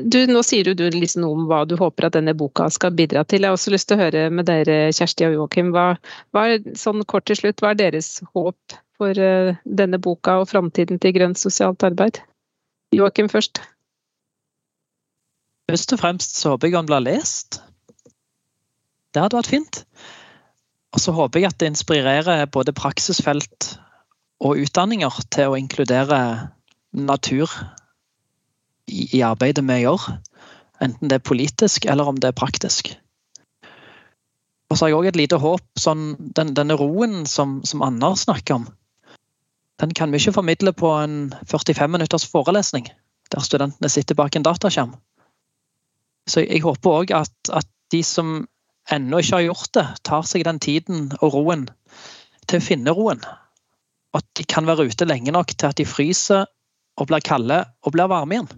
Du, 0.00 0.22
nå 0.26 0.40
sier 0.46 0.64
du, 0.64 0.72
du 0.74 0.86
liksom 0.94 1.24
noe 1.24 1.36
om 1.36 1.48
hva 1.50 1.62
du 1.68 1.74
håper 1.76 2.08
at 2.08 2.14
denne 2.16 2.32
boka 2.36 2.68
skal 2.72 2.94
bidra 2.96 3.24
til. 3.28 3.44
Jeg 3.44 3.52
har 3.52 3.58
også 3.58 3.74
lyst 3.74 3.90
til 3.90 3.98
å 3.98 4.04
høre 4.06 4.28
med 4.32 4.48
dere, 4.48 4.86
Kjersti 4.94 5.26
og 5.28 5.36
Joakim. 5.36 5.72
Hva, 5.74 5.98
hva 6.32 6.46
sånn 6.78 7.04
kort 7.08 7.26
til 7.28 7.38
slutt, 7.38 7.60
hva 7.60 7.74
er 7.74 7.80
deres 7.82 8.14
håp 8.32 8.76
for 8.96 9.18
uh, 9.20 9.52
denne 9.64 10.00
boka 10.00 10.38
og 10.40 10.48
framtiden 10.48 11.00
til 11.02 11.12
grønt 11.18 11.40
sosialt 11.40 11.84
arbeid? 11.84 12.22
Joakim 12.96 13.28
først. 13.32 13.60
Først 15.68 15.94
og 15.94 16.00
fremst 16.00 16.40
så 16.40 16.54
håper 16.54 16.70
jeg 16.70 16.78
han 16.80 16.88
blir 16.88 17.04
lest. 17.04 17.60
Det 19.12 19.20
hadde 19.20 19.38
vært 19.42 19.52
fint. 19.52 19.82
Og 20.92 21.04
så 21.04 21.12
håper 21.16 21.40
jeg 21.40 21.52
at 21.52 21.60
det 21.60 21.70
inspirerer 21.72 22.48
både 22.52 22.74
praksisfelt 22.76 23.74
og 24.42 24.58
utdanninger 24.64 25.20
til 25.32 25.52
å 25.52 25.60
inkludere 25.60 26.18
natur 26.92 27.52
i, 28.92 29.22
arbeidet 29.24 29.64
vi 29.68 29.80
gjør. 29.82 30.04
Enten 30.82 31.10
det 31.10 31.18
er 31.18 31.28
politisk 31.30 31.86
eller 31.88 32.10
om 32.10 32.18
det 32.20 32.32
er 32.32 32.38
praktisk. 32.38 32.92
Og 34.70 34.78
så 34.78 34.84
har 34.84 34.92
jeg 34.92 34.98
òg 34.98 35.08
et 35.10 35.20
lite 35.20 35.40
håp. 35.40 35.64
Sånn, 35.78 36.14
den, 36.36 36.54
denne 36.56 36.78
roen 36.80 37.26
som, 37.28 37.60
som 37.68 37.84
Anders 37.84 38.24
snakker 38.26 38.60
om, 38.60 38.68
den 39.82 39.92
kan 39.98 40.12
vi 40.12 40.20
ikke 40.20 40.36
formidle 40.36 40.72
på 40.76 40.90
en 40.94 41.34
45 41.50 41.90
minutters 41.90 42.26
forelesning 42.28 42.86
der 43.32 43.44
studentene 43.44 43.88
sitter 43.90 44.16
bak 44.18 44.36
en 44.36 44.44
dataskjerm. 44.46 44.94
Så 46.28 46.44
jeg 46.44 46.62
håper 46.62 46.98
òg 47.00 47.12
at, 47.16 47.34
at 47.50 47.68
de 47.92 48.02
som 48.06 48.44
ennå 48.92 49.22
ikke 49.22 49.38
har 49.38 49.46
gjort 49.46 49.70
det, 49.76 49.86
tar 50.06 50.26
seg 50.28 50.44
den 50.46 50.60
tiden 50.62 51.08
og 51.20 51.34
roen 51.34 51.66
til 52.46 52.60
å 52.60 52.64
finne 52.64 52.94
roen. 52.96 53.22
At 54.16 54.26
de 54.38 54.44
kan 54.48 54.68
være 54.68 54.86
ute 54.90 55.08
lenge 55.08 55.32
nok 55.34 55.54
til 55.56 55.70
at 55.70 55.80
de 55.80 55.88
fryser 55.88 56.44
og 57.00 57.08
blir 57.08 57.24
kalde 57.24 57.62
og 57.82 57.96
blir 57.96 58.10
varme 58.12 58.36
igjen. 58.36 58.50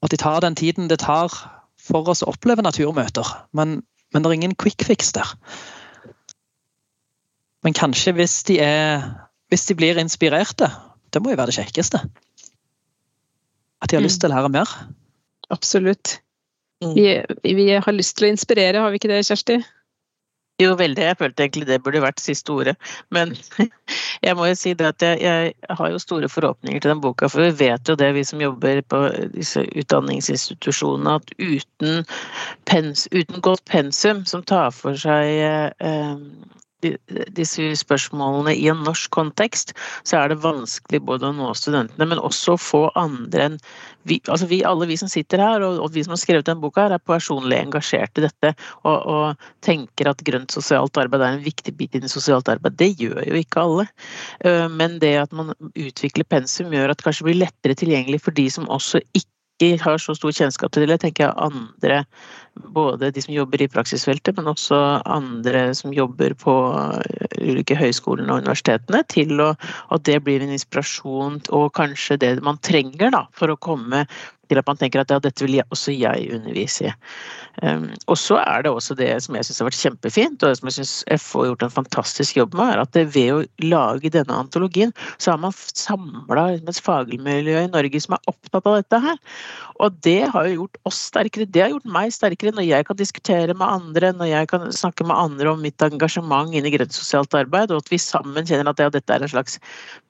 At 0.00 0.12
de 0.12 0.18
tar 0.20 0.40
den 0.44 0.56
tiden 0.56 0.88
det 0.88 1.02
tar 1.04 1.32
for 1.80 2.08
oss 2.08 2.22
å 2.24 2.30
oppleve 2.32 2.64
naturmøter. 2.64 3.26
Men, 3.56 3.80
men 4.12 4.22
det 4.22 4.30
er 4.30 4.38
ingen 4.38 4.56
quick 4.58 4.84
fix 4.86 5.12
der. 5.16 5.34
Men 7.64 7.76
kanskje 7.76 8.14
hvis 8.16 8.38
de, 8.48 8.56
er, 8.64 9.04
hvis 9.52 9.66
de 9.68 9.76
blir 9.76 10.00
inspirerte, 10.00 10.70
det 11.12 11.20
må 11.22 11.32
jo 11.32 11.40
være 11.40 11.52
det 11.52 11.58
kjekkeste. 11.58 12.00
At 13.80 13.90
de 13.90 13.96
har 13.98 14.04
lyst 14.04 14.22
til 14.22 14.30
å 14.30 14.34
lære 14.36 14.52
mer. 14.52 14.72
Absolutt. 15.52 16.18
Mm. 16.80 16.94
Vi, 16.96 17.54
vi, 17.56 17.66
har 17.76 17.92
lyst 17.96 18.16
til 18.16 18.28
å 18.28 18.32
inspirere, 18.32 18.80
har 18.80 18.92
vi 18.92 19.00
ikke 19.00 19.10
det, 19.10 19.20
Kjersti? 19.28 19.58
Jo, 20.60 20.74
veldig. 20.76 21.02
Jeg 21.08 21.16
følte 21.16 21.44
egentlig 21.44 21.66
det 21.70 21.80
burde 21.84 22.02
vært 22.04 22.20
siste 22.20 22.52
ordet. 22.52 22.74
Men 23.14 23.32
jeg 24.26 24.36
må 24.36 24.50
jo 24.50 24.58
si 24.58 24.74
det 24.76 24.90
at 24.92 25.04
jeg, 25.04 25.20
jeg 25.24 25.76
har 25.78 25.92
jo 25.92 26.02
store 26.02 26.28
forhåpninger 26.28 26.82
til 26.82 26.92
den 26.92 27.02
boka, 27.04 27.30
for 27.32 27.46
vi 27.46 27.54
vet 27.64 27.88
jo 27.88 27.96
det, 27.96 28.12
vi 28.16 28.24
som 28.28 28.42
jobber 28.42 28.82
på 28.92 29.02
disse 29.34 29.64
utdanningsinstitusjonene, 29.80 31.16
at 31.16 31.32
uten, 31.40 32.04
pens, 32.68 33.06
uten 33.14 33.40
godt 33.44 33.64
pensum 33.70 34.24
som 34.28 34.44
tar 34.44 34.74
for 34.76 34.98
seg 35.00 35.40
eh, 35.80 36.14
disse 36.80 37.70
spørsmålene 37.80 38.54
i 38.56 38.68
en 38.72 38.82
norsk 38.86 39.10
kontekst, 39.14 39.74
så 40.06 40.20
er 40.20 40.32
det 40.32 40.40
vanskelig 40.44 41.02
både 41.06 41.30
å 41.30 41.36
nå 41.36 41.52
studentene, 41.58 42.08
men 42.08 42.22
også 42.22 42.56
å 42.56 42.60
få 42.60 42.82
andre 42.98 43.50
enn 43.50 43.58
vi, 44.08 44.16
altså 44.32 44.46
vi, 44.48 44.62
alle 44.64 44.86
vi 44.88 44.96
som 44.96 45.10
sitter 45.12 45.42
her, 45.42 45.64
og, 45.66 45.90
vi 45.92 46.04
som 46.06 46.14
har 46.14 46.20
skrevet 46.22 46.46
denne 46.48 46.62
boka, 46.62 46.86
her, 46.86 46.94
er 46.96 47.04
personlig 47.04 47.58
engasjert 47.58 48.16
i 48.16 48.24
dette 48.24 48.52
og, 48.88 48.96
og, 48.96 49.48
tenker 49.64 50.08
at 50.08 50.22
grønt 50.24 50.54
sosialt 50.54 50.96
arbeid 51.00 51.20
er 51.20 51.36
en 51.36 51.44
viktig 51.44 51.74
bit 51.76 51.98
i 51.98 52.00
det 52.00 52.08
sosialt 52.12 52.48
arbeid. 52.48 52.78
Det 52.80 52.94
gjør 52.96 53.20
jo 53.28 53.36
ikke 53.36 53.64
alle. 53.66 53.86
Øh, 54.48 54.66
men 54.72 54.96
det 55.02 55.12
at 55.20 55.36
man 55.36 55.52
utvikler 55.74 56.28
pensum, 56.28 56.72
gjør 56.72 56.94
at 56.94 57.00
det 57.00 57.06
kanskje 57.06 57.28
blir 57.28 57.42
lettere 57.42 57.76
tilgjengelig 57.76 58.22
for 58.24 58.36
de 58.36 58.46
som 58.52 58.70
også 58.72 59.02
ikke 59.12 59.28
ikke 59.60 59.84
har 59.84 60.00
så 60.00 60.14
stor 60.16 60.32
kjennskap 60.34 60.72
til 60.74 60.88
det, 60.88 61.00
tenker 61.02 61.26
jeg 61.26 61.46
andre, 61.46 62.00
både 62.74 63.10
de 63.14 63.22
som 63.24 63.34
jobber 63.34 63.62
i 63.62 63.68
praksisfeltet, 63.70 64.36
men 64.36 64.50
også 64.50 64.78
andre 65.04 65.68
som 65.76 65.94
jobber 65.94 66.34
på 66.40 66.56
eh, 66.78 67.38
ulike 67.52 67.78
høyskolene 67.78 68.32
og 68.32 68.44
universitetene, 68.44 69.04
til 69.12 69.40
å, 69.44 69.52
at 69.94 70.06
det 70.08 70.20
blir 70.26 70.44
en 70.44 70.54
inspirasjon 70.56 71.40
og 71.56 71.70
kanskje 71.78 72.18
det 72.20 72.34
man 72.46 72.60
trenger 72.64 73.12
da, 73.14 73.26
for 73.36 73.52
å 73.52 73.60
komme 73.60 74.06
til 74.50 74.60
at 74.60 74.68
man 74.68 74.80
tenker 74.80 75.02
at 75.02 75.12
ja, 75.14 75.20
dette 75.22 75.46
vil 75.46 75.58
jeg, 75.60 75.68
også 75.70 75.94
jeg 75.94 76.28
undervise 76.36 76.90
i. 76.90 76.94
Um, 77.62 77.88
og 78.08 78.16
så 78.16 78.38
er 78.40 78.64
det 78.64 78.72
også 78.72 78.94
det 78.96 79.10
som 79.24 79.36
jeg 79.36 79.46
syns 79.46 79.60
har 79.60 79.68
vært 79.68 79.80
kjempefint, 79.80 80.42
og 80.42 80.52
det 80.52 80.60
som 80.60 80.70
jeg 80.70 80.78
syns 80.78 80.94
FO 81.22 81.42
har 81.42 81.50
gjort 81.50 81.64
en 81.66 81.74
fantastisk 81.74 82.38
jobb 82.38 82.54
med, 82.58 82.74
er 82.74 82.84
at 82.84 83.00
ved 83.14 83.32
å 83.34 83.40
lage 83.66 84.12
denne 84.14 84.38
antologien, 84.44 84.94
så 85.18 85.34
har 85.34 85.42
man 85.42 85.56
samla 85.56 86.46
et 86.56 86.82
fagmiljø 86.84 87.66
i 87.66 87.72
Norge 87.72 88.02
som 88.02 88.16
er 88.16 88.30
opptatt 88.30 88.70
av 88.70 88.78
dette 88.80 89.02
her. 89.04 89.18
Og 89.80 89.96
det 90.04 90.28
har 90.32 90.46
jo 90.46 90.56
gjort 90.62 90.80
oss 90.88 90.98
sterkere. 91.08 91.48
Det 91.48 91.62
har 91.64 91.70
gjort 91.72 91.88
meg 91.88 92.12
sterkere 92.12 92.52
når 92.56 92.66
jeg 92.68 92.86
kan 92.88 92.98
diskutere 92.98 93.56
med 93.56 93.66
andre, 93.66 94.12
når 94.16 94.28
jeg 94.28 94.50
kan 94.52 94.66
snakke 94.76 95.06
med 95.08 95.16
andre 95.16 95.52
om 95.54 95.62
mitt 95.64 95.80
engasjement 95.84 96.52
inn 96.54 96.68
i 96.68 96.72
grønt 96.74 96.96
sosialt 96.96 97.34
arbeid, 97.36 97.72
og 97.72 97.84
at 97.84 97.92
vi 97.92 98.00
sammen 98.00 98.46
kjenner 98.48 98.72
at 98.72 98.82
ja, 98.82 98.90
dette 98.92 99.14
er 99.14 99.24
en 99.24 99.32
slags 99.32 99.56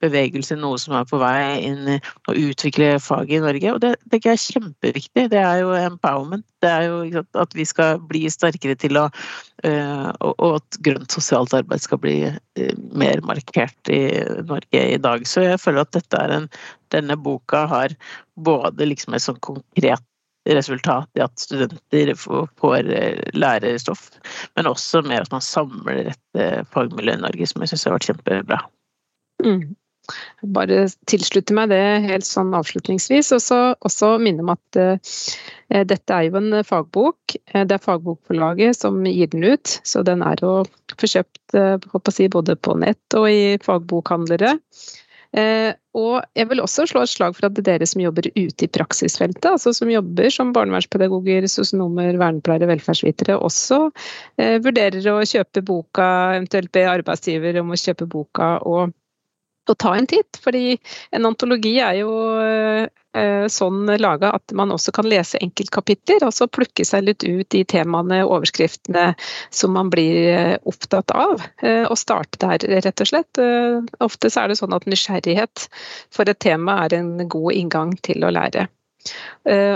bevegelse, 0.03 0.59
noe 0.59 0.79
som 0.81 0.97
er 0.99 1.07
på 1.09 1.21
vei 1.23 1.61
inn 1.69 1.99
å 1.99 2.35
utvikle 2.35 2.97
faget 3.03 3.39
i 3.39 3.45
Norge. 3.45 3.75
Og 3.75 3.83
det 3.85 3.95
tenker 4.11 4.30
jeg 4.30 4.30
er 4.33 4.41
kjempeviktig. 4.41 5.25
Det 5.33 5.39
er 5.39 5.61
jo 5.63 5.73
empowerment. 5.77 6.45
Det 6.63 6.71
er 6.71 6.87
jo 6.89 7.23
at 7.41 7.57
vi 7.57 7.65
skal 7.69 8.01
bli 8.11 8.25
sterkere 8.33 8.77
til 8.81 8.99
å 9.01 9.07
eh, 9.67 10.11
Og 10.27 10.61
at 10.61 10.79
grønt 10.85 11.13
sosialt 11.15 11.55
arbeid 11.57 11.85
skal 11.85 12.01
bli 12.03 12.17
eh, 12.29 12.77
mer 12.93 13.23
markert 13.27 13.93
i 13.93 14.03
Norge 14.49 14.85
i 14.97 15.01
dag. 15.01 15.27
Så 15.29 15.47
jeg 15.47 15.61
føler 15.63 15.85
at 15.85 15.97
dette 15.97 16.21
er 16.21 16.37
en 16.41 16.49
Denne 16.91 17.15
boka 17.15 17.69
har 17.71 17.93
både 18.35 18.89
liksom 18.89 19.15
et 19.15 19.23
sånn 19.23 19.39
konkret 19.47 20.03
resultat 20.49 21.07
i 21.15 21.23
at 21.23 21.39
studenter 21.39 22.11
får 22.19 22.89
lærerstoff, 22.89 23.37
lærestoff, 23.39 24.03
men 24.59 24.67
også 24.67 25.05
med 25.07 25.23
at 25.23 25.31
man 25.31 25.45
samler 25.45 26.11
et 26.11 26.41
fagmiljø 26.75 27.15
i 27.15 27.21
Norge, 27.23 27.47
som 27.47 27.63
jeg 27.63 27.71
syns 27.71 27.87
har 27.87 27.95
vært 27.95 28.09
kjempebra. 28.09 28.59
Mm 29.45 29.77
bare 30.57 30.85
tilslutte 31.11 31.55
meg 31.57 31.71
det 31.73 31.83
helt 32.07 32.27
sånn 32.27 32.55
avslutningsvis. 32.57 33.33
Og 33.37 33.43
så 33.45 33.61
også 33.87 34.15
minne 34.23 34.45
om 34.45 34.53
at 34.55 34.81
uh, 34.81 35.17
dette 35.71 36.15
er 36.15 36.29
jo 36.29 36.39
en 36.41 36.63
fagbok. 36.67 37.37
Eh, 37.53 37.67
det 37.67 37.77
er 37.77 37.85
fagbokforlaget 37.85 38.81
som 38.81 39.03
gir 39.07 39.31
den 39.33 39.47
ut, 39.53 39.81
så 39.87 40.05
den 40.07 40.25
er 40.27 40.41
å 40.47 40.63
få 40.99 41.13
kjøpt 41.15 41.59
uh, 41.59 42.01
si, 42.11 42.31
både 42.33 42.59
på 42.59 42.75
nett 42.81 43.19
og 43.19 43.29
i 43.31 43.55
fagbokhandlere. 43.63 44.57
Eh, 45.31 45.71
og 45.95 46.25
jeg 46.35 46.49
vil 46.51 46.63
også 46.63 46.89
slå 46.91 47.05
et 47.07 47.11
slag 47.13 47.37
for 47.37 47.47
at 47.47 47.55
det 47.55 47.63
er 47.63 47.69
dere 47.69 47.87
som 47.87 48.03
jobber 48.03 48.27
ute 48.35 48.67
i 48.67 48.71
praksisfeltet, 48.71 49.47
altså 49.47 49.71
som 49.75 49.91
jobber 49.91 50.27
som 50.35 50.51
barnevernspedagoger, 50.55 51.47
sosionomer, 51.51 52.19
vernepleiere, 52.19 52.67
velferdsvitere, 52.71 53.37
også 53.39 53.79
vurderer 54.63 55.07
å 55.11 55.21
kjøpe 55.23 55.63
boka, 55.67 56.09
eventuelt 56.35 56.71
be 56.75 56.83
arbeidsgiver 56.91 57.61
om 57.63 57.71
å 57.71 57.79
kjøpe 57.79 58.11
boka 58.11 58.57
og 58.67 58.95
å 59.73 59.79
ta 59.79 59.95
en 59.97 60.09
titt. 60.11 60.39
Fordi 60.45 60.77
en 61.17 61.29
antologi 61.29 61.77
er 61.83 62.01
jo 62.01 62.11
eh, 63.17 63.47
sånn 63.51 63.91
laga 64.01 64.33
at 64.39 64.55
man 64.57 64.73
også 64.75 64.95
kan 64.97 65.09
lese 65.11 65.41
enkeltkapitler, 65.43 66.25
og 66.27 66.35
så 66.37 66.49
plukke 66.51 66.87
seg 66.87 67.07
litt 67.09 67.27
ut 67.27 67.49
de 67.55 67.63
temaene 67.69 68.23
og 68.25 68.41
overskriftene 68.41 69.11
som 69.55 69.75
man 69.77 69.93
blir 69.93 70.19
eh, 70.35 70.57
opptatt 70.71 71.15
av. 71.17 71.47
Eh, 71.63 71.85
og 71.87 71.99
starte 72.01 72.41
der, 72.43 72.83
rett 72.87 73.05
og 73.05 73.13
slett. 73.13 73.43
Ofte 74.05 74.31
så 74.31 74.45
er 74.45 74.53
det 74.53 74.61
sånn 74.61 74.77
at 74.77 74.89
nysgjerrighet 74.91 75.67
for 76.15 76.29
et 76.31 76.43
tema 76.43 76.83
er 76.85 77.01
en 77.01 77.17
god 77.31 77.57
inngang 77.57 77.97
til 78.07 78.27
å 78.27 78.35
lære. 78.35 78.69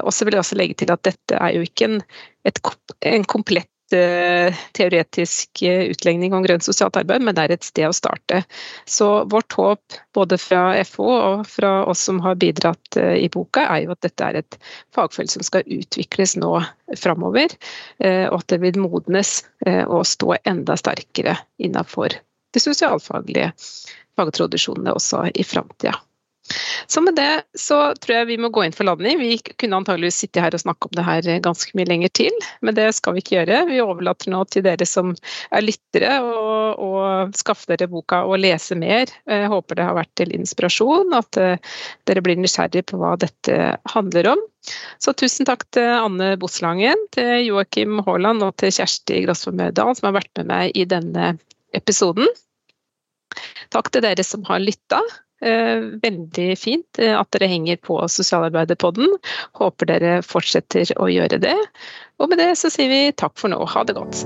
Og 0.05 0.11
så 0.13 0.27
vil 0.27 0.35
jeg 0.37 0.43
også 0.43 0.57
legge 0.61 0.75
til 0.83 0.91
at 0.93 1.01
dette 1.07 1.39
er 1.41 1.55
jo 1.57 1.63
ikke 1.65 1.87
en, 1.89 1.95
et, 2.45 2.59
en 3.09 3.25
komplett 3.25 3.71
teoretisk 4.77 5.63
eh, 5.63 5.87
utlegning 5.93 6.35
om 6.35 6.45
grønt 6.45 6.65
sosialt 6.67 6.97
arbeid, 7.01 7.25
men 7.25 7.37
det 7.37 7.45
er 7.45 7.55
et 7.55 7.67
sted 7.67 7.89
å 7.89 7.97
starte. 7.97 8.43
Så 8.89 9.09
vårt 9.31 9.57
håp, 9.59 9.99
både 10.17 10.39
fra 10.41 10.67
FO 10.89 11.09
og 11.13 11.45
fra 11.51 11.73
oss 11.91 12.05
som 12.09 12.21
har 12.25 12.39
bidratt 12.41 12.99
eh, 13.01 13.17
i 13.25 13.31
boka, 13.33 13.67
er 13.67 13.85
jo 13.85 13.95
at 13.95 14.05
dette 14.07 14.29
er 14.29 14.41
et 14.43 14.59
fagfelt 14.95 15.33
som 15.35 15.45
skal 15.47 15.67
utvikles 15.67 16.37
nå 16.41 16.53
framover, 17.01 17.49
og 18.05 18.37
at 18.37 18.51
det 18.53 18.59
vil 18.63 18.77
modnes 18.79 19.31
og 19.65 20.05
stå 20.07 20.35
enda 20.47 20.77
sterkere 20.79 21.33
innenfor 21.59 22.13
de 22.55 22.63
sosialfaglige 22.63 23.49
fagtradisjonene 24.19 24.95
også 24.95 25.25
i 25.35 25.47
framtida. 25.47 25.97
Så 26.87 27.01
med 27.01 27.17
det 27.17 27.45
så 27.59 27.79
tror 27.97 28.15
jeg 28.19 28.29
vi 28.29 28.37
må 28.41 28.51
gå 28.53 28.67
inn 28.67 28.75
for 28.77 28.85
landing. 28.87 29.17
Vi 29.21 29.39
kunne 29.57 29.79
antageligvis 29.81 30.19
sitte 30.21 30.43
her 30.45 30.55
og 30.55 30.61
snakke 30.61 30.91
om 30.91 30.97
det 30.97 31.07
her 31.07 31.29
ganske 31.45 31.73
mye 31.79 31.89
lenger 31.89 32.13
til, 32.21 32.35
men 32.61 32.77
det 32.77 32.91
skal 32.99 33.17
vi 33.17 33.23
ikke 33.25 33.39
gjøre. 33.39 33.63
Vi 33.71 33.81
overlater 33.83 34.33
nå 34.35 34.43
til 34.53 34.67
dere 34.67 34.87
som 34.89 35.15
er 35.51 35.65
lyttere 35.65 36.19
å 36.21 36.91
skaffe 37.37 37.73
dere 37.73 37.89
boka 37.91 38.23
og 38.29 38.43
lese 38.45 38.77
mer. 38.79 39.11
Jeg 39.31 39.51
håper 39.53 39.81
det 39.81 39.89
har 39.89 39.97
vært 39.97 40.13
til 40.21 40.35
inspirasjon, 40.37 41.17
at 41.17 41.41
eh, 41.41 41.75
dere 42.09 42.25
blir 42.25 42.39
nysgjerrig 42.41 42.85
på 42.91 43.01
hva 43.01 43.15
dette 43.21 43.75
handler 43.95 44.35
om. 44.35 44.45
Så 45.03 45.13
tusen 45.17 45.49
takk 45.49 45.65
til 45.77 45.89
Anne 45.97 46.35
Boslangen, 46.41 47.01
til 47.17 47.49
Joakim 47.49 48.01
Haaland 48.05 48.45
og 48.45 48.55
til 48.61 48.73
Kjersti 48.73 49.25
Grosvold 49.25 49.61
Mødal, 49.61 49.97
som 49.97 50.11
har 50.11 50.19
vært 50.21 50.33
med 50.41 50.53
meg 50.53 50.77
i 50.77 50.87
denne 50.89 51.35
episoden. 51.77 52.29
Takk 53.75 53.91
til 53.93 54.05
dere 54.05 54.25
som 54.27 54.45
har 54.49 54.63
lytta. 54.63 55.01
Eh, 55.43 55.91
veldig 56.05 56.49
fint 56.57 57.01
eh, 57.03 57.13
at 57.17 57.31
dere 57.35 57.51
henger 57.51 57.81
på 57.83 57.99
Sosialarbeiderpodden. 58.09 59.19
Håper 59.59 59.91
dere 59.91 60.17
fortsetter 60.25 60.95
å 61.01 61.11
gjøre 61.11 61.43
det. 61.43 61.59
Og 62.23 62.31
med 62.31 62.41
det 62.43 62.55
så 62.61 62.73
sier 62.73 62.93
vi 62.93 63.05
takk 63.19 63.37
for 63.41 63.53
nå. 63.53 63.61
Ha 63.75 63.87
det 63.89 63.99
godt. 63.99 64.25